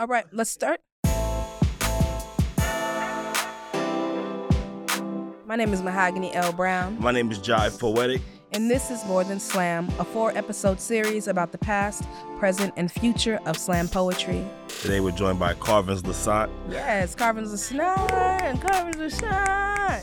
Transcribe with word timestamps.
All 0.00 0.06
right, 0.06 0.24
let's 0.32 0.50
start. 0.50 0.80
My 5.44 5.56
name 5.56 5.74
is 5.74 5.82
Mahogany 5.82 6.32
L. 6.32 6.54
Browne, 6.54 6.98
My 6.98 7.10
name 7.10 7.30
is 7.30 7.38
Jive 7.38 7.78
Poetic. 7.78 8.22
and 8.52 8.70
this 8.70 8.90
is 8.90 9.04
More 9.04 9.24
Than 9.24 9.38
Slam, 9.38 9.90
a 9.98 10.04
four 10.06 10.34
episode 10.34 10.80
series 10.80 11.28
about 11.28 11.52
the 11.52 11.58
past, 11.58 12.04
present, 12.38 12.72
and 12.78 12.90
future 12.90 13.40
of 13.44 13.58
slam 13.58 13.88
poetry. 13.88 14.42
Today 14.68 15.00
we're 15.00 15.10
joined 15.10 15.38
by 15.38 15.52
Carvens 15.52 16.00
Lissaint. 16.00 16.48
Yes, 16.70 17.14
Carvin's 17.14 17.52
a 17.52 17.58
snide, 17.58 18.58
Carvin's 18.62 19.18
shine. 19.18 20.02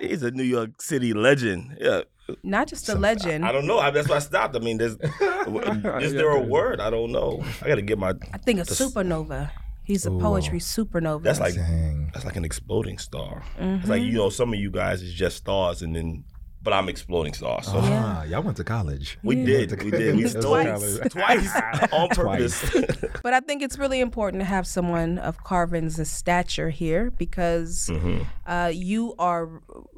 He's 0.00 0.22
a 0.22 0.30
New 0.30 0.44
York 0.44 0.80
City 0.80 1.12
legend. 1.12 1.76
Yeah. 1.78 2.04
Not 2.42 2.68
just 2.68 2.88
a 2.88 2.94
legend. 2.94 3.44
I 3.44 3.52
don't 3.52 3.66
know. 3.66 3.78
I, 3.78 3.90
that's 3.90 4.08
why 4.08 4.16
I 4.16 4.20
stopped. 4.20 4.54
I 4.54 4.58
mean, 4.58 4.78
there's, 4.78 4.96
is 6.02 6.12
there 6.12 6.30
a 6.30 6.40
word? 6.40 6.80
I 6.80 6.90
don't 6.90 7.10
know. 7.12 7.42
I 7.62 7.68
got 7.68 7.76
to 7.76 7.82
get 7.82 7.98
my. 7.98 8.14
I 8.32 8.38
think 8.38 8.60
a 8.60 8.64
the 8.64 8.74
supernova. 8.74 9.50
He's 9.84 10.04
a 10.04 10.10
poetry 10.10 10.58
supernova. 10.58 11.22
That's 11.22 11.40
like 11.40 11.54
Dang. 11.54 12.10
that's 12.12 12.26
like 12.26 12.36
an 12.36 12.44
exploding 12.44 12.98
star. 12.98 13.42
It's 13.56 13.60
Mm-hmm. 13.64 13.90
like 13.90 14.02
you 14.02 14.12
know, 14.12 14.28
some 14.28 14.52
of 14.52 14.58
you 14.60 14.70
guys 14.70 15.00
is 15.02 15.14
just 15.14 15.38
stars, 15.38 15.80
and 15.80 15.96
then 15.96 16.24
but 16.68 16.76
I'm 16.76 16.88
exploding 16.90 17.32
stars. 17.32 17.64
So 17.64 17.78
Ah, 17.82 18.24
y'all 18.24 18.42
went 18.42 18.58
to 18.58 18.64
college. 18.64 19.16
we 19.22 19.36
did, 19.36 19.82
we 19.82 19.90
did, 19.90 20.16
we 20.16 20.28
stole 20.28 20.42
Twice. 20.64 20.98
twice 21.16 21.50
on 21.98 22.08
purpose. 22.10 22.56
But 23.22 23.32
I 23.32 23.40
think 23.40 23.62
it's 23.62 23.78
really 23.78 24.00
important 24.00 24.40
to 24.42 24.44
have 24.56 24.66
someone 24.66 25.16
of 25.28 25.42
Carvin's 25.44 25.96
stature 26.10 26.68
here 26.82 27.10
because 27.24 27.88
Mm-hmm. 27.90 28.18
uh, 28.46 28.70
you 28.90 29.14
are 29.18 29.44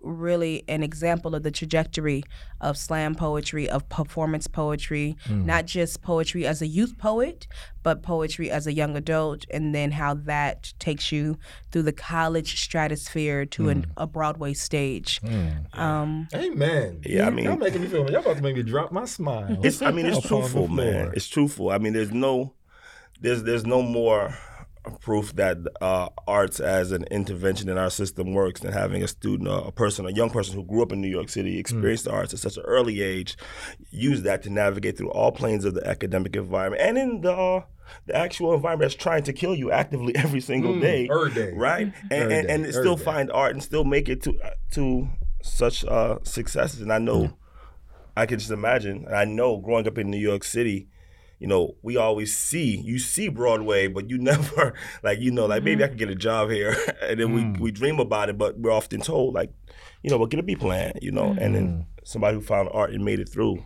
really 0.03 0.63
an 0.69 0.83
example 0.83 1.35
of 1.35 1.43
the 1.43 1.51
trajectory 1.51 2.23
of 2.61 2.77
slam 2.77 3.15
poetry, 3.15 3.69
of 3.69 3.89
performance 3.89 4.47
poetry, 4.47 5.17
not 5.29 5.67
just 5.67 6.03
poetry 6.03 6.47
as 6.47 6.63
a 6.63 6.67
youth 6.79 6.95
poet, 6.99 7.47
but 7.83 8.03
poetry 8.03 8.51
as 8.51 8.67
a 8.67 8.73
young 8.73 8.97
adult, 8.97 9.45
and 9.51 9.75
then 9.75 9.93
how 9.93 10.15
that 10.15 10.73
takes 10.79 11.11
you 11.13 11.39
through 11.71 11.83
the 11.83 11.93
college 11.93 12.61
stratosphere 12.61 13.47
to 13.47 13.69
an, 13.69 13.87
a 13.97 14.07
Broadway 14.07 14.53
stage. 14.55 15.21
Um, 15.73 16.29
Amen. 16.35 17.01
Yeah, 17.05 17.27
I 17.27 17.31
mean- 17.31 17.45
y'all 17.47 17.57
making 17.57 17.83
me 17.83 17.89
feel. 17.89 18.11
Y'all 18.11 18.21
about 18.21 18.37
to 18.37 18.43
make 18.43 18.57
me 18.57 18.63
drop 18.63 18.93
my 18.93 19.05
smile. 19.05 19.59
It's 19.63 19.83
I 19.83 19.91
mean 19.91 20.07
it's 20.07 20.19
Up 20.19 20.25
on 20.33 20.43
the 20.43 20.49
truthful, 20.49 20.69
man. 20.69 21.13
It's 21.15 21.29
truthful. 21.29 21.71
I 21.71 21.79
mean 21.79 21.93
there's 21.93 22.13
no 22.13 22.55
there's 23.21 23.43
there's 23.45 23.67
no 23.67 23.83
more 23.83 24.35
proof 25.01 25.35
that 25.37 25.59
uh, 25.81 26.09
arts 26.27 26.59
as 26.61 26.91
an 26.93 27.05
intervention 27.11 27.69
in 27.69 27.77
our 27.79 27.91
system 27.91 28.33
works 28.33 28.61
than 28.61 28.73
having 28.73 29.03
a 29.03 29.09
student, 29.09 29.49
uh, 29.49 29.63
a 29.67 29.73
person, 29.73 30.07
a 30.07 30.11
young 30.13 30.31
person 30.31 30.55
who 30.55 30.65
grew 30.65 30.83
up 30.83 30.93
in 30.93 31.01
New 31.01 31.09
York 31.09 31.29
City, 31.29 31.59
experienced 31.59 32.05
the 32.05 32.11
arts 32.13 32.33
at 32.33 32.41
such 32.41 32.57
an 32.57 32.63
early 32.65 33.03
age, 33.03 33.37
use 33.91 34.23
that 34.23 34.43
to 34.43 34.51
navigate 34.51 34.97
through 34.97 35.11
all 35.11 35.33
planes 35.33 35.65
of 35.65 35.75
the 35.75 35.87
academic 35.87 36.35
environment 36.37 36.81
and 36.83 36.97
in 36.99 37.21
the 37.21 37.33
uh, 37.33 37.63
the 38.07 38.15
actual 38.17 38.55
environment 38.55 38.89
that's 38.91 39.03
trying 39.03 39.25
to 39.25 39.33
kill 39.33 39.55
you 39.55 39.73
actively 39.73 40.15
every 40.25 40.41
single 40.41 40.79
day, 40.79 41.09
every 41.11 41.33
day. 41.33 41.53
right? 41.55 41.93
And 42.11 42.13
Every 42.13 42.35
and, 42.39 42.47
day, 42.47 42.55
and 42.55 42.67
still 42.73 42.97
day. 42.97 43.05
find 43.05 43.33
art 43.33 43.53
and 43.53 43.63
still 43.63 43.85
make 43.85 44.09
it 44.09 44.23
to 44.23 44.41
uh, 44.43 44.51
to 44.73 45.09
such 45.43 45.85
uh, 45.85 46.19
successes. 46.23 46.81
And 46.83 46.93
I 46.93 46.99
know. 46.99 47.37
I 48.17 48.27
can 48.27 48.39
just 48.39 48.51
imagine. 48.51 49.07
And 49.07 49.15
I 49.15 49.25
know 49.25 49.59
growing 49.59 49.87
up 49.87 49.97
in 49.97 50.11
New 50.11 50.19
York 50.19 50.45
City, 50.45 50.89
you 51.41 51.47
know, 51.49 51.75
we 51.83 51.97
always 51.97 52.37
see 52.37 52.77
you 52.77 52.99
see 53.01 53.29
Broadway, 53.29 53.89
but 53.89 54.09
you 54.09 54.19
never 54.31 54.75
like 55.03 55.19
you 55.21 55.33
know 55.33 55.47
like 55.47 55.65
maybe 55.65 55.83
I 55.83 55.89
could 55.89 55.99
get 55.99 56.11
a 56.11 56.15
job 56.15 56.51
here, 56.51 56.77
and 57.03 57.19
then 57.19 57.33
we 57.35 57.61
we 57.61 57.71
dream 57.73 57.99
about 57.99 58.29
it, 58.29 58.39
but 58.39 58.59
we're 58.61 58.71
often 58.71 59.01
told 59.01 59.35
like, 59.35 59.51
you 60.03 60.11
know, 60.11 60.19
well 60.19 60.27
get 60.29 60.39
a 60.39 60.43
B 60.45 60.55
plan, 60.55 60.93
you 61.03 61.11
know, 61.11 61.35
and 61.41 61.55
then 61.55 61.87
somebody 62.05 62.37
who 62.37 62.43
found 62.43 62.69
art 62.73 62.93
and 62.93 63.05
made 63.05 63.21
it 63.21 63.29
through, 63.29 63.63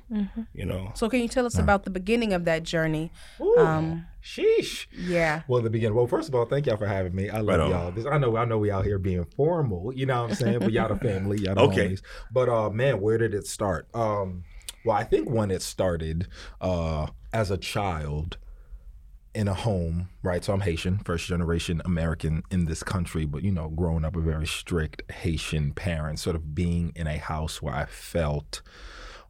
you 0.55 0.64
know. 0.64 0.91
so, 0.95 1.08
can 1.08 1.20
you 1.20 1.28
tell 1.28 1.47
us 1.47 1.58
about 1.58 1.84
the 1.84 1.91
beginning 1.91 2.33
of 2.33 2.45
that 2.47 2.62
journey? 2.62 3.11
Ooh, 3.41 3.58
Um, 3.58 4.06
sheesh. 4.22 4.86
Yeah. 4.92 5.42
Well, 5.48 5.62
the 5.62 5.70
beginning. 5.70 5.97
Well, 5.97 6.06
first 6.06 6.28
of 6.28 6.34
all, 6.34 6.45
thank 6.45 6.67
y'all 6.67 6.77
for 6.77 6.86
having 6.86 7.14
me. 7.14 7.28
I 7.30 7.41
love 7.41 7.61
Right 7.61 7.70
y'all. 7.70 7.92
This, 7.92 8.06
I 8.06 8.19
know, 8.19 8.36
I 8.36 8.45
know, 8.45 8.58
we 8.58 8.70
out 8.70 8.84
here 8.84 8.98
being 8.98 9.25
formal. 9.36 9.92
You 9.95 10.06
know 10.06 10.22
what 10.22 10.30
I'm 10.30 10.34
saying? 10.36 10.58
But 10.61 10.72
y'all 10.72 10.89
the 10.89 10.97
family, 10.97 11.39
y'all 11.41 11.55
the 11.55 11.61
Okay. 11.69 11.89
homies. 11.91 12.02
But 12.33 12.48
uh, 12.48 12.70
man, 12.70 13.01
where 13.01 13.18
did 13.18 13.35
it 13.35 13.46
start? 13.46 13.89
Um, 13.95 14.45
well, 14.85 14.96
I 14.96 15.05
think 15.05 15.30
when 15.30 15.51
it 15.51 15.62
started, 15.62 16.29
uh, 16.61 17.06
as 17.34 17.50
a 17.50 17.58
child, 17.58 18.39
in 19.34 19.48
a 19.48 19.55
home, 19.55 20.08
right? 20.22 20.45
So 20.45 20.52
I'm 20.52 20.61
Haitian, 20.61 20.98
first 20.98 21.27
generation 21.27 21.83
American 21.84 22.45
in 22.52 22.67
this 22.67 22.84
country, 22.84 23.24
but 23.27 23.42
you 23.42 23.50
know, 23.50 23.68
growing 23.68 24.05
up 24.05 24.14
a 24.14 24.20
very 24.20 24.46
strict 24.46 25.11
Haitian 25.11 25.73
parent, 25.73 26.20
sort 26.20 26.36
of 26.36 26.55
being 26.55 26.92
in 26.94 27.08
a 27.08 27.18
house 27.18 27.61
where 27.61 27.74
I 27.74 27.86
felt 27.86 28.62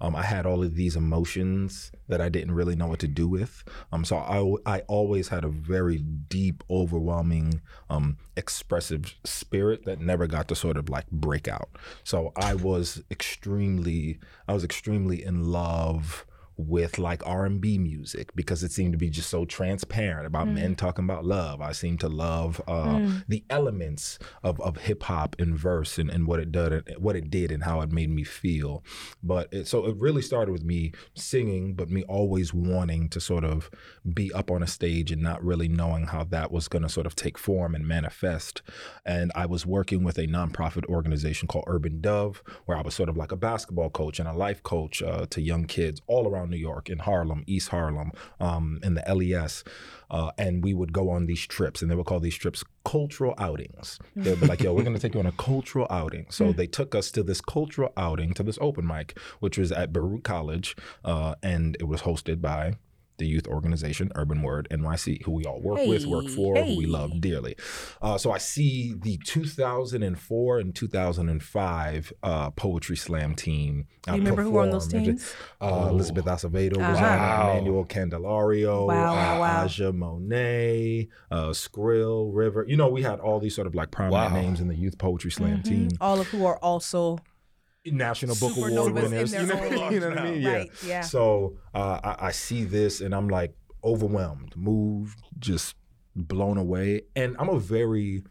um, 0.00 0.14
I 0.14 0.22
had 0.22 0.44
all 0.44 0.62
of 0.62 0.74
these 0.74 0.96
emotions 0.96 1.90
that 2.08 2.20
I 2.20 2.28
didn't 2.28 2.52
really 2.52 2.76
know 2.76 2.88
what 2.88 2.98
to 2.98 3.08
do 3.08 3.26
with. 3.26 3.64
Um, 3.90 4.04
so 4.04 4.18
I, 4.18 4.76
I 4.76 4.80
always 4.80 5.28
had 5.28 5.44
a 5.44 5.48
very 5.48 5.98
deep, 5.98 6.62
overwhelming, 6.68 7.62
um, 7.88 8.18
expressive 8.36 9.14
spirit 9.24 9.86
that 9.86 10.00
never 10.00 10.26
got 10.26 10.48
to 10.48 10.54
sort 10.54 10.76
of 10.76 10.90
like 10.90 11.10
break 11.10 11.48
out. 11.48 11.70
So 12.02 12.32
I 12.36 12.54
was 12.54 13.02
extremely, 13.10 14.18
I 14.46 14.52
was 14.52 14.64
extremely 14.64 15.24
in 15.24 15.50
love 15.50 16.26
with 16.56 16.98
like 16.98 17.26
R&B 17.26 17.78
music 17.78 18.34
because 18.34 18.62
it 18.62 18.72
seemed 18.72 18.92
to 18.92 18.98
be 18.98 19.10
just 19.10 19.28
so 19.28 19.44
transparent 19.44 20.26
about 20.26 20.48
men 20.48 20.76
talking 20.76 21.04
about 21.04 21.24
love. 21.24 21.60
I 21.60 21.72
seemed 21.72 22.00
to 22.00 22.08
love 22.08 22.60
uh, 22.68 23.00
the 23.28 23.44
elements 23.50 24.18
of, 24.42 24.60
of 24.60 24.78
hip 24.78 25.02
hop 25.04 25.36
and 25.38 25.58
verse 25.58 25.98
and, 25.98 26.10
and 26.10 26.26
what 26.26 26.40
it 26.40 26.52
did 26.52 26.94
what 26.98 27.16
it 27.16 27.30
did 27.30 27.50
and 27.50 27.64
how 27.64 27.80
it 27.80 27.90
made 27.90 28.10
me 28.10 28.24
feel. 28.24 28.84
But 29.22 29.52
it, 29.52 29.66
so 29.66 29.86
it 29.86 29.96
really 29.96 30.22
started 30.22 30.52
with 30.52 30.64
me 30.64 30.92
singing, 31.14 31.74
but 31.74 31.90
me 31.90 32.02
always 32.04 32.54
wanting 32.54 33.08
to 33.10 33.20
sort 33.20 33.44
of 33.44 33.70
be 34.12 34.32
up 34.32 34.50
on 34.50 34.62
a 34.62 34.66
stage 34.66 35.10
and 35.10 35.22
not 35.22 35.44
really 35.44 35.68
knowing 35.68 36.06
how 36.06 36.24
that 36.24 36.50
was 36.52 36.68
going 36.68 36.82
to 36.82 36.88
sort 36.88 37.06
of 37.06 37.16
take 37.16 37.38
form 37.38 37.74
and 37.74 37.86
manifest. 37.86 38.62
And 39.04 39.32
I 39.34 39.46
was 39.46 39.66
working 39.66 40.04
with 40.04 40.18
a 40.18 40.26
nonprofit 40.26 40.86
organization 40.86 41.48
called 41.48 41.64
Urban 41.66 42.00
Dove, 42.00 42.42
where 42.66 42.76
I 42.76 42.82
was 42.82 42.94
sort 42.94 43.08
of 43.08 43.16
like 43.16 43.32
a 43.32 43.36
basketball 43.36 43.90
coach 43.90 44.18
and 44.18 44.28
a 44.28 44.32
life 44.32 44.62
coach 44.62 45.02
uh, 45.02 45.26
to 45.30 45.40
young 45.40 45.64
kids 45.64 46.00
all 46.06 46.28
around 46.28 46.43
New 46.50 46.56
York, 46.56 46.88
in 46.90 46.98
Harlem, 46.98 47.44
East 47.46 47.68
Harlem, 47.68 48.12
um, 48.40 48.80
in 48.82 48.94
the 48.94 49.04
LES. 49.12 49.64
Uh, 50.10 50.30
and 50.38 50.62
we 50.62 50.74
would 50.74 50.92
go 50.92 51.10
on 51.10 51.26
these 51.26 51.46
trips, 51.46 51.82
and 51.82 51.90
they 51.90 51.94
would 51.94 52.06
call 52.06 52.20
these 52.20 52.36
trips 52.36 52.62
cultural 52.84 53.34
outings. 53.38 53.98
They'd 54.14 54.40
be 54.40 54.46
like, 54.46 54.62
yo, 54.62 54.72
we're 54.72 54.82
going 54.82 54.94
to 54.94 55.00
take 55.00 55.14
you 55.14 55.20
on 55.20 55.26
a 55.26 55.32
cultural 55.32 55.86
outing. 55.90 56.26
So 56.30 56.52
they 56.52 56.66
took 56.66 56.94
us 56.94 57.10
to 57.12 57.22
this 57.22 57.40
cultural 57.40 57.92
outing, 57.96 58.34
to 58.34 58.42
this 58.42 58.58
open 58.60 58.86
mic, 58.86 59.18
which 59.40 59.58
was 59.58 59.72
at 59.72 59.92
Baruch 59.92 60.22
College, 60.22 60.76
uh, 61.04 61.34
and 61.42 61.76
it 61.80 61.84
was 61.84 62.02
hosted 62.02 62.40
by 62.40 62.76
the 63.18 63.26
youth 63.26 63.46
organization 63.46 64.10
Urban 64.16 64.42
Word 64.42 64.66
NYC, 64.70 65.22
who 65.22 65.32
we 65.32 65.44
all 65.44 65.60
work 65.60 65.80
with, 65.86 66.06
work 66.06 66.26
Hey, 66.28 66.34
for, 66.34 66.64
who 66.64 66.76
we 66.76 66.86
love 66.86 67.20
dearly. 67.20 67.54
Uh, 68.02 68.18
so 68.18 68.32
I 68.32 68.38
see 68.38 68.94
the 69.00 69.16
2004 69.18 70.58
and 70.58 70.74
2005 70.74 72.12
uh, 72.22 72.50
Poetry 72.50 72.96
Slam 72.96 73.34
team. 73.34 73.86
Do 74.02 74.12
you 74.12 74.18
remember 74.18 74.42
who 74.42 74.50
were 74.50 74.62
on 74.62 74.70
those 74.70 74.88
teams? 74.88 75.34
Uh, 75.60 75.88
Elizabeth 75.90 76.24
Acevedo 76.26 76.76
was 76.76 76.98
Uh-huh. 76.98 77.06
on 77.06 77.18
Wow. 77.18 77.46
it, 77.48 77.50
Emmanuel 77.52 77.84
Candelario, 77.86 78.86
Wow, 78.86 79.14
wow, 79.14 79.36
uh, 79.36 79.38
wow. 79.40 79.64
Aja 79.64 79.92
Monet, 79.92 81.08
uh, 81.30 81.48
Skrill, 81.50 82.30
River. 82.34 82.64
You 82.66 82.76
know, 82.76 82.88
we 82.88 83.02
had 83.02 83.20
all 83.20 83.38
these 83.40 83.54
sort 83.54 83.66
of 83.66 83.74
like 83.74 83.90
prominent 83.90 84.32
Wow. 84.34 84.40
names 84.40 84.60
in 84.60 84.68
the 84.68 84.74
Youth 84.76 84.98
Poetry 84.98 85.30
Slam 85.30 85.62
team. 85.62 85.88
All 86.00 86.20
of 86.20 86.28
who 86.28 86.44
are 86.44 86.58
also 86.58 87.18
National 87.86 88.34
Book 88.36 88.52
Supernovas 88.52 88.70
Award 88.70 88.88
in 88.88 88.94
winners. 88.94 89.32
You 89.32 89.46
know, 89.46 89.64
you 89.90 90.00
know 90.00 90.08
what 90.10 90.18
I 90.18 90.30
mean? 90.30 90.42
Yeah. 90.42 90.52
Right, 90.52 90.70
yeah. 90.86 91.00
So 91.02 91.56
uh, 91.74 92.00
I, 92.02 92.26
I 92.28 92.30
see 92.32 92.64
this 92.64 93.00
and 93.00 93.14
I'm 93.14 93.28
like 93.28 93.54
overwhelmed, 93.82 94.56
moved, 94.56 95.22
just 95.38 95.76
blown 96.16 96.56
away. 96.58 97.02
And 97.14 97.36
I'm 97.38 97.48
a 97.48 97.58
very, 97.58 98.24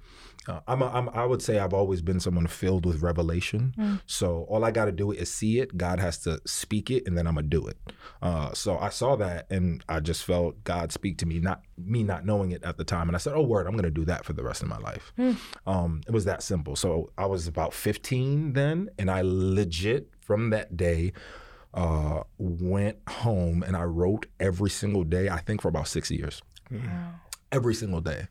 uh, 0.47 0.59
I'm, 0.67 0.81
a, 0.81 0.87
I'm 0.87 1.09
I 1.09 1.25
would 1.25 1.41
say 1.41 1.59
I've 1.59 1.73
always 1.73 2.01
been 2.01 2.19
someone 2.19 2.47
filled 2.47 2.85
with 2.85 3.01
revelation. 3.01 3.73
Mm. 3.77 4.01
So 4.05 4.45
all 4.49 4.65
I 4.65 4.71
got 4.71 4.85
to 4.85 4.91
do 4.91 5.11
is 5.11 5.31
see 5.31 5.59
it. 5.59 5.77
God 5.77 5.99
has 5.99 6.17
to 6.19 6.39
speak 6.45 6.91
it, 6.91 7.07
and 7.07 7.17
then 7.17 7.27
I'm 7.27 7.35
gonna 7.35 7.47
do 7.47 7.65
it. 7.67 7.77
Uh, 8.21 8.53
so 8.53 8.77
I 8.77 8.89
saw 8.89 9.15
that, 9.17 9.49
and 9.49 9.83
I 9.87 9.99
just 9.99 10.23
felt 10.23 10.63
God 10.63 10.91
speak 10.91 11.17
to 11.19 11.25
me, 11.25 11.39
not 11.39 11.61
me 11.77 12.03
not 12.03 12.25
knowing 12.25 12.51
it 12.51 12.63
at 12.63 12.77
the 12.77 12.83
time. 12.83 13.07
And 13.07 13.15
I 13.15 13.19
said, 13.19 13.33
"Oh, 13.33 13.41
word, 13.41 13.67
I'm 13.67 13.75
gonna 13.75 13.89
do 13.89 14.05
that 14.05 14.25
for 14.25 14.33
the 14.33 14.43
rest 14.43 14.61
of 14.61 14.69
my 14.69 14.77
life." 14.79 15.13
Um, 15.65 16.01
it 16.07 16.11
was 16.11 16.25
that 16.25 16.43
simple. 16.43 16.75
So 16.75 17.11
I 17.17 17.25
was 17.25 17.47
about 17.47 17.73
15 17.73 18.53
then, 18.53 18.89
and 18.99 19.09
I 19.09 19.21
legit 19.23 20.09
from 20.19 20.49
that 20.49 20.75
day 20.75 21.13
uh, 21.73 22.23
went 22.37 22.97
home 23.07 23.63
and 23.63 23.75
I 23.75 23.83
wrote 23.83 24.27
every 24.39 24.69
single 24.69 25.03
day. 25.03 25.29
I 25.29 25.37
think 25.39 25.61
for 25.61 25.69
about 25.69 25.87
six 25.87 26.11
years, 26.11 26.41
every 27.51 27.73
single 27.73 28.01
day 28.01 28.27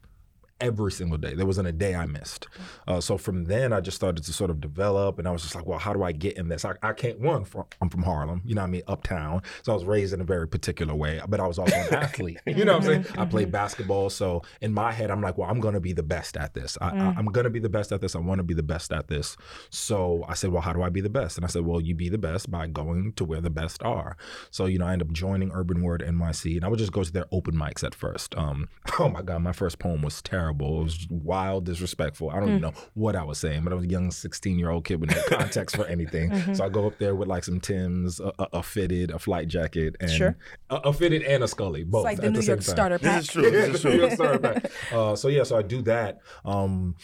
every 0.62 0.92
single 0.92 1.18
day. 1.18 1.34
There 1.34 1.44
wasn't 1.44 1.68
a 1.68 1.72
day 1.72 1.94
I 1.94 2.06
missed. 2.06 2.48
Uh, 2.86 3.00
so 3.00 3.18
from 3.18 3.44
then, 3.44 3.72
I 3.72 3.80
just 3.80 3.96
started 3.96 4.24
to 4.24 4.32
sort 4.32 4.50
of 4.50 4.60
develop, 4.60 5.18
and 5.18 5.28
I 5.28 5.30
was 5.32 5.42
just 5.42 5.54
like, 5.54 5.66
well, 5.66 5.78
how 5.78 5.92
do 5.92 6.02
I 6.02 6.12
get 6.12 6.38
in 6.38 6.48
this? 6.48 6.64
I, 6.64 6.74
I 6.82 6.92
can't. 6.92 7.20
One, 7.20 7.44
from, 7.44 7.64
I'm 7.80 7.90
from 7.90 8.02
Harlem, 8.02 8.40
you 8.44 8.54
know, 8.54 8.62
what 8.62 8.68
I 8.68 8.70
mean, 8.70 8.82
uptown. 8.86 9.42
So 9.62 9.72
I 9.72 9.74
was 9.74 9.84
raised 9.84 10.14
in 10.14 10.20
a 10.20 10.24
very 10.24 10.48
particular 10.48 10.94
way, 10.94 11.20
but 11.28 11.40
I 11.40 11.46
was 11.46 11.58
also 11.58 11.74
an 11.74 11.94
athlete. 11.94 12.38
You 12.46 12.64
know 12.64 12.78
what 12.78 12.88
I'm 12.88 13.04
saying? 13.04 13.18
I 13.18 13.24
played 13.24 13.50
basketball, 13.52 14.08
so 14.08 14.42
in 14.60 14.72
my 14.72 14.92
head, 14.92 15.10
I'm 15.10 15.20
like, 15.20 15.36
well, 15.36 15.50
I'm 15.50 15.60
gonna 15.60 15.80
be 15.80 15.92
the 15.92 16.02
best 16.02 16.36
at 16.36 16.54
this. 16.54 16.78
I, 16.80 16.90
I, 16.90 17.14
I'm 17.18 17.26
gonna 17.26 17.50
be 17.50 17.60
the 17.60 17.68
best 17.68 17.92
at 17.92 18.00
this. 18.00 18.14
I 18.14 18.20
want 18.20 18.38
to 18.38 18.44
be 18.44 18.54
the 18.54 18.62
best 18.62 18.92
at 18.92 19.08
this. 19.08 19.36
So 19.70 20.24
I 20.28 20.34
said, 20.34 20.52
well, 20.52 20.62
how 20.62 20.72
do 20.72 20.82
I 20.82 20.88
be 20.88 21.00
the 21.00 21.10
best? 21.10 21.36
And 21.36 21.44
I 21.44 21.48
said, 21.48 21.66
well, 21.66 21.80
you 21.80 21.94
be 21.94 22.08
the 22.08 22.18
best 22.18 22.50
by 22.50 22.66
going 22.68 23.12
to 23.14 23.24
where 23.24 23.40
the 23.40 23.50
best 23.50 23.82
are. 23.82 24.16
So 24.50 24.66
you 24.66 24.78
know, 24.78 24.86
I 24.86 24.92
ended 24.92 25.08
up 25.08 25.14
joining 25.14 25.50
Urban 25.52 25.82
Word 25.82 26.02
NYC, 26.06 26.56
and 26.56 26.64
I 26.64 26.68
would 26.68 26.78
just 26.78 26.92
go 26.92 27.02
to 27.02 27.12
their 27.12 27.26
open 27.32 27.54
mics 27.54 27.82
at 27.82 27.94
first. 27.94 28.36
Um, 28.36 28.68
oh 28.98 29.08
my 29.08 29.22
god, 29.22 29.42
my 29.42 29.52
first 29.52 29.78
poem 29.78 30.02
was 30.02 30.22
terrible. 30.22 30.51
It 30.60 30.84
was 30.84 31.06
wild, 31.10 31.64
disrespectful. 31.64 32.30
I 32.30 32.40
don't 32.40 32.48
even 32.48 32.60
know 32.60 32.72
what 32.94 33.16
I 33.16 33.24
was 33.24 33.38
saying, 33.38 33.64
but 33.64 33.72
I 33.72 33.76
was 33.76 33.84
a 33.84 33.88
young 33.88 34.10
16 34.10 34.58
year 34.58 34.70
old 34.70 34.84
kid 34.84 35.00
with 35.00 35.10
no 35.14 35.22
context 35.36 35.76
for 35.76 35.86
anything. 35.86 36.32
So 36.54 36.64
I 36.64 36.68
go 36.68 36.86
up 36.86 36.98
there 36.98 37.14
with 37.14 37.28
like 37.28 37.44
some 37.44 37.60
Tims, 37.60 38.20
a, 38.20 38.32
a, 38.38 38.48
a 38.54 38.62
fitted, 38.62 39.10
a 39.10 39.18
flight 39.18 39.48
jacket, 39.48 39.96
and 40.00 40.10
Sure. 40.10 40.36
a, 40.70 40.76
a 40.76 40.92
fitted 40.92 41.22
and 41.22 41.42
a 41.42 41.48
Scully, 41.48 41.84
both 41.84 42.00
It's 42.00 42.04
like 42.04 42.20
the 42.20 42.30
New 42.30 42.40
the 42.40 42.46
York 42.46 42.62
starter 42.62 42.98
pack. 42.98 43.20
This 43.20 43.28
is 43.28 43.32
true. 43.32 43.50
This 43.50 43.74
is 43.76 43.80
true. 43.82 43.92
Yeah, 44.02 44.14
sorry 44.14 44.36
about 44.36 44.62
that. 44.62 44.72
Uh, 44.92 45.16
so 45.16 45.28
yeah, 45.28 45.44
so 45.44 45.56
I 45.56 45.62
do 45.62 45.80
that. 45.82 46.18
Um, 46.44 46.96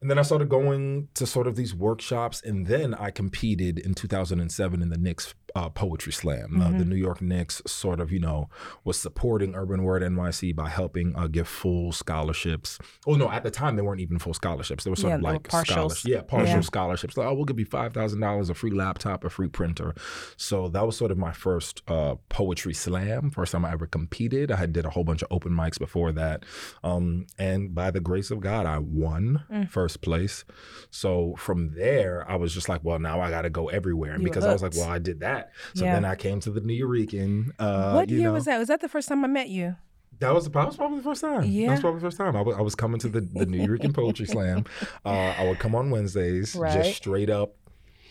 and 0.00 0.10
then 0.10 0.18
I 0.18 0.22
started 0.22 0.48
going 0.48 1.08
to 1.14 1.26
sort 1.26 1.46
of 1.46 1.56
these 1.56 1.74
workshops, 1.74 2.42
and 2.42 2.66
then 2.66 2.92
I 2.94 3.10
competed 3.10 3.78
in 3.78 3.94
2007 3.94 4.82
in 4.82 4.90
the 4.90 4.98
Knicks 4.98 5.34
uh, 5.56 5.68
Poetry 5.70 6.12
Slam. 6.12 6.60
Uh, 6.60 6.70
the 6.78 6.84
New 6.84 6.96
York 6.96 7.20
Knicks 7.22 7.62
sort 7.66 7.98
of, 7.98 8.12
you 8.12 8.18
know, 8.18 8.48
was 8.84 8.98
supporting 8.98 9.54
Urban 9.54 9.82
Word 9.82 10.02
NYC 10.02 10.54
by 10.54 10.68
helping 10.68 11.16
uh, 11.16 11.26
give 11.28 11.48
full 11.48 11.92
scholarships. 11.92 12.78
Oh 13.06 13.14
no, 13.14 13.30
at 13.30 13.42
the 13.42 13.50
time 13.50 13.76
they 13.76 13.82
weren't 13.82 14.00
even 14.00 14.18
full 14.18 14.34
scholarships. 14.34 14.84
They 14.84 14.90
were 14.90 14.96
sort 14.96 15.12
Yeah, 15.12 15.16
of 15.16 15.22
like 15.22 15.50
scholarships. 15.50 16.04
Yeah, 16.04 16.20
partial 16.22 16.56
Yeah. 16.56 16.60
scholarships. 16.60 17.16
Like, 17.16 17.26
oh, 17.26 17.34
we'll 17.34 17.46
give 17.46 17.58
you 17.58 17.64
five 17.64 17.94
thousand 17.94 18.20
dollars, 18.20 18.50
a 18.50 18.54
free 18.54 18.70
laptop, 18.70 19.24
a 19.24 19.30
free 19.30 19.48
printer. 19.48 19.94
So 20.36 20.68
that 20.68 20.84
was 20.84 20.96
sort 20.96 21.10
of 21.10 21.16
my 21.18 21.32
first 21.32 21.82
uh, 21.88 22.16
poetry 22.28 22.74
slam. 22.74 23.30
First 23.30 23.52
time 23.52 23.64
I 23.64 23.72
ever 23.72 23.86
competed. 23.86 24.52
I 24.52 24.56
had 24.56 24.72
did 24.74 24.84
a 24.84 24.90
whole 24.90 25.04
bunch 25.04 25.22
of 25.22 25.28
open 25.30 25.52
mics 25.52 25.78
before 25.78 26.12
that, 26.12 26.44
um, 26.84 27.26
and 27.38 27.74
by 27.74 27.90
the 27.90 28.00
grace 28.00 28.30
of 28.30 28.40
God, 28.40 28.66
I 28.66 28.78
won 28.78 29.44
Mm. 29.50 29.70
first 29.70 30.02
place. 30.02 30.44
So 30.90 31.34
from 31.38 31.70
there, 31.74 32.24
I 32.28 32.36
was 32.36 32.52
just 32.52 32.68
like, 32.68 32.82
well, 32.84 32.98
now 32.98 33.20
I 33.20 33.30
got 33.30 33.42
to 33.42 33.50
go 33.50 33.68
everywhere. 33.68 34.12
And 34.12 34.22
You 34.22 34.28
because 34.28 34.44
I 34.44 34.52
was 34.52 34.62
like, 34.62 34.74
well, 34.76 34.88
I 34.88 34.98
did 34.98 35.20
that. 35.20 35.45
So 35.74 35.84
Yeah. 35.84 35.94
then 35.94 36.04
I 36.04 36.14
came 36.14 36.40
to 36.40 36.50
the 36.50 36.60
Nuyorican. 36.60 37.50
Uh, 37.58 37.92
what 37.92 38.08
you 38.08 38.16
year 38.18 38.28
know, 38.28 38.32
was 38.34 38.44
that? 38.46 38.58
Was 38.58 38.68
that 38.68 38.80
the 38.80 38.88
first 38.88 39.08
time 39.08 39.24
I 39.24 39.28
met 39.28 39.48
you? 39.48 39.76
that 40.18 40.32
was, 40.32 40.48
that 40.48 40.66
was 40.66 40.76
probably 40.78 40.96
the 40.98 41.04
first 41.04 41.20
time. 41.20 41.44
Yeah. 41.44 41.66
That 41.66 41.72
was 41.72 41.80
probably 41.80 42.00
the 42.00 42.06
first 42.06 42.16
time. 42.16 42.34
I 42.36 42.40
wa- 42.40 42.54
I 42.56 42.62
was 42.62 42.74
coming 42.74 42.98
to 43.00 43.08
the, 43.08 43.20
the 43.20 43.44
New 43.46 43.62
York 43.62 43.82
Poetry 43.92 44.26
Slam. 44.26 44.64
Uh, 45.04 45.10
I 45.38 45.46
would 45.46 45.58
come 45.58 45.74
on 45.74 45.90
Wednesdays, 45.90 46.54
Right. 46.56 46.72
just 46.72 46.96
straight 46.96 47.28
up 47.30 47.54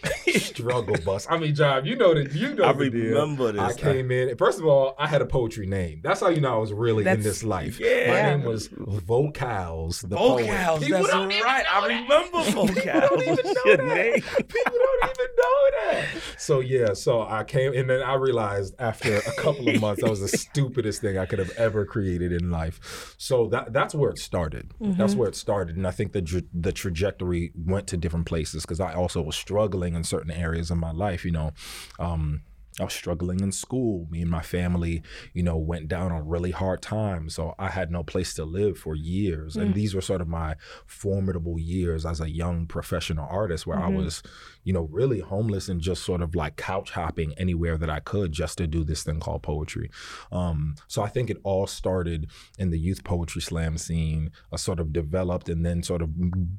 struggle 0.40 0.96
bus. 1.04 1.28
I 1.30 1.38
mean, 1.38 1.56
John, 1.56 1.86
you 1.86 1.96
know 1.96 2.14
that 2.14 2.34
you 2.34 2.54
know 2.56 2.66
I 2.66 2.74
the 2.74 2.90
deal. 2.90 3.22
remember 3.22 3.52
this. 3.52 3.62
I 3.62 3.74
came 3.74 4.12
in. 4.12 4.36
First 4.38 4.60
of 4.60 4.66
all, 4.66 4.96
I 4.98 5.08
had 5.08 5.22
a 5.22 5.26
poetry 5.26 5.66
name. 5.66 6.02
That's 6.04 6.20
how 6.20 6.30
you 6.30 6.42
know 6.42 6.54
I 6.54 6.58
was 6.58 6.74
really 6.74 7.06
in 7.06 7.22
this 7.22 7.44
life. 7.44 7.80
Yeah. 7.80 8.12
My 8.12 8.22
name 8.38 8.44
was 8.44 8.68
Vocals. 8.68 10.02
The. 10.02 10.16
Vocals, 10.16 10.84
People 10.84 11.00
that's 11.00 11.10
don't 11.10 11.32
even 11.32 11.44
right. 11.44 11.64
know 11.64 11.70
I 11.72 11.88
that. 11.88 12.02
remember 12.02 12.44
People 12.44 12.68
vocals. 12.68 12.86
don't 12.86 13.22
even 13.22 13.54
know 13.54 13.62
Your 13.66 13.78
that. 13.78 13.86
name. 13.86 14.14
People 14.22 14.72
don't 14.74 15.04
even 15.04 15.28
know 15.38 15.70
that. 15.92 16.06
So 16.38 16.60
yeah, 16.60 16.94
so 16.94 17.22
I 17.22 17.44
came 17.44 17.74
and 17.74 17.90
then 17.90 18.02
I 18.02 18.16
realized 18.16 18.76
after 18.80 19.18
a 19.18 19.36
couple 19.38 19.68
of 19.70 19.80
months 19.82 20.02
that 20.02 20.10
was 20.10 20.20
the 20.20 20.28
stupidest 20.38 21.02
thing 21.02 21.18
I 21.18 21.26
could 21.26 21.40
have 21.40 21.52
ever 21.52 21.86
created 21.86 22.32
in 22.32 22.52
life. 22.52 23.16
So 23.18 23.48
that 23.48 23.74
that's 23.74 23.96
where 23.96 24.10
it 24.10 24.20
started. 24.20 24.72
That's 24.80 25.12
mm-hmm. 25.12 25.20
where 25.20 25.30
it 25.30 25.36
started, 25.36 25.78
and 25.78 25.88
I 25.88 25.92
think 25.92 26.12
the 26.12 26.46
the 26.54 26.72
trajectory 26.72 27.52
went 27.56 27.88
to 27.88 27.98
different 27.98 28.26
places 28.26 28.64
because 28.64 28.80
I 28.80 28.94
also 28.94 29.22
was 29.22 29.36
struggling 29.36 29.95
in 29.96 30.04
certain 30.04 30.32
areas 30.32 30.70
of 30.72 30.78
my 30.78 30.92
life. 30.92 31.26
You 31.26 31.32
know. 31.32 31.52
Um, 32.00 32.42
I 32.80 32.84
was 32.84 32.94
struggling 32.94 33.40
in 33.40 33.52
school. 33.54 34.06
Me 34.10 34.22
and 34.22 34.30
my 34.30 34.42
family, 34.42 35.02
you 35.34 35.44
know, 35.44 35.56
went 35.58 35.88
down 35.88 36.12
on 36.12 36.28
really 36.28 36.52
hard 36.52 36.82
times. 36.82 37.36
So 37.36 37.56
I 37.58 37.70
had 37.70 37.90
no 37.90 38.04
place 38.04 38.34
to 38.34 38.44
live 38.44 38.78
for 38.78 38.96
years. 38.96 39.56
And 39.56 39.74
these 39.74 39.96
were 39.96 40.02
sort 40.02 40.20
of 40.20 40.28
my 40.28 40.56
formidable 40.86 41.58
years 41.60 42.06
as 42.06 42.20
a 42.20 42.30
young 42.30 42.66
professional 42.66 43.28
artist 43.30 43.66
where 43.66 43.80
I 43.80 43.88
was, 43.90 44.22
you 44.64 44.74
know, 44.74 44.90
really 44.92 45.20
homeless 45.22 45.70
and 45.70 45.80
just 45.80 46.04
sort 46.04 46.22
of 46.22 46.36
like 46.36 46.58
couch 46.58 46.92
hopping 46.92 47.34
anywhere 47.38 47.78
that 47.78 47.90
I 47.90 48.00
could 48.02 48.32
just 48.34 48.58
to 48.58 48.68
do 48.68 48.84
this 48.84 49.04
thing 49.04 49.20
called 49.20 49.44
poetry. 49.44 49.90
Um, 50.32 50.76
so 50.88 51.02
I 51.02 51.08
think 51.08 51.30
it 51.30 51.38
all 51.44 51.68
started 51.68 52.30
in 52.60 52.72
the 52.72 52.80
youth 52.80 53.04
poetry 53.06 53.42
slam 53.42 53.78
scene, 53.78 54.32
uh, 54.52 54.58
sort 54.58 54.80
of 54.82 54.92
developed 54.92 55.48
and 55.48 55.66
then 55.66 55.82
sort 55.84 56.02
of 56.02 56.10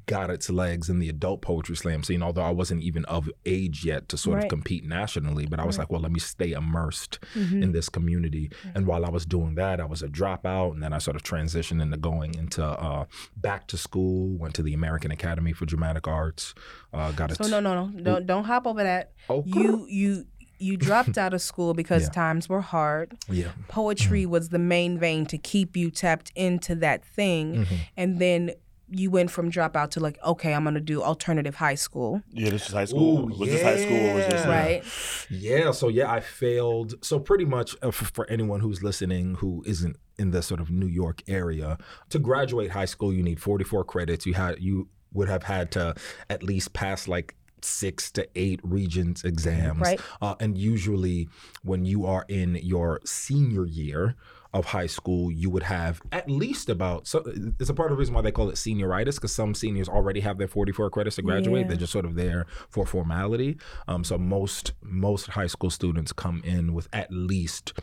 got 0.07 0.31
its 0.31 0.49
legs 0.49 0.89
in 0.89 0.99
the 0.99 1.09
adult 1.09 1.43
poetry 1.43 1.77
slam 1.77 2.03
scene, 2.03 2.23
although 2.23 2.43
I 2.43 2.51
wasn't 2.51 2.83
even 2.83 3.05
of 3.07 3.29
age 3.45 3.85
yet 3.85 4.09
to 4.11 4.17
sort 4.17 4.37
Right. 4.37 4.45
of 4.45 4.49
compete 4.51 4.85
nationally. 4.85 5.47
But 5.47 5.61
I 5.61 5.65
was 5.67 5.77
like, 5.79 5.91
well, 5.91 6.06
let 6.07 6.13
me 6.13 6.21
stay 6.21 6.51
immersed 6.53 7.15
Mm-hmm. 7.35 7.63
in 7.65 7.73
this 7.73 7.89
community. 7.89 8.47
And 8.75 8.87
while 8.87 9.05
I 9.05 9.11
was 9.11 9.25
doing 9.27 9.53
that, 9.57 9.77
I 9.81 9.87
was 9.95 10.01
a 10.03 10.09
dropout. 10.21 10.71
And 10.75 10.81
then 10.83 10.93
I 10.93 10.99
sort 11.07 11.17
of 11.19 11.23
transitioned 11.33 11.81
into 11.83 11.97
going 11.97 12.35
into 12.43 12.65
uh, 12.65 13.05
back 13.37 13.63
to 13.73 13.77
school, 13.87 14.21
went 14.43 14.55
to 14.59 14.63
the 14.63 14.75
American 14.81 15.11
Academy 15.11 15.53
for 15.53 15.67
Dramatic 15.67 16.07
Arts, 16.09 16.55
uh, 16.97 17.11
got 17.13 17.31
a 17.31 17.35
So 17.35 17.47
no, 17.55 17.61
no, 17.61 17.73
no, 17.87 18.01
don't 18.09 18.25
don't 18.33 18.45
hop 18.45 18.65
over 18.67 18.83
that. 18.93 19.05
Okay. 19.29 19.51
You 19.59 19.87
you 20.01 20.11
you 20.59 20.77
dropped 20.89 21.19
out 21.19 21.35
of 21.35 21.43
school 21.43 21.75
because 21.75 22.05
Yeah. 22.05 22.09
times 22.23 22.49
were 22.49 22.63
hard. 22.77 23.07
yeah. 23.29 23.51
Poetry 23.69 24.25
was 24.25 24.49
the 24.49 24.59
main 24.75 24.99
vein 24.99 25.27
to 25.27 25.37
keep 25.53 25.77
you 25.77 25.91
tapped 25.91 26.31
into 26.35 26.75
that 26.87 27.05
thing, 27.05 27.47
Mm-hmm. 27.57 27.75
and 28.01 28.19
then 28.25 28.41
you 28.89 29.11
went 29.11 29.31
from 29.31 29.51
dropout 29.51 29.91
to 29.91 30.01
like, 30.01 30.19
okay, 30.25 30.55
I'm 30.55 30.65
gonna 30.65 30.81
do 30.81 31.03
alternative 31.03 31.57
high 31.57 31.75
school, 31.75 32.23
Yeah, 32.31 32.51
this 32.51 32.67
is 32.69 32.73
high 32.73 32.85
school. 32.85 33.31
Ooh, 33.31 33.39
was 33.39 33.49
this 33.49 33.63
high 33.63 33.79
school 33.79 34.15
was 34.15 34.27
this 34.27 34.47
right? 34.47 34.83
Yeah, 35.31 35.73
so 35.73 35.89
yeah, 35.89 36.11
I 36.11 36.21
failed. 36.21 36.95
So 37.05 37.19
pretty 37.19 37.45
much 37.45 37.77
uh, 37.83 37.91
for, 37.91 38.05
for 38.07 38.31
anyone 38.31 38.61
who's 38.61 38.83
listening 38.83 39.37
who 39.37 39.63
isn't 39.67 39.97
in 40.19 40.31
the 40.31 40.43
sort 40.43 40.61
of 40.61 40.71
New 40.71 40.87
York 40.87 41.23
area, 41.27 41.79
to 42.11 42.19
graduate 42.19 42.71
high 42.71 42.85
school, 42.85 43.13
you 43.13 43.23
need 43.23 43.41
44 43.41 43.85
credits. 43.85 44.25
You 44.27 44.35
had 44.35 44.61
you 44.61 44.89
would 45.13 45.29
have 45.29 45.43
had 45.43 45.71
to 45.73 45.95
at 46.31 46.43
least 46.43 46.73
pass 46.73 47.09
like 47.09 47.35
six 47.63 48.11
to 48.13 48.29
eight 48.37 48.61
regents 48.63 49.25
exams. 49.25 49.81
Right. 49.81 50.01
Uh, 50.21 50.37
and 50.41 50.57
usually 50.57 51.29
when 51.63 51.85
you 51.85 52.07
are 52.07 52.25
in 52.29 52.57
your 52.57 53.01
senior 53.05 53.67
year 53.67 54.15
of 54.57 54.65
high 54.65 54.87
school, 54.87 55.31
you 55.31 55.51
would 55.51 55.63
have 55.65 56.01
at 56.13 56.31
least 56.31 56.71
about, 56.71 57.07
so 57.07 57.23
it's 57.61 57.69
a 57.69 57.75
part 57.75 57.91
of 57.91 57.97
the 57.97 58.01
reason 58.01 58.15
why 58.15 58.23
they 58.23 58.33
call 58.33 58.49
it 58.49 58.55
senioritis, 58.55 59.17
because 59.17 59.35
some 59.35 59.55
seniors 59.55 59.89
already 59.89 60.21
have 60.21 60.39
their 60.39 60.49
44 60.49 60.89
credits 60.91 61.17
to 61.17 61.23
graduate. 61.23 61.63
Yeah. 61.63 61.69
They're 61.69 61.77
just 61.77 61.93
sort 61.93 62.07
of 62.07 62.15
there 62.15 62.47
for 62.71 62.87
formality. 62.87 63.59
Um, 63.87 64.03
so 64.03 64.17
most 64.17 64.73
most 64.81 65.29
high 65.29 65.47
school 65.47 65.69
students 65.69 66.13
come 66.13 66.41
in 66.45 66.73
with 66.73 66.89
at 66.93 67.13
least 67.13 67.75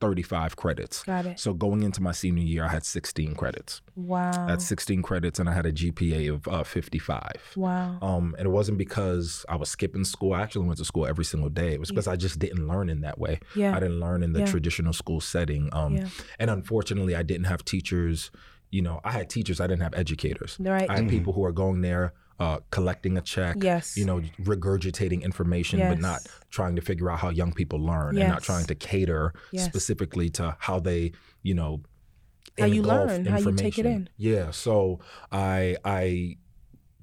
35 0.00 0.56
credits. 0.56 1.02
Got 1.04 1.26
it. 1.26 1.40
So 1.40 1.54
going 1.54 1.82
into 1.82 2.02
my 2.02 2.12
senior 2.12 2.42
year, 2.44 2.64
I 2.64 2.68
had 2.68 2.84
16 2.84 3.34
credits. 3.34 3.80
Wow. 3.94 4.46
That's 4.46 4.64
16 4.66 5.02
credits, 5.02 5.38
and 5.38 5.48
I 5.48 5.54
had 5.54 5.64
a 5.66 5.72
GPA 5.72 6.32
of 6.32 6.48
uh, 6.48 6.64
55. 6.64 7.32
wow. 7.56 7.98
Um, 8.02 8.34
and 8.38 8.46
it 8.46 8.50
wasn't 8.50 8.78
because 8.78 9.44
I 9.48 9.56
was 9.56 9.70
skipping 9.70 10.04
school. 10.04 10.34
I 10.34 10.42
actually 10.42 10.66
went 10.66 10.78
to 10.78 10.84
school 10.84 11.06
every 11.06 11.24
single 11.24 11.48
day. 11.48 11.72
It 11.72 11.80
was 11.80 11.90
because 11.90 12.06
I 12.08 12.16
just 12.16 12.38
didn't 12.38 12.66
learn 12.68 12.88
in 12.90 13.00
that 13.00 13.18
way. 13.18 13.40
Yeah. 13.54 13.74
I 13.74 13.80
didn't 13.80 14.00
learn 14.00 14.22
in 14.22 14.32
the 14.32 14.40
Yeah. 14.40 14.46
traditional 14.46 14.92
school 14.92 15.20
setting. 15.20 15.70
Um, 15.72 15.96
Yeah. 15.96 16.08
And 16.38 16.50
unfortunately, 16.50 17.16
I 17.16 17.22
didn't 17.22 17.46
have 17.46 17.64
teachers. 17.64 18.30
You 18.70 18.82
know, 18.82 19.00
I 19.04 19.12
had 19.12 19.30
teachers. 19.30 19.60
I 19.60 19.66
didn't 19.66 19.82
have 19.82 19.94
educators. 19.94 20.56
Right. 20.60 20.90
I 20.90 20.96
had 20.96 21.08
people 21.08 21.32
who 21.32 21.44
are 21.44 21.52
going 21.52 21.80
there, 21.80 22.12
uh, 22.38 22.58
collecting 22.70 23.16
a 23.16 23.20
check. 23.22 23.56
Yes. 23.60 23.96
You 23.96 24.04
know, 24.04 24.20
regurgitating 24.42 25.22
information, 25.22 25.78
but 25.80 25.98
not 25.98 26.20
trying 26.50 26.76
to 26.76 26.82
figure 26.82 27.10
out 27.10 27.18
how 27.20 27.30
young 27.30 27.52
people 27.52 27.78
learn, 27.80 28.18
and 28.18 28.28
not 28.28 28.42
trying 28.42 28.66
to 28.66 28.74
cater 28.74 29.32
Yes. 29.52 29.64
specifically 29.64 30.28
to 30.30 30.56
how 30.58 30.78
they, 30.80 31.12
you 31.42 31.54
know, 31.54 31.80
How 32.58 32.66
you 32.66 32.82
learn, 32.82 33.26
how 33.26 33.38
you 33.38 33.52
take 33.54 33.78
it 33.78 33.86
in. 33.86 34.08
Yeah. 34.16 34.50
So 34.50 35.00
I 35.32 35.76
I 35.84 36.36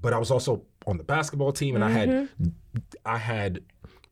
but 0.02 0.14
I 0.14 0.18
was 0.18 0.32
also 0.32 0.64
on 0.86 0.98
the 0.98 1.04
basketball 1.04 1.52
team 1.54 1.76
and 1.76 1.84
I 1.84 1.90
had 1.90 2.10
Mm-hmm. 2.10 2.48
I 3.06 3.18
had 3.18 3.62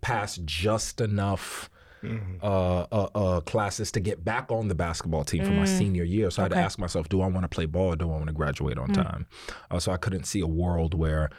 passed 0.01 0.45
just 0.45 1.01
enough 1.01 1.69
Mm-hmm. 2.03 2.37
uh, 2.41 2.85
uh, 2.91 3.09
uh, 3.15 3.41
classes 3.41 3.91
to 3.93 3.99
get 3.99 4.23
back 4.25 4.51
on 4.51 4.67
the 4.67 4.75
basketball 4.75 5.23
team 5.23 5.43
for 5.45 5.51
my 5.51 5.65
senior 5.65 6.03
year. 6.03 6.31
So 6.31 6.41
I 6.41 6.45
had 6.45 6.49
to 6.49 6.55
Mm. 6.55 6.57
Okay. 6.57 6.61
Mm. 6.63 6.65
ask 6.65 6.79
myself, 6.79 7.09
do 7.09 7.21
I 7.21 7.27
want 7.27 7.43
to 7.43 7.47
play 7.47 7.65
ball 7.65 7.93
or 7.93 7.95
do 7.95 8.05
I 8.05 8.13
want 8.13 8.27
to 8.27 8.33
graduate 8.33 8.77
on 8.77 8.91
time? 8.91 9.27
Uh, 9.69 9.79
so 9.79 9.91
I 9.91 9.97
couldn't 9.97 10.25
see 10.25 10.39
a 10.41 10.47
world 10.47 10.93
where 10.93 11.29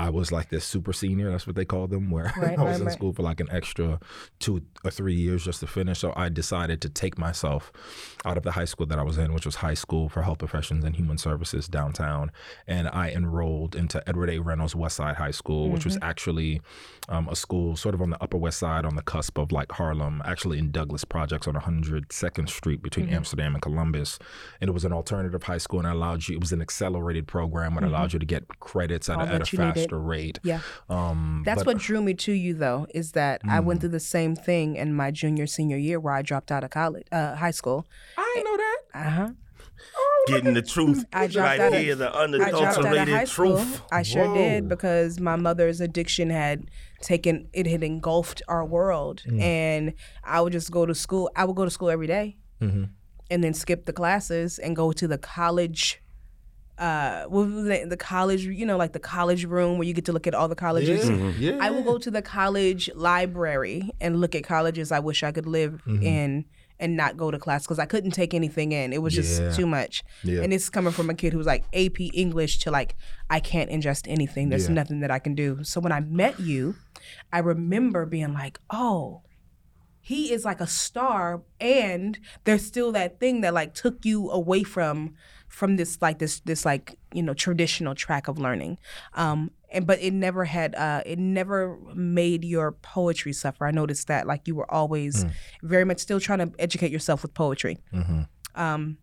I 0.00 0.08
was 0.08 0.32
like 0.32 0.48
this 0.48 0.64
super 0.64 0.94
senior. 0.94 1.30
That's 1.30 1.46
what 1.46 1.56
they 1.56 1.66
call 1.66 1.86
them, 1.86 2.10
where 2.10 2.32
Right, 2.38 2.58
I 2.58 2.62
was 2.62 2.72
right, 2.72 2.80
in 2.80 2.86
right. 2.86 2.92
school 2.92 3.12
for 3.12 3.22
like 3.22 3.38
an 3.38 3.48
extra 3.50 4.00
two 4.38 4.62
or 4.82 4.90
three 4.90 5.14
years 5.14 5.44
just 5.44 5.60
to 5.60 5.66
finish. 5.66 5.98
So 5.98 6.14
I 6.16 6.30
decided 6.30 6.80
to 6.82 6.88
take 6.88 7.18
myself 7.18 7.70
out 8.24 8.38
of 8.38 8.42
the 8.42 8.52
high 8.52 8.64
school 8.64 8.86
that 8.86 8.98
I 8.98 9.02
was 9.02 9.18
in, 9.18 9.34
which 9.34 9.44
was 9.44 9.56
High 9.56 9.74
School 9.74 10.08
for 10.08 10.22
Health 10.22 10.38
Professions 10.38 10.84
and 10.84 10.96
Human 10.96 11.18
Services 11.18 11.68
downtown, 11.68 12.32
and 12.66 12.88
I 12.88 13.10
enrolled 13.10 13.76
into 13.76 14.02
Edward 14.08 14.30
A. 14.30 14.38
Reynolds 14.38 14.74
West 14.74 14.96
Side 14.96 15.16
High 15.16 15.30
School, 15.32 15.68
which 15.68 15.84
was 15.84 15.98
actually 16.00 16.62
um, 17.10 17.28
a 17.28 17.36
school 17.36 17.76
sort 17.76 17.94
of 17.94 18.00
on 18.00 18.10
the 18.10 18.22
Upper 18.22 18.38
West 18.38 18.58
Side, 18.58 18.86
on 18.86 18.96
the 18.96 19.02
cusp 19.02 19.36
of 19.36 19.52
like 19.52 19.70
Harlem, 19.72 20.22
actually 20.24 20.58
in 20.58 20.70
Douglas 20.70 21.04
Projects 21.04 21.46
on 21.46 21.54
102nd 21.54 22.48
Street 22.48 22.82
between 22.82 23.08
Amsterdam 23.10 23.54
and 23.54 23.62
Columbus, 23.62 24.18
and 24.62 24.70
it 24.70 24.72
was 24.72 24.86
an 24.86 24.94
alternative 24.94 25.42
high 25.42 25.58
school, 25.58 25.80
and 25.80 25.88
it 25.88 25.92
allowed 25.92 26.26
you. 26.26 26.36
It 26.36 26.40
was 26.40 26.52
an 26.52 26.62
accelerated 26.62 27.26
program, 27.26 27.74
that 27.74 27.84
allowed 27.84 28.12
you 28.12 28.18
to 28.18 28.26
get 28.26 28.48
credits 28.60 29.08
at, 29.08 29.20
at 29.20 29.52
a 29.52 29.56
that 29.56 29.89
you 29.90 29.98
needed. 29.98 30.08
rate. 30.08 30.38
Yeah. 30.42 30.60
Um, 30.88 31.42
That's 31.44 31.60
but- 31.60 31.66
what 31.74 31.78
drew 31.78 32.00
me 32.02 32.14
to 32.14 32.32
you, 32.32 32.54
though, 32.54 32.86
is 32.94 33.12
that 33.12 33.40
I 33.48 33.60
went 33.60 33.80
through 33.80 33.90
the 33.90 34.00
same 34.00 34.34
thing 34.36 34.76
in 34.76 34.94
my 34.94 35.10
junior 35.10 35.46
senior 35.46 35.76
year 35.76 35.98
where 36.00 36.14
I 36.14 36.22
dropped 36.22 36.50
out 36.52 36.64
of 36.64 36.70
college, 36.70 37.06
uh, 37.12 37.36
high 37.36 37.50
school. 37.52 37.86
I 38.16 38.32
didn't 38.34 38.44
know 38.50 38.56
that. 38.56 38.78
Uh 38.94 39.10
huh. 39.10 39.28
Getting 40.26 40.52
the 40.54 40.62
truth 40.62 41.04
I 41.12 41.26
dropped 41.26 41.48
right 41.48 41.60
out 41.60 41.72
of- 41.72 41.72
the 41.72 41.80
I 41.82 41.94
dropped 41.94 42.12
out 42.12 42.78
of 42.78 42.84
unadulterated 42.84 43.14
high 43.14 43.24
school. 43.24 43.56
truth. 43.56 43.82
I 43.90 44.02
sure 44.02 44.26
Whoa. 44.26 44.34
did 44.34 44.68
because 44.68 45.18
my 45.18 45.36
mother's 45.36 45.80
addiction 45.80 46.28
had 46.30 46.66
taken 47.00 47.48
it 47.54 47.66
had 47.66 47.82
engulfed 47.82 48.42
our 48.46 48.64
world, 48.64 49.22
and 49.38 49.94
I 50.22 50.40
would 50.42 50.52
just 50.52 50.70
go 50.70 50.84
to 50.84 50.94
school. 50.94 51.30
I 51.34 51.44
would 51.46 51.56
go 51.56 51.64
to 51.64 51.70
school 51.70 51.88
every 51.88 52.06
day 52.06 52.36
Mhm. 52.60 52.90
and 53.30 53.42
then 53.42 53.54
skip 53.54 53.86
the 53.86 53.92
classes 53.94 54.58
and 54.58 54.76
go 54.76 54.92
to 54.92 55.08
the 55.08 55.16
college. 55.18 56.02
Uh, 56.80 57.26
was 57.28 57.48
the 57.90 57.96
college, 57.98 58.44
you 58.46 58.64
know, 58.64 58.78
like 58.78 58.92
the 58.94 58.98
college 58.98 59.44
room 59.44 59.76
where 59.76 59.86
you 59.86 59.92
get 59.92 60.06
to 60.06 60.12
look 60.12 60.26
at 60.26 60.34
all 60.34 60.48
the 60.48 60.54
colleges. 60.56 61.08
Yeah, 61.10 61.32
yeah. 61.38 61.58
I 61.60 61.68
will 61.70 61.82
go 61.82 61.98
to 61.98 62.10
the 62.10 62.22
college 62.22 62.88
library 62.94 63.90
and 64.00 64.18
look 64.20 64.34
at 64.34 64.44
colleges 64.44 64.90
I 64.90 64.98
wish 65.00 65.22
I 65.22 65.30
could 65.30 65.46
live 65.46 65.82
Mm-hmm. 65.86 66.02
in 66.02 66.44
and 66.78 66.96
not 66.96 67.18
go 67.18 67.30
to 67.30 67.38
class 67.38 67.64
because 67.64 67.78
I 67.78 67.84
couldn't 67.84 68.12
take 68.12 68.32
anything 68.32 68.72
in. 68.72 68.94
It 68.94 69.02
was 69.02 69.12
just 69.14 69.42
Yeah. 69.42 69.50
too 69.52 69.66
much. 69.66 70.02
Yeah. 70.24 70.40
And 70.40 70.50
is 70.54 70.70
coming 70.70 70.92
from 70.94 71.10
a 71.10 71.14
kid 71.14 71.34
who's 71.34 71.44
like 71.44 71.64
AP 71.74 72.00
English 72.14 72.60
to 72.60 72.70
like, 72.70 72.96
I 73.28 73.38
can't 73.40 73.68
ingest 73.70 74.06
anything. 74.08 74.48
There's 74.48 74.66
Yeah. 74.68 74.74
nothing 74.80 75.00
that 75.00 75.10
I 75.10 75.18
can 75.18 75.34
do. 75.34 75.62
So 75.62 75.78
when 75.82 75.92
I 75.92 76.00
met 76.00 76.40
you, 76.40 76.76
I 77.30 77.40
remember 77.40 78.06
being 78.06 78.32
like, 78.32 78.58
oh, 78.70 79.20
he 80.00 80.32
is 80.32 80.46
like 80.46 80.62
a 80.62 80.66
star 80.66 81.42
and 81.60 82.18
there's 82.44 82.64
still 82.64 82.90
that 82.92 83.20
thing 83.20 83.42
that 83.42 83.52
like 83.52 83.74
took 83.74 84.02
you 84.06 84.30
away 84.30 84.62
from 84.62 85.12
from 85.50 85.76
this 85.76 86.00
like 86.00 86.18
this 86.18 86.40
this 86.40 86.64
like 86.64 86.96
you 87.12 87.22
know 87.22 87.34
traditional 87.34 87.94
track 87.94 88.28
of 88.28 88.38
learning. 88.38 88.78
Um 89.14 89.50
and 89.72 89.86
but 89.86 90.00
it 90.00 90.12
never 90.14 90.44
had 90.46 90.74
uh 90.76 91.02
it 91.04 91.18
never 91.18 91.76
made 91.94 92.44
your 92.44 92.72
poetry 92.72 93.32
suffer. 93.32 93.66
I 93.66 93.70
noticed 93.72 94.06
that 94.08 94.26
like 94.26 94.48
you 94.48 94.54
were 94.54 94.70
always 94.72 95.26
very 95.62 95.84
much 95.84 95.98
still 95.98 96.20
trying 96.20 96.38
to 96.38 96.52
educate 96.58 96.90
yourself 96.90 97.22
with 97.22 97.34
poetry. 97.34 97.78
Um 98.54 98.96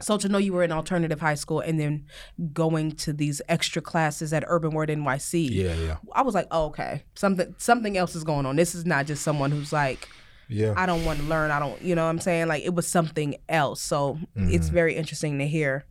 so 0.00 0.16
to 0.16 0.30
know 0.30 0.38
you 0.38 0.54
were 0.54 0.62
in 0.64 0.72
alternative 0.72 1.20
high 1.20 1.34
school 1.34 1.60
and 1.60 1.78
then 1.78 2.06
going 2.54 2.92
to 2.92 3.12
these 3.12 3.42
extra 3.50 3.82
classes 3.82 4.32
at 4.32 4.42
urban 4.46 4.70
word 4.70 4.88
nyc 4.88 5.50
Yeah, 5.50 5.74
yeah, 5.74 5.96
i 6.14 6.22
was 6.22 6.34
like 6.34 6.46
oh, 6.50 6.66
okay. 6.66 7.04
Something 7.14 7.54
something 7.58 7.98
else 7.98 8.14
is 8.14 8.24
going 8.24 8.46
on. 8.46 8.56
This 8.56 8.74
is 8.74 8.86
not 8.86 9.04
just 9.06 9.22
someone 9.22 9.50
who's 9.50 9.72
like 9.72 10.08
yeah. 10.50 10.74
I 10.76 10.84
don't 10.84 11.04
want 11.04 11.18
to 11.20 11.24
learn. 11.24 11.50
I 11.50 11.58
don't, 11.58 11.80
you 11.80 11.94
know 11.94 12.04
what 12.04 12.10
I'm 12.10 12.20
saying? 12.20 12.48
Like 12.48 12.62
it 12.64 12.74
was 12.74 12.86
something 12.86 13.36
else. 13.48 13.80
So 13.80 14.18
it's 14.36 14.66
Mm-hmm. 14.66 14.74
very 14.74 14.96
interesting 14.96 15.38
to 15.38 15.46
hear. 15.46 15.84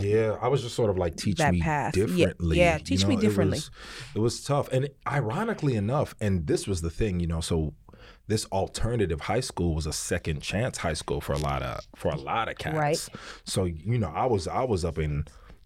Yeah, 0.00 0.36
I 0.42 0.48
was 0.48 0.60
just 0.62 0.74
sort 0.74 0.90
of 0.90 0.98
like 0.98 1.16
teach 1.16 1.38
That 1.38 1.52
me 1.54 1.60
path. 1.62 1.96
Yeah, 1.96 2.04
differently. 2.06 2.58
yeah, 2.58 2.76
you 2.76 2.84
teach 2.84 3.06
me 3.06 3.14
know, 3.14 3.20
differently. 3.22 3.56
It 3.58 3.60
was, 3.60 3.70
it 4.16 4.18
was 4.18 4.44
tough, 4.44 4.68
and 4.70 4.90
ironically 5.06 5.76
enough, 5.76 6.14
and 6.20 6.46
this 6.46 6.66
was 6.66 6.82
the 6.82 6.90
thing, 6.90 7.20
you 7.20 7.26
know. 7.26 7.40
So 7.40 7.72
this 8.26 8.44
alternative 8.52 9.22
high 9.22 9.40
school 9.40 9.74
was 9.74 9.86
a 9.86 9.92
second 9.94 10.42
chance 10.42 10.76
high 10.76 10.92
school 10.92 11.22
for 11.22 11.32
a 11.32 11.38
lot 11.38 11.62
of 11.62 11.80
for 11.96 12.10
a 12.10 12.16
lot 12.16 12.50
of 12.50 12.58
cats. 12.58 12.76
Right. 12.76 13.08
So 13.44 13.64
you 13.64 13.96
know, 13.96 14.12
I 14.14 14.26
was 14.26 14.46
I 14.46 14.62
was 14.64 14.84
up 14.84 14.98
in 14.98 15.24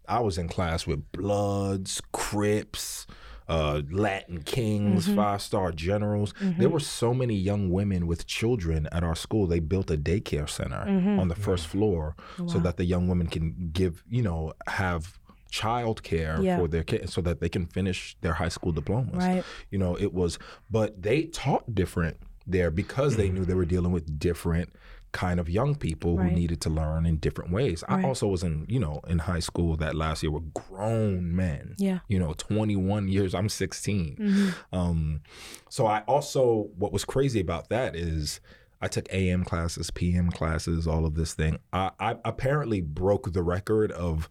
I 0.09 0.21
was 0.21 0.39
in 0.39 0.47
class 0.49 0.87
with 0.87 1.11
Bloods, 1.11 2.01
Crips. 2.13 3.09
Uh, 3.49 3.83
Latin 3.91 4.43
kings, 4.43 5.07
Mm-hmm. 5.07 5.17
five 5.17 5.43
star 5.43 5.73
generals. 5.73 6.33
There 6.41 6.69
were 6.69 6.81
so 6.81 7.13
many 7.13 7.35
young 7.35 7.71
women 7.71 8.07
with 8.07 8.27
children 8.27 8.89
at 8.93 9.03
our 9.05 9.15
school. 9.17 9.47
They 9.47 9.59
built 9.61 9.91
a 9.91 9.97
daycare 9.97 10.49
center 10.49 10.85
Mm-hmm. 10.87 11.19
on 11.19 11.29
the 11.29 11.35
first 11.35 11.67
floor 11.67 12.15
so 12.47 12.59
that 12.61 12.77
the 12.77 12.85
young 12.85 13.09
women 13.09 13.27
can 13.27 13.71
give, 13.73 14.05
you 14.09 14.23
know, 14.23 14.53
have 14.69 15.19
child 15.51 16.03
care 16.03 16.39
Yeah. 16.41 16.57
for 16.59 16.69
their 16.69 16.83
kids 16.85 17.13
so 17.13 17.21
that 17.23 17.41
they 17.41 17.49
can 17.49 17.67
finish 17.67 18.17
their 18.23 18.33
high 18.35 18.49
school 18.49 18.73
diplomas. 18.73 19.17
Right. 19.17 19.45
You 19.71 19.79
know, 19.79 19.97
it 19.97 20.15
was, 20.15 20.39
but 20.71 21.03
they 21.03 21.25
taught 21.25 21.75
different 21.75 22.17
there 22.47 22.71
because 22.71 23.17
they 23.17 23.29
knew 23.29 23.45
they 23.45 23.55
were 23.55 23.67
dealing 23.67 23.93
with 23.93 24.19
different 24.19 24.71
kind 25.13 25.39
of 25.39 25.49
young 25.49 25.75
people 25.75 26.17
Right. 26.17 26.31
who 26.31 26.35
needed 26.37 26.61
to 26.63 26.71
learn 26.71 27.05
in 27.07 27.17
different 27.19 27.51
ways. 27.53 27.85
I 27.89 28.03
also 28.03 28.27
was 28.29 28.43
in, 28.43 28.65
you 28.69 28.81
know, 28.81 29.01
in 29.07 29.19
high 29.21 29.41
school 29.41 29.77
that 29.77 29.95
last 29.95 30.23
year 30.23 30.33
with 30.33 30.53
grown 30.55 31.37
men. 31.37 31.75
Yeah. 31.79 31.99
You 32.09 32.19
know, 32.19 32.33
21 32.39 33.09
years, 33.09 33.35
I'm 33.35 33.49
16. 33.51 34.17
Mm-hmm. 34.17 34.75
Um, 34.77 35.21
so 35.69 35.87
I 35.87 36.01
also, 36.09 36.71
what 36.79 36.93
was 36.93 37.05
crazy 37.05 37.41
about 37.41 37.69
that 37.69 37.95
is 37.95 38.41
I 38.81 38.89
took 38.89 39.07
AM 39.13 39.45
classes, 39.45 39.91
PM 39.91 40.31
classes, 40.31 40.87
all 40.89 41.05
of 41.05 41.15
this 41.15 41.35
thing. 41.35 41.59
I, 41.73 41.91
I 42.01 42.17
apparently 42.25 42.81
broke 42.81 43.33
the 43.33 43.43
record 43.43 43.93
of 43.93 44.29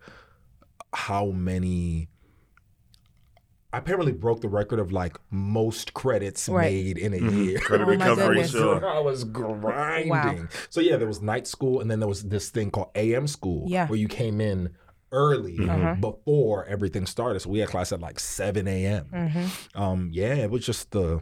how 0.94 1.28
many. 1.28 2.10
I 3.74 3.78
apparently 3.78 4.12
broke 4.12 4.42
the 4.42 4.50
record 4.50 4.80
of 4.80 4.92
like 4.92 5.18
most 5.30 5.94
credits 5.94 6.50
Right. 6.50 6.72
made 6.72 6.98
in 6.98 7.14
a 7.14 7.18
year. 7.32 7.60
Credit 7.60 7.84
Oh 7.84 7.88
my 7.88 7.92
recovery, 7.94 8.36
goodness. 8.36 8.52
sure. 8.52 8.86
I 8.98 9.00
was 9.00 9.24
grinding. 9.24 10.50
So 10.70 10.82
yeah, 10.82 10.98
there 10.98 11.08
was 11.08 11.22
night 11.22 11.48
school, 11.48 11.80
and 11.80 11.90
then 11.90 12.00
there 12.00 12.10
was 12.10 12.24
this 12.24 12.50
thing 12.50 12.70
called 12.72 12.90
AM 12.96 13.28
school, 13.28 13.66
Yeah. 13.70 13.88
where 13.88 13.98
you 14.00 14.08
came 14.10 14.42
in 14.42 14.72
early 15.14 15.58
Uh-huh. 15.68 15.96
before 15.96 16.66
everything 16.66 17.06
started. 17.06 17.40
So 17.42 17.50
we 17.50 17.60
had 17.60 17.70
class 17.70 17.92
at 17.92 18.00
like 18.02 18.20
seven 18.20 18.68
a.m. 18.68 19.06
Mm-hmm. 19.14 19.82
Um, 19.82 20.10
yeah, 20.14 20.36
it 20.36 20.50
was 20.52 20.66
just 20.66 20.92
the, 20.92 21.22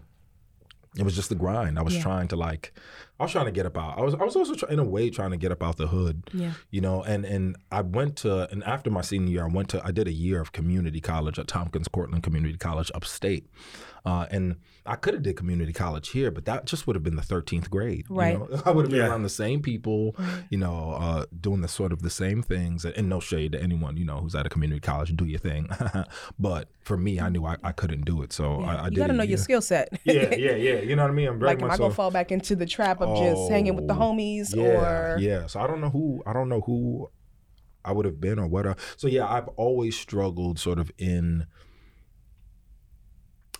it 0.98 1.04
was 1.04 1.16
just 1.16 1.30
the 1.30 1.36
grind. 1.36 1.78
I 1.78 1.84
was 1.84 1.96
Yeah. 1.96 2.02
trying 2.04 2.28
to 2.30 2.36
like, 2.36 2.74
I 3.20 3.24
was 3.24 3.32
trying 3.32 3.46
to 3.46 3.52
get 3.52 3.66
up 3.66 3.78
out. 3.78 3.98
I 3.98 4.02
was, 4.02 4.14
I 4.14 4.24
was 4.24 4.36
also 4.36 4.54
try, 4.56 4.70
in 4.70 4.80
a 4.80 4.84
way 4.84 5.10
trying 5.10 5.32
to 5.32 5.38
get 5.38 5.52
up 5.52 5.62
out 5.62 5.78
the 5.78 5.88
hood. 5.88 6.24
Yeah. 6.34 6.54
You 6.72 6.82
know, 6.82 7.04
and 7.04 7.26
and 7.26 7.58
I 7.72 7.82
went 7.82 8.16
to, 8.18 8.50
and 8.52 8.64
after 8.64 8.90
my 8.90 9.02
senior 9.02 9.30
year, 9.32 9.44
I 9.44 9.48
went 9.48 9.70
to, 9.70 9.86
I 9.86 9.92
did 9.92 10.08
a 10.08 10.14
year 10.14 10.40
of 10.42 10.52
community 10.52 11.02
college 11.02 11.38
at 11.38 11.48
Tompkins 11.48 11.88
Cortland 11.88 12.24
Community 12.24 12.58
College 12.58 12.92
upstate. 12.96 13.48
Uh, 14.06 14.26
and 14.32 14.56
I 14.86 14.96
could 14.96 15.14
have 15.14 15.24
did 15.24 15.36
community 15.36 15.74
college 15.74 16.12
here, 16.12 16.32
but 16.32 16.46
that 16.46 16.66
just 16.66 16.88
would 16.88 16.96
have 16.96 17.04
been 17.04 17.18
the 17.18 17.22
13th 17.22 17.70
grade. 17.70 18.06
you 18.10 18.16
Right. 18.16 18.40
know? 18.40 18.62
I 18.66 18.72
would 18.72 18.84
have 18.86 18.92
been 18.92 19.02
Yeah. 19.02 19.10
around 19.10 19.24
the 19.24 19.30
same 19.30 19.62
people, 19.62 20.16
you 20.50 20.58
know, 20.58 20.92
uh, 20.98 21.26
doing 21.42 21.60
the 21.60 21.68
sort 21.68 21.92
of 21.92 22.02
the 22.02 22.10
same 22.10 22.42
things. 22.42 22.86
And 22.86 23.10
no 23.10 23.20
shade 23.20 23.52
to 23.52 23.62
anyone, 23.62 23.98
you 23.98 24.06
know, 24.06 24.22
who's 24.22 24.36
at 24.36 24.46
a 24.46 24.50
community 24.50 24.80
college, 24.80 25.14
do 25.18 25.26
your 25.26 25.38
thing. 25.40 25.68
but 26.40 26.70
for 26.80 26.96
me, 26.98 27.20
I 27.20 27.28
knew 27.28 27.46
I, 27.46 27.58
I 27.62 27.74
couldn't 27.74 28.06
do 28.06 28.22
it. 28.22 28.32
So 28.32 28.62
I, 28.62 28.76
I 28.76 28.84
you 28.86 28.92
did 28.92 28.96
got 29.00 29.08
to 29.08 29.14
a 29.14 29.18
know 29.18 29.24
your 29.24 29.38
skill 29.38 29.62
set. 29.62 29.90
yeah, 30.06 30.34
yeah, 30.34 30.52
yeah. 30.56 30.80
You 30.80 30.96
know 30.96 31.04
what 31.04 31.12
I 31.12 31.14
mean? 31.14 31.28
I'm 31.28 31.40
very 31.40 31.50
like, 31.56 31.62
am 31.62 31.68
much 31.68 31.76
I 31.76 31.78
going 31.78 31.92
to 31.92 31.96
fall 31.96 32.10
back 32.10 32.32
into 32.32 32.56
the 32.56 32.66
trap 32.66 33.02
of 33.02 33.09
just 33.16 33.50
hanging 33.50 33.76
with 33.76 33.88
the 33.88 33.94
Oh, 33.94 33.98
homies 33.98 34.56
yeah, 34.56 34.62
or. 34.64 35.18
yeah. 35.20 35.48
So 35.48 35.60
I 35.60 35.68
don't 35.68 35.82
know 35.82 35.90
who 35.90 36.22
I 36.26 36.34
don't 36.34 36.50
know 36.50 36.62
who 36.62 37.10
I 37.84 37.92
would 37.92 38.06
have 38.06 38.20
been 38.20 38.40
or 38.40 38.48
what. 38.48 38.68
I, 38.68 38.76
so 38.98 39.08
yeah, 39.08 39.28
I've 39.28 39.48
always 39.50 39.98
struggled 39.98 40.60
sort 40.60 40.80
of 40.80 40.92
in. 40.98 41.46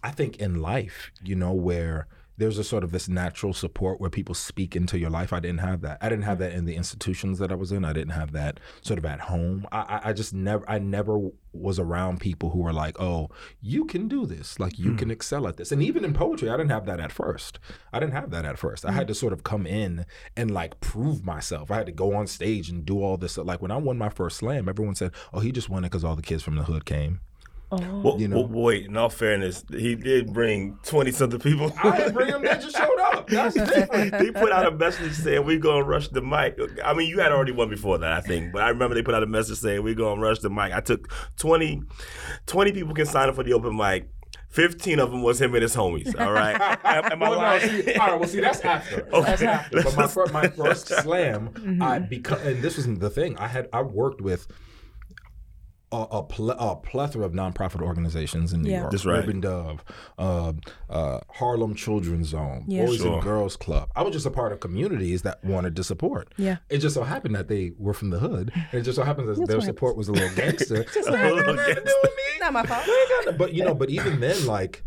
I 0.04 0.12
think 0.12 0.38
in 0.38 0.62
life, 0.62 1.12
you 1.24 1.36
know, 1.36 1.54
where 1.54 2.08
there's 2.40 2.58
a 2.58 2.64
sort 2.64 2.86
of 2.86 2.92
this 2.92 3.10
natural 3.10 3.54
support 3.54 4.00
where 4.00 4.10
people 4.10 4.34
speak 4.34 4.76
into 4.76 4.98
your 4.98 5.10
life. 5.10 5.34
I 5.34 5.42
didn't 5.42 5.60
have 5.60 5.82
that. 5.82 5.98
I 6.02 6.08
didn't 6.08 6.24
have 6.24 6.40
that 6.40 6.54
in 6.54 6.64
the 6.64 6.76
institutions 6.76 7.38
that 7.40 7.52
I 7.52 7.56
was 7.56 7.74
in. 7.74 7.84
I 7.84 7.92
didn't 7.92 8.14
have 8.14 8.32
that 8.32 8.62
sort 8.82 8.98
of 8.98 9.06
at 9.06 9.20
home. 9.20 9.68
I, 9.74 10.00
I, 10.06 10.14
just 10.14 10.34
never, 10.34 10.68
I 10.70 10.80
never 10.80 11.20
was 11.52 11.80
around 11.80 12.22
people 12.22 12.52
who 12.52 12.60
were 12.60 12.72
like, 12.72 13.00
"Oh, 13.00 13.28
you 13.60 13.84
can 13.86 14.08
do 14.08 14.26
this. 14.26 14.58
Like 14.58 14.80
you 14.80 14.92
hmm. 14.92 14.98
can 14.98 15.12
excel 15.12 15.48
at 15.48 15.58
this." 15.58 15.74
And 15.74 15.84
even 15.84 16.06
in 16.06 16.14
poetry, 16.14 16.50
I 16.50 16.56
didn't 16.56 16.72
have 16.72 16.86
that 16.86 17.02
at 17.02 17.12
first. 17.12 17.60
I 17.92 18.00
didn't 18.00 18.14
have 18.14 18.32
that 18.32 18.46
at 18.46 18.58
first. 18.58 18.86
I 18.86 18.94
had 18.94 19.04
hmm. 19.04 19.10
to 19.10 19.16
sort 19.16 19.34
of 19.34 19.44
come 19.44 19.68
in 19.68 20.06
and 20.38 20.50
like 20.50 20.80
prove 20.80 21.26
myself. 21.26 21.70
I 21.70 21.76
had 21.76 21.88
to 21.88 21.92
go 21.92 22.16
on 22.16 22.26
stage 22.26 22.70
and 22.70 22.86
do 22.86 23.04
all 23.04 23.18
this. 23.18 23.38
Like 23.38 23.62
when 23.62 23.72
I 23.72 23.78
won 23.78 23.98
my 23.98 24.10
first 24.10 24.38
slam, 24.38 24.70
everyone 24.70 24.96
said, 24.96 25.12
"Oh, 25.34 25.42
he 25.42 25.52
just 25.52 25.70
won 25.70 25.84
it 25.84 25.90
because 25.90 26.06
all 26.06 26.16
the 26.16 26.22
kids 26.22 26.44
from 26.44 26.56
the 26.56 26.64
hood 26.64 26.86
came." 26.86 27.20
Oh. 27.72 28.00
Well, 28.04 28.20
You 28.20 28.28
know. 28.28 28.42
well, 28.42 28.64
wait, 28.64 28.88
in 28.88 28.98
all 28.98 29.10
fairness, 29.10 29.64
he 29.70 29.96
did 29.96 30.34
bring 30.34 30.80
20 30.84 31.12
something 31.12 31.40
people. 31.40 31.72
I 31.84 31.98
didn't 31.98 32.14
bring 32.14 32.32
them; 32.32 32.42
they 32.42 32.54
just 32.56 32.76
showed 32.76 33.00
up. 33.14 33.28
That's 33.30 33.54
different. 33.54 34.16
he 34.22 34.32
put 34.32 34.52
out 34.52 34.66
a 34.66 34.72
message 34.72 35.14
saying 35.14 35.46
we're 35.46 35.60
gonna 35.60 35.84
rush 35.84 36.08
the 36.08 36.22
mic. 36.22 36.58
I 36.84 36.94
mean, 36.96 37.08
you 37.08 37.20
had 37.20 37.32
already 37.32 37.52
won 37.52 37.70
before 37.70 38.00
that, 38.00 38.12
I 38.12 38.22
think, 38.22 38.52
but 38.54 38.64
I 38.64 38.70
remember 38.70 38.96
they 38.96 39.04
put 39.04 39.14
out 39.14 39.22
a 39.22 39.28
message 39.28 39.60
saying 39.60 39.84
we're 39.84 39.94
gonna 39.94 40.20
rush 40.20 40.40
the 40.40 40.50
mic. 40.50 40.74
I 40.74 40.80
took 40.82 41.12
20, 41.38 41.84
20 42.48 42.72
people 42.72 42.94
can 42.96 43.06
sign 43.06 43.30
up 43.30 43.36
for 43.36 43.44
the 43.44 43.54
open 43.54 43.76
mic. 43.78 44.10
Fifteen 44.50 44.98
of 45.00 45.12
them 45.12 45.22
was 45.22 45.40
him 45.40 45.54
and 45.54 45.62
his 45.62 45.76
homies. 45.76 46.20
All 46.20 46.32
right, 46.32 46.56
am, 46.84 47.12
am 47.12 47.22
I 47.24 47.30
Well, 47.30 47.40
no, 47.40 47.60
see, 47.60 47.94
all 47.94 48.08
right, 48.08 48.20
well, 48.20 48.28
see, 48.28 48.40
that's 48.40 48.62
after. 48.62 49.02
That's 49.12 49.44
after. 49.44 49.84
But 49.84 49.96
my, 49.96 50.32
my 50.42 50.48
first 50.48 50.88
slam, 51.04 51.50
Mm-hmm. 51.50 51.84
I 51.84 52.00
because 52.00 52.44
and 52.44 52.60
this 52.64 52.76
was 52.78 52.88
the 52.98 53.12
thing. 53.12 53.38
I 53.38 53.46
had 53.48 53.70
I 53.72 53.84
worked 53.84 54.22
with. 54.22 54.48
A, 55.92 55.98
a, 56.12 56.24
pl- 56.24 56.52
a 56.52 56.76
plethora 56.76 57.26
of 57.26 57.32
nonprofit 57.34 57.82
organizations 57.82 58.54
in 58.54 58.62
New 58.62 58.70
Yeah. 58.72 58.80
York. 58.82 58.92
That's 58.92 59.06
right. 59.06 59.20
Urban 59.20 59.42
Dove, 59.42 59.84
uh, 60.18 60.54
uh, 60.90 61.20
Harlem 61.30 61.74
Children's 61.76 62.28
Zone, 62.30 62.66
Yeah. 62.68 62.86
Boys 62.86 62.98
Sure. 62.98 63.14
and 63.16 63.24
Girls 63.24 63.56
Club. 63.56 63.90
I 63.96 64.04
was 64.04 64.14
just 64.14 64.26
a 64.26 64.32
part 64.32 64.52
of 64.52 64.60
communities 64.60 65.24
that 65.24 65.44
wanted 65.44 65.76
to 65.78 65.84
support. 65.84 66.34
Yeah. 66.38 66.58
It 66.70 66.78
just 66.80 66.94
so 66.96 67.04
happened 67.04 67.36
that 67.36 67.48
they 67.48 67.72
were 67.78 67.94
from 67.94 68.12
the 68.12 68.20
hood. 68.20 68.52
And 68.72 68.82
it 68.82 68.84
just 68.84 68.98
so 68.98 69.04
happens 69.04 69.38
that 69.38 69.48
their 69.48 69.58
what 69.58 69.66
support 69.66 69.98
was 69.98 70.08
a 70.10 70.12
little 70.12 70.30
gangster. 70.36 70.86
A 71.08 71.12
little 71.12 71.56
gangster. 71.56 71.92
Not 72.40 72.54
my 72.54 72.64
fault. 72.66 72.86
but 73.38 73.54
you 73.54 73.64
know, 73.66 73.74
but 73.76 73.90
even 73.90 74.20
then, 74.20 74.46
like, 74.46 74.84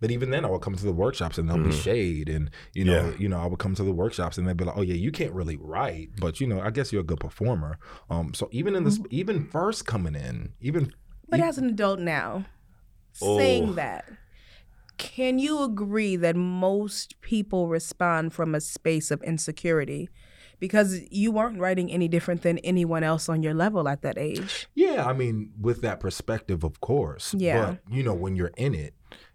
but 0.00 0.10
even 0.10 0.30
then, 0.30 0.44
I 0.44 0.50
would 0.50 0.62
come 0.62 0.74
to 0.74 0.84
the 0.84 0.92
workshops 0.92 1.38
and 1.38 1.48
there'll 1.48 1.62
be 1.64 1.72
shade, 1.72 2.28
and 2.28 2.50
you 2.74 2.84
know, 2.84 3.00
Mm-hmm. 3.02 3.10
Yeah. 3.12 3.18
you 3.18 3.28
know, 3.28 3.38
I 3.38 3.46
would 3.46 3.58
come 3.58 3.74
to 3.74 3.82
the 3.84 3.92
workshops 3.92 4.38
and 4.38 4.46
they'd 4.48 4.56
be 4.56 4.64
like, 4.64 4.76
"Oh 4.76 4.82
yeah, 4.82 4.94
you 4.94 5.12
can't 5.12 5.32
really 5.32 5.56
write, 5.60 6.10
but 6.18 6.40
you 6.40 6.46
know, 6.46 6.60
I 6.60 6.70
guess 6.70 6.92
you're 6.92 7.02
a 7.02 7.04
good 7.04 7.20
performer." 7.20 7.78
Um, 8.08 8.32
so 8.34 8.48
even 8.52 8.74
in 8.74 8.84
this, 8.84 8.98
Mm-hmm. 8.98 9.06
even 9.20 9.46
first 9.48 9.86
coming 9.86 10.14
in, 10.14 10.52
even 10.60 10.92
But 11.28 11.40
as 11.40 11.58
an 11.58 11.66
adult 11.66 12.00
now, 12.00 12.44
Oh. 13.22 13.36
saying 13.38 13.74
that, 13.74 14.04
can 14.98 15.38
you 15.38 15.62
agree 15.62 16.16
that 16.16 16.36
most 16.36 17.20
people 17.22 17.68
respond 17.68 18.32
from 18.32 18.54
a 18.54 18.60
space 18.60 19.10
of 19.10 19.22
insecurity? 19.22 20.08
Because 20.58 21.00
you 21.10 21.32
weren't 21.32 21.58
writing 21.58 21.90
any 21.90 22.06
different 22.06 22.42
than 22.42 22.58
anyone 22.58 23.02
else 23.02 23.28
on 23.30 23.42
your 23.42 23.54
level 23.54 23.88
at 23.88 24.02
that 24.02 24.18
age. 24.18 24.68
yeah, 24.74 25.06
I 25.06 25.14
mean, 25.14 25.52
with 25.58 25.80
that 25.82 26.00
perspective, 26.00 26.64
of 26.64 26.80
course. 26.82 27.34
Yeah. 27.36 27.76
But 27.86 27.94
you 27.94 28.02
know, 28.02 28.12
when 28.14 28.36
you're 28.36 28.52
in 28.58 28.74
it, 28.74 28.92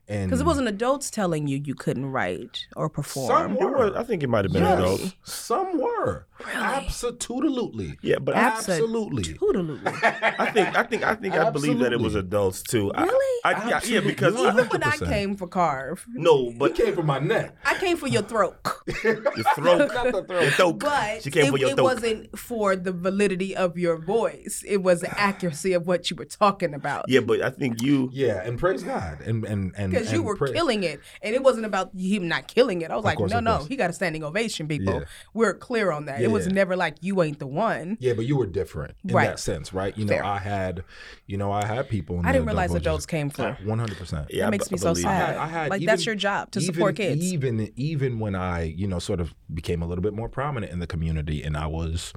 and 0.08 0.28
Because 0.30 0.42
it 0.42 0.46
wasn't 0.46 0.68
adults 0.68 1.10
telling 1.10 1.48
you 1.48 1.62
you 1.64 1.76
couldn't 1.76 2.08
write 2.12 2.68
or 2.76 2.90
perform. 2.90 3.28
Some 3.28 3.56
were. 3.56 3.98
I 3.98 4.04
think 4.04 4.24
it 4.24 4.28
might 4.30 4.46
have 4.46 4.52
been 4.54 4.64
Yes, 4.64 4.80
adults. 4.80 5.14
some 5.24 5.80
were 5.80 6.26
absolutely, 6.54 7.98
Yeah, 8.02 8.20
but 8.20 8.36
I, 8.36 8.40
absolutely. 8.40 9.24
Toodaloo. 9.24 9.80
I 10.40 10.52
think 10.52 10.78
I 10.78 10.84
think 10.84 11.04
I 11.04 11.16
think 11.16 11.34
I 11.36 11.50
believe 11.50 11.80
that 11.80 11.94
it 11.94 12.00
was 12.00 12.16
adults 12.16 12.62
too. 12.64 12.92
I- 12.94 13.06
Really? 13.06 13.22
I, 13.46 13.70
yeah, 13.70 13.80
yeah, 13.86 14.00
because 14.00 14.34
Absolutely. 14.34 14.48
I, 14.62 14.66
Even 14.66 14.70
when 14.72 14.84
I 14.84 14.98
came 14.98 15.36
for 15.38 15.48
Carve, 15.48 16.04
no, 16.12 16.50
It 16.50 16.58
but 16.58 16.74
came 16.74 16.96
for 16.96 17.04
my 17.04 17.20
neck. 17.20 17.56
I 17.64 17.76
came 17.76 17.96
for 17.96 18.08
your 18.08 18.24
throat. 18.24 18.56
your 19.04 19.18
throat, 19.56 19.78
Not 19.94 20.12
the 20.12 20.24
throat. 20.28 20.42
your 20.42 20.52
throat. 20.52 20.80
But 20.80 21.22
she 21.22 21.30
came 21.30 21.46
it, 21.46 21.52
for 21.52 21.60
your 21.60 21.70
it 21.70 21.76
throat. 21.76 21.84
wasn't 21.84 22.40
for 22.40 22.76
the 22.76 22.92
validity 22.92 23.56
of 23.56 23.78
your 23.78 23.98
voice. 24.02 24.64
It 24.68 24.78
was 24.82 25.02
the 25.02 25.20
accuracy 25.20 25.74
of 25.74 25.86
what 25.86 26.10
you 26.10 26.16
were 26.16 26.26
talking 26.26 26.74
about. 26.74 27.06
Yeah, 27.08 27.20
but 27.20 27.42
I 27.44 27.52
think 27.52 27.84
you. 27.84 28.10
Yeah, 28.14 28.42
and 28.44 28.58
praise 28.58 28.82
God, 28.82 29.22
and 29.22 29.46
and 29.46 29.74
and 29.78 29.92
Because 29.92 30.12
you 30.12 30.24
were 30.24 30.36
pray- 30.36 30.52
killing 30.54 30.84
it, 30.84 31.00
and 31.22 31.36
it 31.36 31.44
wasn't 31.44 31.68
about 31.68 31.92
him 31.96 32.28
not 32.28 32.48
killing 32.48 32.82
it. 32.82 32.90
I 32.90 32.96
was 32.96 33.06
like, 33.06 33.20
course, 33.20 33.32
no, 33.32 33.40
no, 33.42 33.58
course. 33.58 33.68
he 33.68 33.76
got 33.76 33.92
a 33.92 33.94
standing 33.94 34.24
ovation, 34.24 34.68
people. 34.68 35.02
Yeah. 35.02 35.06
We're 35.36 35.54
clear 35.54 35.92
on 35.92 36.06
that. 36.06 36.20
Yeah, 36.20 36.25
it 36.26 36.32
was 36.32 36.48
never 36.48 36.76
like 36.76 36.96
you 37.02 37.22
ain't 37.24 37.40
the 37.40 37.48
one. 37.48 37.98
Yeah, 38.00 38.14
but 38.14 38.26
you 38.26 38.36
were 38.38 38.46
different 38.46 38.96
in 39.08 39.14
Right. 39.16 39.28
that 39.28 39.40
sense, 39.40 39.74
right? 39.74 39.98
You 39.98 40.06
know, 40.06 40.14
Fair. 40.14 40.24
I 40.26 40.40
had, 40.40 40.84
you 41.28 41.38
know, 41.38 41.52
I 41.52 41.66
had 41.66 41.88
people. 41.90 42.20
In 42.20 42.26
I 42.26 42.30
the 42.30 42.34
didn't 42.40 42.48
realize 42.48 42.72
adult 42.72 42.82
adults 42.82 43.06
came 43.06 43.30
from. 43.30 43.56
One 43.66 43.80
hundred 43.80 43.98
percent. 43.98 44.28
Yeah, 44.30 44.46
That 44.46 44.52
makes 44.52 44.68
b- 44.68 44.74
me 44.74 44.78
so 44.80 44.90
believe 44.92 45.04
sad. 45.04 45.36
that. 45.36 45.38
I 45.40 45.48
had 45.48 45.70
like 45.70 45.82
even- 45.82 45.92
that's 45.92 46.06
your 46.06 46.16
job 46.16 46.52
to 46.52 46.60
even, 46.60 46.74
support 46.74 46.96
kids. 46.98 47.24
Even 47.24 47.72
even 47.76 48.20
when 48.20 48.36
I, 48.36 48.64
you 48.64 48.88
know, 48.88 49.00
sort 49.00 49.20
of 49.22 49.34
became 49.54 49.82
a 49.82 49.88
little 49.88 50.02
bit 50.04 50.14
more 50.14 50.30
prominent 50.30 50.72
in 50.72 50.80
the 50.80 50.88
community, 50.88 51.44
and 51.44 51.56
I 51.56 51.68
was, 51.68 52.14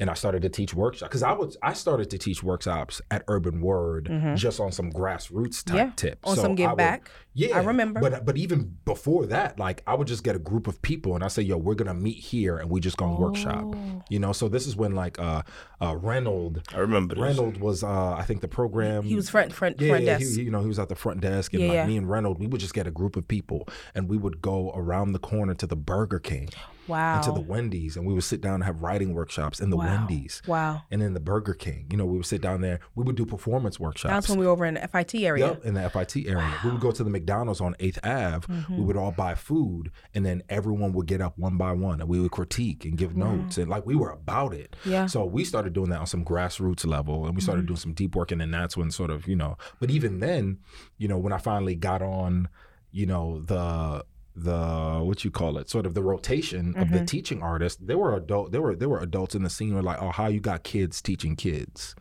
and 0.00 0.10
I 0.10 0.14
started 0.14 0.42
to 0.42 0.48
teach 0.48 0.74
workshops 0.74 1.08
because 1.08 1.22
I 1.22 1.32
was 1.32 1.56
I 1.62 1.72
started 1.72 2.10
to 2.10 2.18
teach 2.18 2.42
workshops 2.42 3.00
at 3.10 3.22
Urban 3.28 3.60
Word 3.60 4.10
just 4.36 4.58
on 4.60 4.72
some 4.72 4.90
grassroots 4.90 5.62
type 5.64 5.76
Mm-hmm. 5.76 5.76
Yeah, 5.76 5.92
tips. 5.96 6.28
on 6.28 6.36
some 6.36 6.54
give 6.54 6.68
I 6.68 6.72
would- 6.72 6.76
back. 6.78 7.10
Yeah, 7.34 7.58
I 7.58 7.62
remember. 7.62 8.00
But 8.00 8.24
but 8.24 8.36
even 8.36 8.76
before 8.84 9.26
that, 9.26 9.58
like 9.58 9.82
I 9.86 9.94
would 9.94 10.06
just 10.06 10.22
get 10.22 10.36
a 10.36 10.38
group 10.38 10.68
of 10.68 10.80
people 10.82 11.14
and 11.14 11.24
I 11.24 11.28
say, 11.28 11.42
"Yo, 11.42 11.56
we're 11.56 11.74
gonna 11.74 11.94
meet 11.94 12.18
here 12.18 12.58
and 12.58 12.70
we 12.70 12.80
just 12.80 12.96
gonna 12.96 13.18
workshop." 13.18 13.64
Oh. 13.64 14.02
You 14.08 14.20
know, 14.20 14.32
so 14.32 14.48
this 14.48 14.66
is 14.66 14.76
when 14.76 14.94
like 14.94 15.18
uh, 15.18 15.42
uh 15.80 15.96
Reynold 15.96 16.62
I 16.72 16.78
remember 16.78 17.16
this. 17.16 17.22
Reynold 17.22 17.58
was, 17.58 17.82
uh, 17.82 18.14
I 18.14 18.22
think, 18.22 18.40
the 18.40 18.48
program. 18.48 19.02
he 19.02 19.16
was 19.16 19.28
front 19.28 19.52
front 19.52 19.80
yeah, 19.80 19.88
front 19.88 20.04
yeah, 20.04 20.18
desk. 20.18 20.36
he, 20.36 20.44
you 20.44 20.50
know, 20.50 20.60
he 20.60 20.68
was 20.68 20.78
at 20.78 20.88
the 20.88 20.94
front 20.94 21.20
desk, 21.20 21.52
and 21.52 21.62
Yeah, 21.62 21.68
like 21.68 21.74
yeah. 21.74 21.86
me 21.86 21.96
and 21.96 22.08
Reynold, 22.08 22.38
we 22.38 22.46
would 22.46 22.60
just 22.60 22.74
get 22.74 22.86
a 22.86 22.92
group 22.92 23.16
of 23.16 23.26
people, 23.26 23.68
and 23.94 24.08
we 24.08 24.16
would 24.16 24.40
go 24.40 24.72
around 24.74 25.12
the 25.12 25.18
corner 25.18 25.54
to 25.54 25.66
the 25.66 25.76
Burger 25.76 26.20
King 26.20 26.48
wow. 26.86 27.16
and 27.16 27.22
to 27.24 27.32
the 27.32 27.40
Wendy's, 27.40 27.96
and 27.96 28.06
we 28.06 28.14
would 28.14 28.24
sit 28.24 28.40
down 28.40 28.54
and 28.54 28.64
have 28.64 28.82
writing 28.82 29.14
workshops 29.14 29.60
in 29.60 29.70
the 29.70 29.76
Wow. 29.76 29.86
Wendy's 29.86 30.42
wow. 30.46 30.82
and 30.90 31.02
in 31.02 31.14
the 31.14 31.20
Burger 31.20 31.54
King. 31.54 31.86
You 31.90 31.96
know, 31.96 32.06
we 32.06 32.16
would 32.16 32.26
sit 32.26 32.40
down 32.40 32.60
there. 32.60 32.80
We 32.94 33.04
would 33.04 33.16
do 33.16 33.26
performance 33.26 33.78
workshops. 33.80 34.12
That's 34.12 34.28
when 34.28 34.38
we 34.38 34.46
were 34.46 34.52
over 34.52 34.64
in 34.64 34.74
the 34.74 34.88
FIT 34.88 35.14
area. 35.16 35.48
Yep, 35.48 35.64
in 35.64 35.74
the 35.74 35.88
FIT 35.90 36.26
area. 36.26 36.52
We 36.64 36.70
would 36.70 36.80
go 36.80 36.90
to 36.90 37.04
the 37.04 37.10
McDonald's 37.24 37.60
on 37.60 37.74
8th 37.80 37.98
Ave. 38.04 38.46
Mm-hmm. 38.46 38.76
We 38.76 38.84
would 38.84 38.96
all 38.96 39.12
buy 39.12 39.34
food, 39.34 39.90
and 40.14 40.26
then 40.26 40.42
everyone 40.50 40.92
would 40.92 41.06
get 41.06 41.22
up 41.22 41.38
one 41.38 41.56
by 41.56 41.72
one, 41.72 42.00
and 42.00 42.08
we 42.08 42.20
would 42.20 42.30
critique 42.30 42.84
and 42.84 42.98
give 42.98 43.16
notes. 43.16 43.56
And 43.56 43.70
like 43.70 43.86
we 43.86 43.94
were 43.94 44.10
about 44.10 44.52
it. 44.52 44.76
Yeah. 44.84 45.06
So 45.06 45.24
we 45.24 45.44
started 45.44 45.72
doing 45.72 45.88
that 45.90 46.00
on 46.00 46.06
some 46.06 46.24
grassroots 46.24 46.86
level, 46.86 47.24
and 47.24 47.34
we 47.34 47.40
started 47.40 47.66
doing 47.66 47.78
some 47.78 47.94
deep 47.94 48.14
work. 48.14 48.30
And 48.30 48.40
then 48.40 48.50
that's 48.50 48.76
when 48.76 48.90
sort 48.90 49.10
of, 49.10 49.26
you 49.26 49.36
know, 49.36 49.56
but 49.80 49.90
even 49.90 50.20
then, 50.20 50.58
you 50.98 51.08
know, 51.08 51.16
when 51.16 51.32
I 51.32 51.38
finally 51.38 51.74
got 51.74 52.02
on, 52.02 52.48
you 52.92 53.06
know, 53.06 53.40
the 53.40 54.04
the 54.36 55.00
what 55.02 55.24
you 55.24 55.30
call 55.30 55.58
it 55.58 55.70
sort 55.70 55.86
of 55.86 55.94
the 55.94 56.02
rotation 56.02 56.74
of 56.76 56.88
Mm-hmm. 56.88 56.96
the 56.96 57.04
teaching 57.06 57.40
artists 57.40 57.80
there 57.80 57.96
were 57.96 58.16
adult 58.16 58.50
there 58.50 58.60
were 58.60 58.74
there 58.74 58.88
were 58.88 58.98
adults 58.98 59.36
in 59.36 59.44
the 59.44 59.48
scene 59.48 59.72
were 59.72 59.82
like 59.82 60.02
oh 60.02 60.10
how 60.10 60.26
you 60.26 60.40
got 60.40 60.64
kids 60.64 61.00
teaching 61.00 61.36
kids 61.36 61.94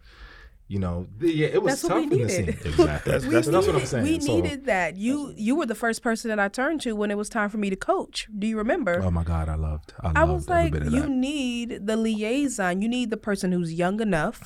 you 0.74 0.80
know 0.86 0.96
yeah 1.20 1.48
it 1.58 1.62
was 1.62 1.70
That's 1.82 1.82
tough 1.90 1.98
we 1.98 2.04
in 2.04 2.10
the 2.10 2.16
needed. 2.18 2.32
scene 2.32 2.50
exactly 2.72 3.12
That's- 3.12 3.24
We 3.30 3.34
that's- 3.36 3.52
that's 3.54 3.68
what 3.68 3.76
I'm 3.80 3.86
saying 3.94 4.04
We 4.10 4.20
So- 4.20 4.34
needed 4.36 4.60
that. 4.74 4.92
You 5.06 5.16
you 5.48 5.54
were 5.58 5.68
the 5.74 5.80
first 5.86 6.00
person 6.08 6.26
that 6.32 6.40
I 6.46 6.48
turned 6.60 6.80
to 6.86 6.90
when 7.02 7.10
it 7.14 7.18
was 7.24 7.30
time 7.40 7.50
for 7.54 7.60
me 7.64 7.70
to 7.76 7.80
coach. 7.94 8.18
Do 8.42 8.46
you 8.52 8.58
remember? 8.64 8.94
Oh 9.08 9.12
my 9.20 9.26
God, 9.34 9.46
I 9.56 9.58
loved. 9.70 9.90
I, 10.02 10.08
I 10.08 10.24
loved 10.24 10.32
was 10.34 10.46
like, 10.58 10.72
bit 10.74 10.84
of 10.88 10.94
you 10.96 11.02
that. 11.02 11.10
need 11.30 11.68
the 11.90 11.98
liaison. 12.06 12.74
You 12.84 12.90
need 12.98 13.08
the 13.16 13.22
person 13.30 13.48
who's 13.56 13.72
young 13.84 13.98
enough 14.10 14.40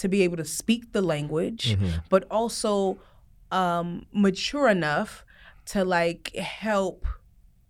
to 0.00 0.08
be 0.14 0.18
able 0.26 0.38
to 0.44 0.48
speak 0.60 0.82
the 0.96 1.02
language, 1.14 1.64
Mm-hmm. 1.72 1.90
but 2.12 2.22
also 2.38 2.98
um, 3.60 3.88
mature 4.26 4.68
enough 4.78 5.24
to 5.72 5.78
like 5.84 6.24
help 6.36 6.98